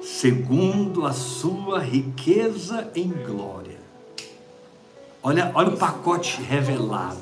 segundo 0.01 1.05
a 1.05 1.11
sua 1.11 1.79
riqueza 1.79 2.89
em 2.95 3.09
glória. 3.09 3.81
Olha, 5.21 5.51
olha 5.53 5.73
o 5.73 5.77
pacote 5.77 6.41
revelado. 6.41 7.19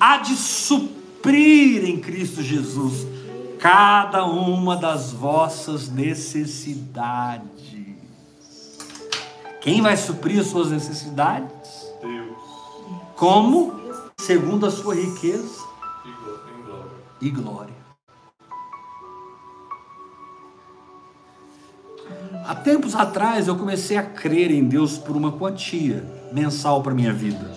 Há 0.00 0.16
de 0.16 0.34
suprir 0.34 1.88
em 1.88 2.00
Cristo 2.00 2.42
Jesus 2.42 3.06
cada 3.60 4.24
uma 4.24 4.76
das 4.76 5.12
vossas 5.12 5.88
necessidades. 5.88 7.46
Quem 9.60 9.80
vai 9.80 9.96
suprir 9.96 10.40
as 10.40 10.48
suas 10.48 10.72
necessidades? 10.72 11.57
Como? 13.18 13.74
Segundo 14.16 14.64
a 14.64 14.70
sua 14.70 14.94
riqueza 14.94 15.66
E 17.20 17.26
e 17.26 17.30
glória. 17.30 17.74
Há 22.46 22.54
tempos 22.54 22.94
atrás 22.94 23.48
eu 23.48 23.56
comecei 23.56 23.96
a 23.96 24.04
crer 24.04 24.52
em 24.52 24.62
Deus 24.62 24.98
por 24.98 25.16
uma 25.16 25.32
quantia 25.32 26.06
mensal 26.32 26.80
para 26.80 26.94
minha 26.94 27.12
vida. 27.12 27.50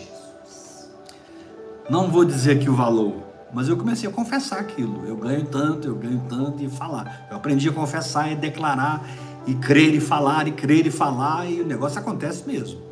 Não 1.88 2.10
vou 2.10 2.26
dizer 2.26 2.58
aqui 2.58 2.68
o 2.68 2.76
valor, 2.76 3.22
mas 3.54 3.70
eu 3.70 3.78
comecei 3.78 4.10
a 4.10 4.12
confessar 4.12 4.60
aquilo. 4.60 5.06
Eu 5.06 5.16
ganho 5.16 5.46
tanto, 5.46 5.88
eu 5.88 5.96
ganho 5.96 6.26
tanto 6.28 6.64
e 6.64 6.70
falar. 6.70 7.28
Eu 7.30 7.38
aprendi 7.38 7.70
a 7.70 7.72
confessar 7.72 8.32
e 8.32 8.36
declarar 8.36 9.08
e 9.46 9.54
crer 9.54 9.94
e 9.94 10.00
falar 10.00 10.48
e 10.48 10.52
crer 10.54 10.88
e 10.88 10.92
falar 10.92 11.46
e 11.46 11.62
o 11.62 11.68
negócio 11.68 12.00
acontece 12.00 12.48
mesmo. 12.48 12.91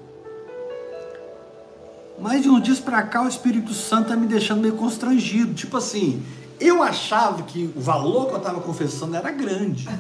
Mas 2.22 2.44
de 2.44 2.50
uns 2.50 2.62
dias 2.62 2.80
para 2.80 3.02
cá 3.04 3.24
o 3.24 3.28
Espírito 3.28 3.74
Santo 3.74 4.04
está 4.04 4.16
me 4.16 4.28
deixando 4.28 4.62
meio 4.62 4.76
constrangido. 4.76 5.54
Tipo 5.54 5.78
assim, 5.78 6.24
eu 6.60 6.84
achava 6.84 7.44
que 7.44 7.72
o 7.76 7.80
valor 7.80 8.28
que 8.28 8.34
eu 8.34 8.38
estava 8.38 8.60
confessando 8.62 9.16
era 9.16 9.32
grande. 9.32 9.88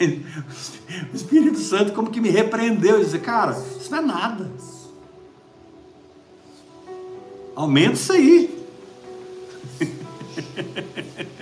O 0.00 1.16
Espírito 1.16 1.58
Santo 1.58 1.92
como 1.92 2.08
que 2.08 2.20
me 2.20 2.30
repreendeu 2.30 3.00
e 3.00 3.04
disse, 3.04 3.18
cara, 3.18 3.60
isso 3.80 3.90
não 3.90 3.98
é 3.98 4.00
nada. 4.00 4.50
Aumenta 7.56 7.94
isso 7.94 8.12
aí. 8.12 8.64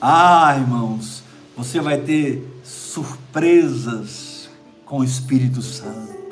ah, 0.00 0.56
irmãos, 0.58 1.22
você 1.56 1.80
vai 1.80 2.00
ter 2.00 2.44
surpresas 2.64 4.50
com 4.84 4.98
o 4.98 5.04
Espírito 5.04 5.62
Santo. 5.62 6.23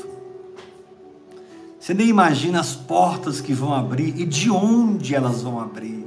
Você 1.82 1.94
nem 1.94 2.06
imagina 2.06 2.60
as 2.60 2.76
portas 2.76 3.40
que 3.40 3.52
vão 3.52 3.74
abrir 3.74 4.14
e 4.16 4.24
de 4.24 4.48
onde 4.48 5.16
elas 5.16 5.42
vão 5.42 5.58
abrir. 5.58 6.06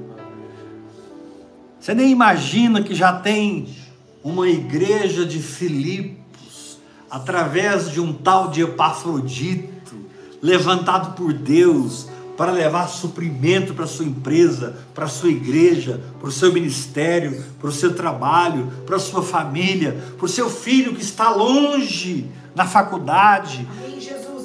Você 1.77 1.93
nem 1.93 2.09
imagina 2.11 2.81
que 2.81 2.95
já 2.95 3.11
tem 3.11 3.75
uma 4.23 4.47
igreja 4.47 5.25
de 5.25 5.37
Filipos, 5.39 6.79
através 7.11 7.91
de 7.91 7.99
um 7.99 8.13
tal 8.13 8.51
de 8.51 8.61
Epafrodito, 8.61 9.97
levantado 10.41 11.13
por 11.13 11.33
Deus 11.33 12.07
para 12.37 12.53
levar 12.53 12.87
suprimento 12.87 13.73
para 13.73 13.85
sua 13.85 14.05
empresa, 14.05 14.77
para 14.93 15.09
sua 15.09 15.29
igreja, 15.29 16.01
para 16.21 16.29
o 16.29 16.31
seu 16.31 16.53
ministério, 16.53 17.43
para 17.59 17.67
o 17.67 17.73
seu 17.73 17.93
trabalho, 17.93 18.71
para 18.85 18.95
a 18.95 18.99
sua 18.99 19.21
família, 19.21 20.01
para 20.17 20.25
o 20.25 20.29
seu 20.29 20.49
filho 20.49 20.95
que 20.95 21.01
está 21.01 21.31
longe 21.31 22.29
na 22.55 22.65
faculdade. 22.65 23.67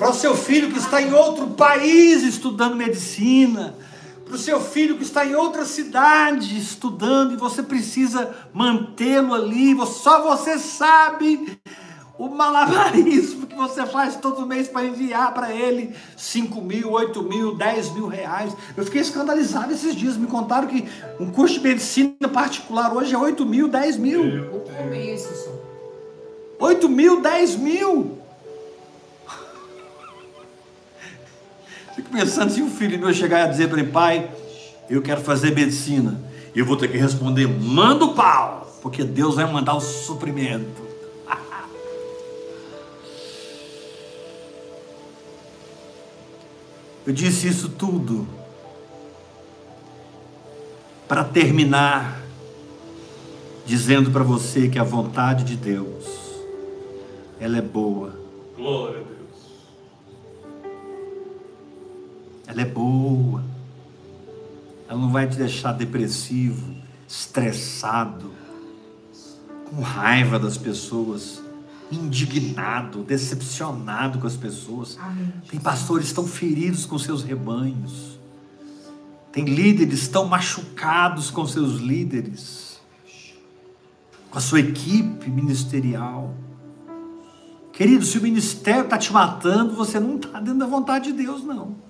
Para 0.00 0.08
o 0.08 0.14
seu 0.14 0.34
filho 0.34 0.72
que 0.72 0.78
está 0.78 1.02
em 1.02 1.12
outro 1.12 1.48
país 1.48 2.22
estudando 2.22 2.74
medicina, 2.74 3.74
para 4.24 4.34
o 4.34 4.38
seu 4.38 4.58
filho 4.58 4.96
que 4.96 5.02
está 5.02 5.26
em 5.26 5.34
outra 5.34 5.66
cidade 5.66 6.58
estudando 6.58 7.34
e 7.34 7.36
você 7.36 7.62
precisa 7.62 8.34
mantê-lo 8.54 9.34
ali, 9.34 9.76
só 9.86 10.22
você 10.22 10.58
sabe 10.58 11.60
o 12.18 12.30
malabarismo 12.30 13.46
que 13.46 13.54
você 13.54 13.84
faz 13.84 14.16
todo 14.16 14.46
mês 14.46 14.68
para 14.68 14.86
enviar 14.86 15.34
para 15.34 15.52
ele 15.52 15.94
5 16.16 16.62
mil, 16.62 16.92
8 16.92 17.22
mil, 17.22 17.54
10 17.54 17.92
mil 17.92 18.06
reais. 18.06 18.56
Eu 18.74 18.86
fiquei 18.86 19.02
escandalizado 19.02 19.70
esses 19.70 19.94
dias. 19.94 20.16
Me 20.16 20.26
contaram 20.26 20.68
que 20.68 20.86
um 21.18 21.30
curso 21.30 21.54
de 21.54 21.60
medicina 21.60 22.28
particular 22.32 22.94
hoje 22.94 23.14
é 23.14 23.18
8 23.18 23.44
mil, 23.44 23.68
10 23.68 23.96
mil. 23.98 24.22
O 24.54 24.60
começo 24.60 25.28
só. 25.44 25.50
8 26.58 26.88
mil, 26.88 27.20
10 27.22 27.56
mil. 27.56 28.19
Fico 32.00 32.12
pensando 32.12 32.50
se 32.50 32.62
um 32.62 32.70
filho 32.70 32.98
meu 32.98 33.12
chegar 33.12 33.46
e 33.46 33.50
dizer 33.50 33.68
para 33.68 33.78
ele, 33.78 33.90
pai, 33.90 34.30
eu 34.88 35.02
quero 35.02 35.20
fazer 35.20 35.54
medicina. 35.54 36.18
Eu 36.56 36.64
vou 36.64 36.74
ter 36.74 36.88
que 36.88 36.96
responder, 36.96 37.46
manda 37.46 38.06
o 38.06 38.14
pau, 38.14 38.74
porque 38.80 39.04
Deus 39.04 39.34
vai 39.34 39.44
mandar 39.44 39.74
o 39.74 39.80
suprimento. 39.82 40.80
Eu 47.06 47.12
disse 47.12 47.48
isso 47.48 47.68
tudo 47.68 48.26
para 51.06 51.22
terminar 51.22 52.22
dizendo 53.66 54.10
para 54.10 54.24
você 54.24 54.70
que 54.70 54.78
a 54.78 54.84
vontade 54.84 55.44
de 55.44 55.54
Deus 55.54 56.06
ela 57.38 57.58
é 57.58 57.62
boa. 57.62 58.18
Glória 58.56 59.00
a 59.00 59.02
Deus. 59.02 59.19
Ela 62.50 62.62
é 62.62 62.64
boa. 62.64 63.44
Ela 64.88 64.98
não 64.98 65.12
vai 65.12 65.28
te 65.28 65.36
deixar 65.36 65.72
depressivo, 65.72 66.74
estressado, 67.06 68.32
com 69.66 69.80
raiva 69.80 70.36
das 70.36 70.58
pessoas, 70.58 71.40
indignado, 71.92 73.04
decepcionado 73.04 74.18
com 74.18 74.26
as 74.26 74.34
pessoas. 74.34 74.98
Amém. 75.00 75.32
Tem 75.48 75.60
pastores 75.60 76.12
tão 76.12 76.26
feridos 76.26 76.84
com 76.86 76.98
seus 76.98 77.22
rebanhos. 77.22 78.18
Tem 79.30 79.44
líderes 79.44 80.08
tão 80.08 80.26
machucados 80.26 81.30
com 81.30 81.46
seus 81.46 81.78
líderes, 81.78 82.80
com 84.28 84.38
a 84.38 84.40
sua 84.40 84.58
equipe 84.58 85.30
ministerial. 85.30 86.34
Querido, 87.72 88.04
se 88.04 88.18
o 88.18 88.22
ministério 88.22 88.82
está 88.82 88.98
te 88.98 89.12
matando, 89.12 89.76
você 89.76 90.00
não 90.00 90.16
está 90.16 90.40
dentro 90.40 90.58
da 90.58 90.66
vontade 90.66 91.12
de 91.12 91.22
Deus, 91.22 91.44
não. 91.44 91.89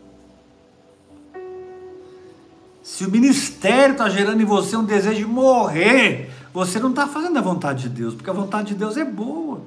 Se 2.82 3.04
o 3.04 3.10
ministério 3.10 3.92
está 3.92 4.08
gerando 4.08 4.40
em 4.40 4.44
você 4.44 4.76
um 4.76 4.84
desejo 4.84 5.18
de 5.18 5.26
morrer, 5.26 6.30
você 6.52 6.78
não 6.78 6.90
está 6.90 7.06
fazendo 7.06 7.38
a 7.38 7.42
vontade 7.42 7.82
de 7.84 7.88
Deus, 7.88 8.14
porque 8.14 8.30
a 8.30 8.32
vontade 8.32 8.68
de 8.68 8.74
Deus 8.74 8.96
é 8.96 9.04
boa. 9.04 9.60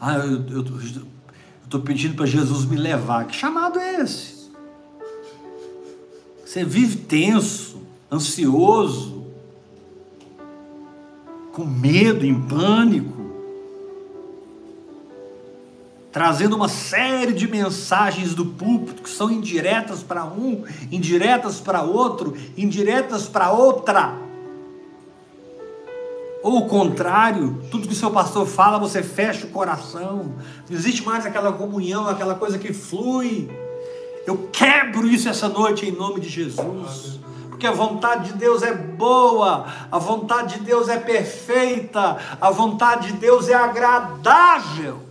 Ah, 0.00 0.16
eu 0.16 0.64
estou 1.64 1.80
pedindo 1.80 2.14
para 2.14 2.24
Jesus 2.24 2.64
me 2.64 2.76
levar. 2.76 3.26
Que 3.26 3.36
chamado 3.36 3.78
é 3.78 4.00
esse? 4.00 4.50
Você 6.44 6.64
vive 6.64 6.96
tenso, 6.96 7.82
ansioso, 8.10 9.26
com 11.52 11.64
medo, 11.64 12.24
em 12.24 12.40
pânico, 12.40 13.19
trazendo 16.12 16.56
uma 16.56 16.68
série 16.68 17.32
de 17.32 17.46
mensagens 17.46 18.34
do 18.34 18.44
púlpito 18.44 19.02
que 19.02 19.10
são 19.10 19.30
indiretas 19.30 20.02
para 20.02 20.24
um, 20.24 20.64
indiretas 20.90 21.60
para 21.60 21.82
outro, 21.82 22.36
indiretas 22.56 23.28
para 23.28 23.52
outra. 23.52 24.12
Ou 26.42 26.58
o 26.58 26.66
contrário, 26.66 27.62
tudo 27.70 27.86
que 27.86 27.92
o 27.92 27.96
seu 27.96 28.10
pastor 28.10 28.46
fala, 28.46 28.78
você 28.78 29.02
fecha 29.02 29.46
o 29.46 29.50
coração. 29.50 30.34
Não 30.68 30.76
existe 30.76 31.04
mais 31.04 31.26
aquela 31.26 31.52
comunhão, 31.52 32.08
aquela 32.08 32.34
coisa 32.34 32.58
que 32.58 32.72
flui. 32.72 33.50
Eu 34.26 34.48
quebro 34.50 35.06
isso 35.06 35.28
essa 35.28 35.48
noite 35.48 35.86
em 35.86 35.92
nome 35.92 36.20
de 36.20 36.28
Jesus. 36.28 37.20
Porque 37.50 37.66
a 37.66 37.72
vontade 37.72 38.32
de 38.32 38.38
Deus 38.38 38.62
é 38.62 38.74
boa, 38.74 39.66
a 39.92 39.98
vontade 39.98 40.58
de 40.58 40.64
Deus 40.64 40.88
é 40.88 40.96
perfeita, 40.96 42.16
a 42.40 42.50
vontade 42.50 43.08
de 43.08 43.18
Deus 43.18 43.50
é 43.50 43.54
agradável. 43.54 45.09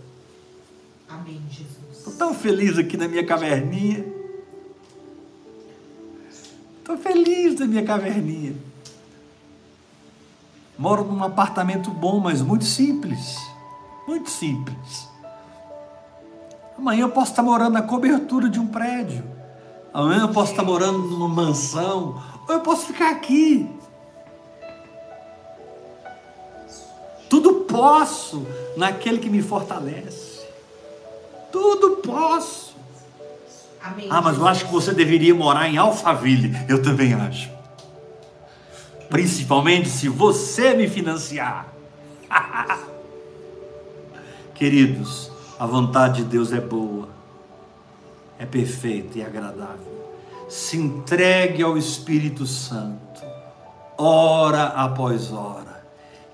Amém, 1.12 1.42
Jesus. 1.50 1.98
Estou 1.98 2.12
tão 2.14 2.34
feliz 2.34 2.78
aqui 2.78 2.96
na 2.96 3.08
minha 3.08 3.26
caverninha. 3.26 4.04
Estou 6.78 6.96
feliz 6.96 7.58
na 7.58 7.66
minha 7.66 7.84
caverninha. 7.84 8.54
Moro 10.78 11.04
num 11.04 11.22
apartamento 11.22 11.90
bom, 11.90 12.20
mas 12.20 12.40
muito 12.40 12.64
simples. 12.64 13.36
Muito 14.06 14.30
simples. 14.30 15.08
Amanhã 16.78 17.02
eu 17.02 17.10
posso 17.10 17.32
estar 17.32 17.42
morando 17.42 17.74
na 17.74 17.82
cobertura 17.82 18.48
de 18.48 18.58
um 18.58 18.66
prédio. 18.66 19.22
Amanhã 19.92 20.22
eu 20.22 20.32
posso 20.32 20.52
estar 20.52 20.62
morando 20.62 20.98
numa 20.98 21.28
mansão. 21.28 22.22
Ou 22.48 22.54
eu 22.54 22.60
posso 22.60 22.86
ficar 22.86 23.10
aqui. 23.10 23.68
Tudo 27.28 27.66
posso 27.66 28.46
naquele 28.76 29.18
que 29.18 29.28
me 29.28 29.42
fortalece. 29.42 30.29
Tudo 31.50 31.96
posso. 31.96 32.76
Amém. 33.82 34.08
Ah, 34.10 34.20
mas 34.20 34.36
eu 34.36 34.46
acho 34.46 34.66
que 34.66 34.72
você 34.72 34.92
deveria 34.92 35.34
morar 35.34 35.68
em 35.68 35.78
Alphaville. 35.78 36.54
Eu 36.68 36.82
também 36.82 37.14
acho. 37.14 37.50
Principalmente 39.08 39.88
se 39.88 40.08
você 40.08 40.74
me 40.74 40.88
financiar. 40.88 41.66
Queridos, 44.54 45.32
a 45.58 45.66
vontade 45.66 46.22
de 46.22 46.28
Deus 46.28 46.52
é 46.52 46.60
boa, 46.60 47.08
é 48.38 48.44
perfeita 48.44 49.18
e 49.18 49.22
agradável. 49.22 50.14
Se 50.48 50.76
entregue 50.76 51.62
ao 51.62 51.78
Espírito 51.78 52.46
Santo, 52.46 53.22
hora 53.96 54.64
após 54.64 55.32
hora, 55.32 55.82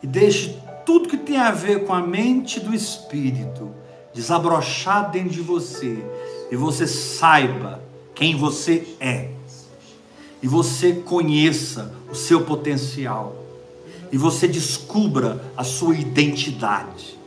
e 0.03 0.07
deixe 0.07 0.59
tudo 0.85 1.09
que 1.09 1.17
tem 1.17 1.37
a 1.37 1.51
ver 1.51 1.85
com 1.85 1.93
a 1.93 2.03
mente 2.03 2.61
do 2.61 2.75
Espírito 2.75 3.73
desabrochar 4.17 5.11
dentro 5.11 5.29
de 5.29 5.43
você, 5.43 6.03
e 6.51 6.57
você 6.57 6.87
saiba 6.87 7.83
quem 8.15 8.35
você 8.35 8.97
é, 8.99 9.29
e 10.43 10.49
você 10.49 10.95
conheça 10.95 11.93
o 12.11 12.15
seu 12.15 12.41
potencial, 12.41 13.37
e 14.11 14.17
você 14.17 14.49
descubra 14.49 15.45
a 15.55 15.63
sua 15.63 15.95
identidade. 15.95 17.19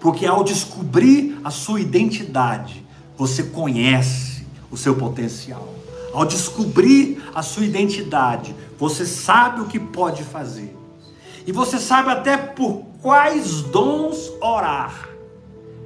Porque 0.00 0.26
ao 0.26 0.42
descobrir 0.42 1.38
a 1.44 1.50
sua 1.52 1.80
identidade, 1.80 2.84
você 3.16 3.44
conhece 3.44 4.44
o 4.68 4.76
seu 4.76 4.96
potencial. 4.96 5.74
Ao 6.12 6.24
descobrir 6.24 7.22
a 7.34 7.42
sua 7.42 7.64
identidade, 7.64 8.52
você 8.76 9.06
sabe 9.06 9.60
o 9.60 9.66
que 9.66 9.78
pode 9.78 10.24
fazer. 10.24 10.76
E 11.46 11.52
você 11.52 11.78
sabe 11.78 12.10
até 12.10 12.36
por 12.36 12.82
quais 13.00 13.62
dons 13.62 14.32
orar. 14.40 15.05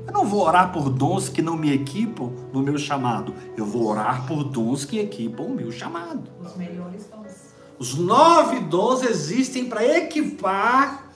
Eu 0.07 0.13
não 0.13 0.25
vou 0.25 0.47
orar 0.47 0.73
por 0.73 0.91
dons 0.91 1.29
que 1.29 1.43
não 1.43 1.57
me 1.57 1.73
equipam 1.73 2.33
no 2.53 2.63
meu 2.63 2.79
chamado. 2.79 3.35
Eu 3.57 3.65
vou 3.65 3.87
orar 3.87 4.27
por 4.27 4.45
dons 4.45 4.85
que 4.85 4.99
equipam 4.99 5.45
o 5.45 5.55
meu 5.55 5.71
chamado. 5.71 6.31
Os 6.43 6.57
melhores 6.57 7.07
dons. 7.07 7.51
Os 7.79 7.95
nove 7.95 8.61
dons 8.61 9.03
existem 9.03 9.67
para 9.67 9.85
equipar 9.99 11.11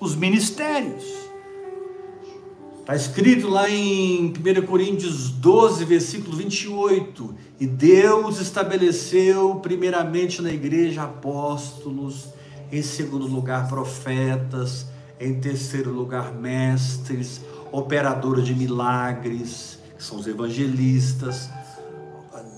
os 0.00 0.14
ministérios. 0.14 1.28
Está 2.80 2.96
escrito 2.96 3.48
lá 3.48 3.68
em 3.68 4.28
1 4.32 4.66
Coríntios 4.66 5.28
12, 5.30 5.84
versículo 5.84 6.34
28. 6.36 7.34
E 7.60 7.66
Deus 7.66 8.40
estabeleceu 8.40 9.56
primeiramente 9.56 10.40
na 10.40 10.50
igreja 10.50 11.02
apóstolos, 11.02 12.28
em 12.72 12.80
segundo 12.80 13.26
lugar 13.26 13.68
profetas, 13.68 14.86
em 15.20 15.38
terceiro 15.38 15.92
lugar 15.92 16.32
mestres, 16.32 17.42
operadores 17.72 18.46
de 18.46 18.54
milagres, 18.54 19.78
que 19.96 20.02
são 20.02 20.18
os 20.18 20.26
evangelistas, 20.26 21.50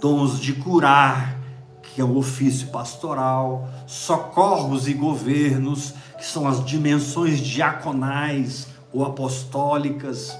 dons 0.00 0.40
de 0.40 0.54
curar, 0.54 1.38
que 1.82 2.00
é 2.00 2.04
o 2.04 2.16
ofício 2.16 2.68
pastoral, 2.68 3.68
socorros 3.86 4.88
e 4.88 4.94
governos, 4.94 5.92
que 6.16 6.24
são 6.24 6.48
as 6.48 6.64
dimensões 6.64 7.38
diaconais 7.38 8.68
ou 8.92 9.04
apostólicas, 9.04 10.36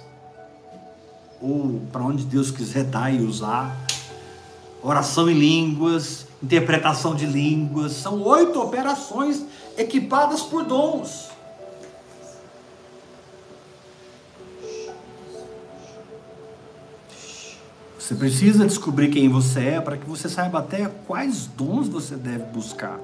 ou 1.41 1.81
para 1.93 2.03
onde 2.03 2.25
Deus 2.25 2.51
quiser 2.51 2.85
dar 2.85 3.13
e 3.13 3.23
usar. 3.23 3.77
Oração 4.83 5.29
em 5.29 5.35
línguas, 5.35 6.27
interpretação 6.43 7.15
de 7.15 7.27
línguas, 7.27 7.93
são 7.93 8.23
oito 8.23 8.61
operações 8.61 9.45
equipadas 9.77 10.43
por 10.43 10.65
dons. 10.65 11.29
Você 18.11 18.17
precisa 18.17 18.67
descobrir 18.67 19.09
quem 19.09 19.29
você 19.29 19.61
é 19.61 19.81
para 19.81 19.97
que 19.97 20.05
você 20.05 20.29
saiba 20.29 20.59
até 20.59 20.91
quais 21.07 21.47
dons 21.47 21.87
você 21.87 22.17
deve 22.17 22.43
buscar. 22.47 22.99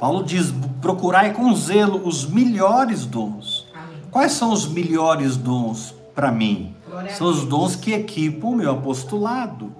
Paulo 0.00 0.24
diz: 0.24 0.52
procurai 0.82 1.32
com 1.32 1.54
zelo 1.54 2.04
os 2.04 2.26
melhores 2.26 3.06
dons. 3.06 3.68
Amém. 3.72 4.02
Quais 4.10 4.32
são 4.32 4.50
os 4.52 4.66
melhores 4.66 5.36
dons 5.36 5.94
para 6.12 6.32
mim? 6.32 6.74
Glória 6.84 7.14
São 7.14 7.28
os 7.28 7.44
dons 7.44 7.76
que 7.76 7.92
equipam 7.92 8.48
o 8.48 8.56
meu 8.56 8.72
apostolado, 8.72 9.72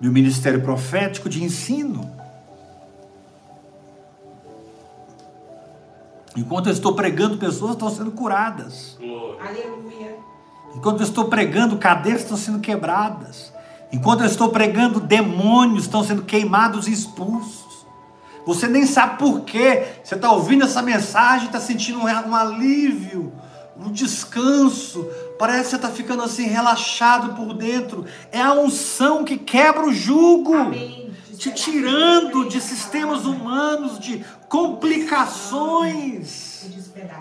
meu 0.00 0.10
ministério 0.10 0.62
profético 0.62 1.28
de 1.28 1.44
ensino. 1.44 2.10
Enquanto 6.34 6.68
eu 6.68 6.72
estou 6.72 6.94
pregando, 6.94 7.36
pessoas 7.36 7.72
estão 7.72 7.90
sendo 7.90 8.12
curadas. 8.12 8.96
Glória. 8.98 9.42
Aleluia. 9.42 10.37
Enquanto 10.74 11.00
eu 11.00 11.06
estou 11.06 11.26
pregando, 11.26 11.78
cadeias 11.78 12.22
estão 12.22 12.36
sendo 12.36 12.58
quebradas. 12.60 13.52
Enquanto 13.92 14.20
eu 14.20 14.26
estou 14.26 14.50
pregando, 14.50 15.00
demônios 15.00 15.84
estão 15.84 16.04
sendo 16.04 16.22
queimados 16.22 16.86
e 16.86 16.92
expulsos. 16.92 17.86
Você 18.46 18.66
nem 18.66 18.86
sabe 18.86 19.18
por 19.18 19.42
quê. 19.42 19.86
Você 20.02 20.14
está 20.14 20.32
ouvindo 20.32 20.64
essa 20.64 20.82
mensagem, 20.82 21.46
está 21.46 21.60
sentindo 21.60 21.98
um, 21.98 22.04
um 22.04 22.34
alívio, 22.34 23.32
um 23.78 23.92
descanso. 23.92 25.06
Parece 25.38 25.64
que 25.64 25.70
você 25.70 25.76
está 25.76 25.90
ficando 25.90 26.22
assim 26.22 26.46
relaxado 26.46 27.34
por 27.34 27.52
dentro. 27.54 28.06
É 28.32 28.40
a 28.40 28.54
unção 28.54 29.24
que 29.24 29.36
quebra 29.36 29.86
o 29.86 29.92
jugo 29.92 30.54
Amém. 30.54 31.10
te 31.36 31.52
tirando 31.52 32.48
de 32.48 32.58
sistemas 32.60 33.26
humanos, 33.26 33.98
de 33.98 34.24
complicações. 34.48 36.47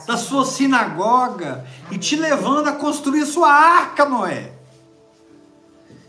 Da 0.05 0.17
sua 0.17 0.45
sinagoga 0.45 1.65
e 1.91 1.97
te 1.97 2.15
levando 2.15 2.67
a 2.67 2.73
construir 2.73 3.25
sua 3.25 3.51
arca, 3.51 4.05
Noé. 4.05 4.53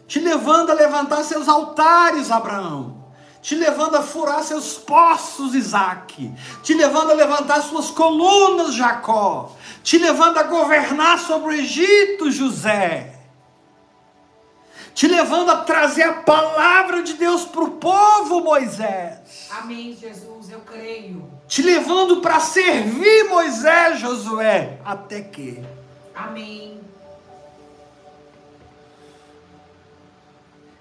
Te 0.06 0.20
levando 0.20 0.70
a 0.70 0.74
levantar 0.74 1.22
seus 1.24 1.48
altares, 1.48 2.30
Abraão. 2.30 2.96
Te 3.42 3.54
levando 3.54 3.96
a 3.96 4.02
furar 4.02 4.42
seus 4.42 4.78
poços, 4.78 5.54
Isaac. 5.54 6.32
Te 6.62 6.74
levando 6.74 7.10
a 7.10 7.14
levantar 7.14 7.62
suas 7.62 7.90
colunas, 7.90 8.74
Jacó. 8.74 9.52
Te 9.82 9.98
levando 9.98 10.38
a 10.38 10.42
governar 10.44 11.18
sobre 11.18 11.54
o 11.54 11.58
Egito, 11.58 12.30
José. 12.30 13.17
Te 14.95 15.07
levando 15.07 15.51
a 15.51 15.59
trazer 15.59 16.03
a 16.03 16.14
palavra 16.14 17.03
de 17.03 17.14
Deus 17.14 17.45
para 17.45 17.62
o 17.62 17.70
povo, 17.72 18.41
Moisés 18.41 19.49
Amém, 19.51 19.97
Jesus. 19.99 20.51
Eu 20.51 20.61
creio. 20.61 21.28
te 21.47 21.62
levando 21.62 22.20
para 22.20 22.41
servir 22.41 23.24
Moisés, 23.28 24.01
Josué, 24.01 24.78
até 24.84 25.20
que 25.20 25.62
Amém. 26.14 26.80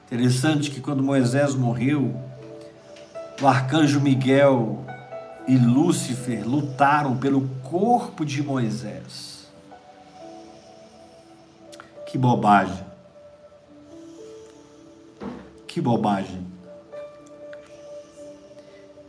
Interessante 0.06 0.72
que 0.72 0.80
quando 0.82 1.04
Moisés 1.04 1.54
morreu, 1.54 2.16
o 3.42 3.48
arcanjo 3.48 4.00
Miguel 4.00 4.84
e 5.48 5.56
Lúcifer 5.58 6.48
lutaram 6.48 7.18
pelo 7.18 7.48
corpo 7.62 8.26
de 8.26 8.42
Moisés. 8.42 9.48
Que 12.06 12.18
bobagem. 12.18 12.87
Que 15.78 15.82
bobagem. 15.82 16.44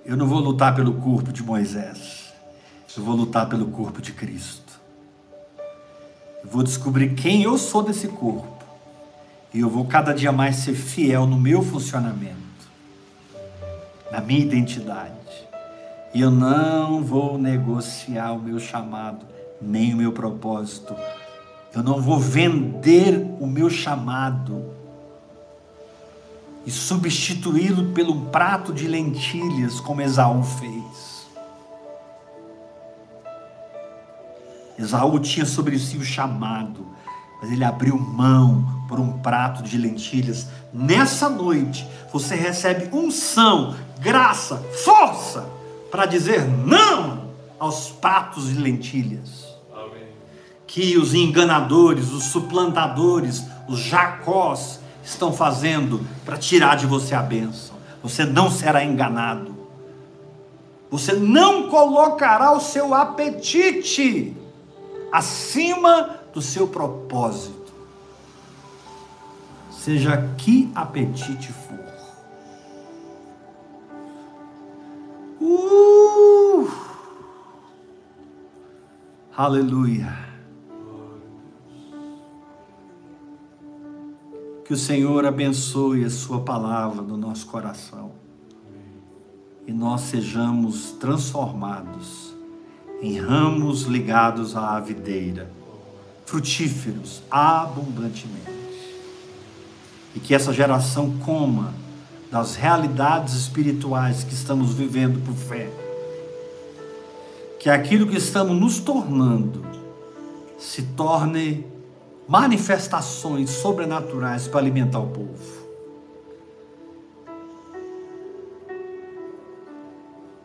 Eu 0.04 0.18
não 0.18 0.26
vou 0.26 0.38
lutar 0.38 0.74
pelo 0.74 0.92
corpo 1.00 1.32
de 1.32 1.42
Moisés. 1.42 2.30
Eu 2.94 3.02
vou 3.02 3.16
lutar 3.16 3.48
pelo 3.48 3.68
corpo 3.68 4.02
de 4.02 4.12
Cristo. 4.12 4.78
Eu 6.44 6.50
vou 6.50 6.62
descobrir 6.62 7.14
quem 7.14 7.42
eu 7.42 7.56
sou 7.56 7.82
desse 7.82 8.06
corpo. 8.06 8.62
E 9.54 9.60
eu 9.60 9.70
vou 9.70 9.86
cada 9.86 10.12
dia 10.12 10.30
mais 10.30 10.56
ser 10.56 10.74
fiel 10.74 11.26
no 11.26 11.40
meu 11.40 11.62
funcionamento, 11.62 12.36
na 14.12 14.20
minha 14.20 14.40
identidade. 14.40 15.48
E 16.12 16.20
eu 16.20 16.30
não 16.30 17.02
vou 17.02 17.38
negociar 17.38 18.32
o 18.32 18.42
meu 18.42 18.60
chamado, 18.60 19.24
nem 19.58 19.94
o 19.94 19.96
meu 19.96 20.12
propósito. 20.12 20.94
Eu 21.74 21.82
não 21.82 21.98
vou 21.98 22.18
vender 22.18 23.26
o 23.40 23.46
meu 23.46 23.70
chamado 23.70 24.76
e 26.68 26.70
substituí-lo 26.70 27.94
pelo 27.94 28.26
prato 28.26 28.74
de 28.74 28.86
lentilhas, 28.86 29.80
como 29.80 30.02
Esaú 30.02 30.42
fez. 30.42 31.26
Esaú 34.78 35.18
tinha 35.18 35.46
sobre 35.46 35.78
si 35.78 35.96
o 35.96 36.04
chamado, 36.04 36.86
mas 37.40 37.50
ele 37.50 37.64
abriu 37.64 37.98
mão 37.98 38.84
por 38.86 39.00
um 39.00 39.18
prato 39.20 39.62
de 39.62 39.78
lentilhas. 39.78 40.48
Nessa 40.70 41.30
noite, 41.30 41.88
você 42.12 42.34
recebe 42.34 42.94
unção, 42.94 43.74
graça, 43.98 44.62
força 44.84 45.48
para 45.90 46.04
dizer 46.04 46.46
não 46.46 47.30
aos 47.58 47.88
pratos 47.88 48.46
de 48.46 48.58
lentilhas 48.58 49.46
Amém. 49.72 50.08
que 50.66 50.98
os 50.98 51.14
enganadores, 51.14 52.12
os 52.12 52.24
suplantadores, 52.24 53.42
os 53.66 53.78
jacós 53.80 54.80
estão 55.08 55.32
fazendo 55.32 56.06
para 56.24 56.36
tirar 56.36 56.76
de 56.76 56.86
você 56.86 57.14
a 57.14 57.22
bênção. 57.22 57.76
Você 58.02 58.24
não 58.24 58.50
será 58.50 58.84
enganado. 58.84 59.56
Você 60.90 61.14
não 61.14 61.68
colocará 61.68 62.52
o 62.52 62.60
seu 62.60 62.94
apetite 62.94 64.36
acima 65.10 66.20
do 66.32 66.42
seu 66.42 66.68
propósito. 66.68 67.72
Seja 69.70 70.28
que 70.36 70.70
apetite 70.74 71.52
for. 71.52 71.78
Uh! 75.40 76.68
Aleluia. 79.36 80.27
Que 84.68 84.74
o 84.74 84.76
Senhor 84.76 85.24
abençoe 85.24 86.04
a 86.04 86.10
Sua 86.10 86.40
palavra 86.40 87.00
no 87.00 87.16
nosso 87.16 87.46
coração 87.46 88.12
e 89.66 89.72
nós 89.72 90.02
sejamos 90.02 90.90
transformados 91.00 92.34
em 93.00 93.18
ramos 93.18 93.84
ligados 93.84 94.54
à 94.54 94.78
videira, 94.78 95.50
frutíferos 96.26 97.22
abundantemente. 97.30 98.44
E 100.14 100.20
que 100.20 100.34
essa 100.34 100.52
geração 100.52 101.16
coma 101.24 101.72
das 102.30 102.54
realidades 102.54 103.32
espirituais 103.32 104.22
que 104.22 104.34
estamos 104.34 104.74
vivendo 104.74 105.24
por 105.24 105.34
fé. 105.34 105.70
Que 107.58 107.70
aquilo 107.70 108.06
que 108.06 108.18
estamos 108.18 108.54
nos 108.54 108.80
tornando 108.80 109.64
se 110.58 110.82
torne 110.82 111.77
manifestações 112.28 113.48
sobrenaturais 113.48 114.46
para 114.46 114.60
alimentar 114.60 115.00
o 115.00 115.08
povo. 115.08 115.66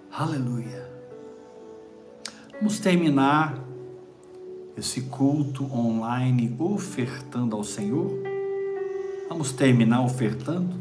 Aleluia. 0.10 0.90
Vamos 2.54 2.80
terminar 2.80 3.58
esse 4.78 5.02
culto 5.02 5.66
online 5.76 6.56
ofertando 6.58 7.58
ao 7.58 7.64
Senhor. 7.66 8.10
Vamos 9.28 9.52
terminar 9.52 10.02
ofertando. 10.02 10.74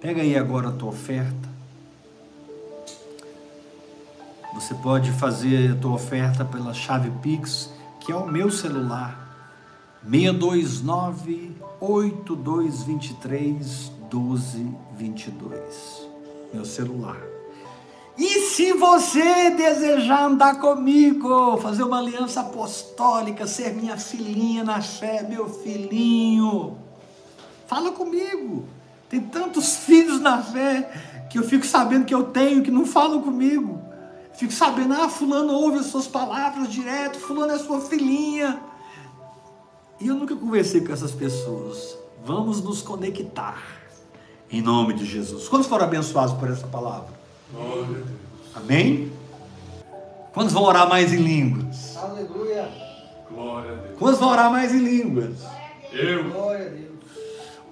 Pega 0.00 0.22
aí 0.22 0.36
agora 0.38 0.68
a 0.68 0.72
tua 0.72 0.88
oferta. 0.88 1.52
Você 4.54 4.74
pode 4.76 5.10
fazer 5.12 5.72
a 5.72 5.76
tua 5.76 5.92
oferta 5.92 6.44
pela 6.44 6.72
chave 6.72 7.10
Pix, 7.22 7.70
que 8.00 8.10
é 8.10 8.16
o 8.16 8.26
meu 8.26 8.50
celular. 8.50 9.21
629 10.08 11.56
8223 11.80 13.92
1222. 14.10 16.08
Meu 16.52 16.64
celular. 16.64 17.20
E 18.16 18.40
se 18.40 18.72
você 18.74 19.50
desejar 19.50 20.26
andar 20.26 20.60
comigo, 20.60 21.56
fazer 21.58 21.82
uma 21.82 21.98
aliança 21.98 22.40
apostólica, 22.40 23.46
ser 23.46 23.74
minha 23.74 23.96
filhinha 23.96 24.62
na 24.62 24.82
fé, 24.82 25.22
meu 25.22 25.48
filhinho, 25.48 26.76
fala 27.66 27.90
comigo. 27.92 28.66
Tem 29.08 29.20
tantos 29.20 29.76
filhos 29.76 30.20
na 30.20 30.42
fé 30.42 30.90
que 31.30 31.38
eu 31.38 31.42
fico 31.42 31.66
sabendo 31.66 32.04
que 32.04 32.14
eu 32.14 32.24
tenho, 32.24 32.62
que 32.62 32.70
não 32.70 32.84
falam 32.84 33.22
comigo. 33.22 33.80
Fico 34.34 34.52
sabendo, 34.52 34.92
ah, 34.94 35.08
fulano 35.08 35.54
ouve 35.54 35.78
as 35.78 35.86
suas 35.86 36.06
palavras 36.06 36.68
direto, 36.68 37.18
fulano 37.18 37.52
é 37.52 37.58
sua 37.58 37.80
filhinha. 37.80 38.60
E 40.02 40.08
eu 40.08 40.16
nunca 40.16 40.34
conversei 40.34 40.80
com 40.80 40.92
essas 40.92 41.12
pessoas. 41.12 41.96
Vamos 42.26 42.60
nos 42.60 42.82
conectar. 42.82 43.62
Em 44.50 44.60
nome 44.60 44.94
de 44.94 45.04
Jesus. 45.04 45.48
Quantos 45.48 45.68
foram 45.68 45.84
abençoados 45.84 46.34
por 46.34 46.50
essa 46.50 46.66
palavra? 46.66 47.10
Glória 47.52 47.82
a 47.82 47.86
Deus. 47.86 48.06
Amém? 48.56 49.12
Quantos 50.34 50.52
vão 50.52 50.64
orar 50.64 50.88
mais 50.88 51.12
em 51.12 51.18
línguas? 51.18 51.96
Aleluia. 51.96 52.68
Glória 53.30 53.70
a 53.70 53.74
Deus. 53.76 53.98
Quantos 53.98 54.18
vão 54.18 54.30
orar 54.30 54.50
mais 54.50 54.74
em 54.74 54.78
línguas? 54.80 55.36
Eu. 55.92 56.32
Glória 56.32 56.66
a 56.66 56.70
Deus. 56.70 56.92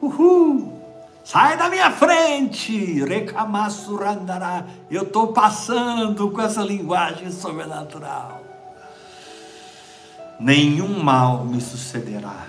Uhul! 0.00 0.80
Sai 1.24 1.56
da 1.56 1.68
minha 1.68 1.90
frente! 1.90 3.02
Recamassurandará. 3.02 4.66
Eu 4.88 5.02
estou 5.02 5.32
passando 5.32 6.30
com 6.30 6.40
essa 6.40 6.62
linguagem 6.62 7.32
sobrenatural. 7.32 8.39
Nenhum 10.40 11.02
mal 11.02 11.44
me 11.44 11.60
sucederá, 11.60 12.46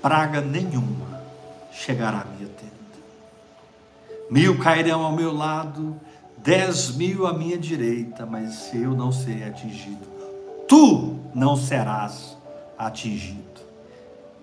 praga 0.00 0.40
nenhuma 0.40 1.20
chegará 1.72 2.20
à 2.20 2.24
minha 2.24 2.48
tenda. 2.48 2.72
Mil 4.30 4.56
cairão 4.60 5.02
ao 5.02 5.12
meu 5.12 5.34
lado, 5.34 6.00
dez 6.38 6.94
mil 6.94 7.26
à 7.26 7.32
minha 7.32 7.58
direita, 7.58 8.24
mas 8.24 8.72
eu 8.72 8.92
não 8.92 9.10
serei 9.10 9.48
atingido. 9.48 10.06
Tu 10.68 11.16
não 11.34 11.56
serás 11.56 12.36
atingido. 12.78 13.42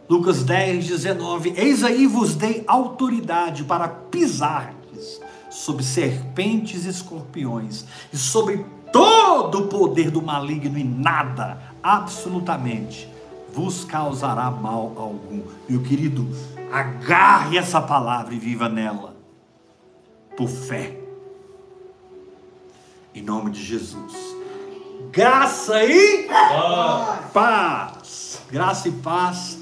Lucas 0.10 0.44
10, 0.44 0.88
19: 0.88 1.54
Eis 1.56 1.82
aí 1.82 2.06
vos 2.08 2.36
dei 2.36 2.66
autoridade 2.68 3.64
para 3.64 3.88
pisardes 3.88 5.22
sobre 5.50 5.84
serpentes 5.84 6.86
e 6.86 6.90
escorpiões, 6.90 7.86
e 8.12 8.18
sobre 8.18 8.66
todo 8.92 9.60
o 9.60 9.68
poder 9.68 10.12
do 10.12 10.22
maligno, 10.22 10.78
e 10.78 10.84
nada, 10.84 11.71
absolutamente, 11.84 13.10
vos 13.54 13.86
causará 13.86 14.50
mal 14.50 14.94
algum. 14.98 15.44
Meu 15.68 15.82
querido, 15.82 16.28
agarre 16.72 17.58
essa 17.58 17.82
palavra 17.82 18.34
e 18.34 18.40
viva 18.40 18.68
nela, 18.70 19.16
por 20.36 20.48
fé, 20.48 20.98
em 23.14 23.22
nome 23.22 23.52
de 23.52 23.64
Jesus. 23.64 24.14
Graça 25.12 25.84
e 25.84 26.28
paz. 27.34 28.42
Graça 28.50 28.88
e 28.88 28.92
paz 28.92 29.61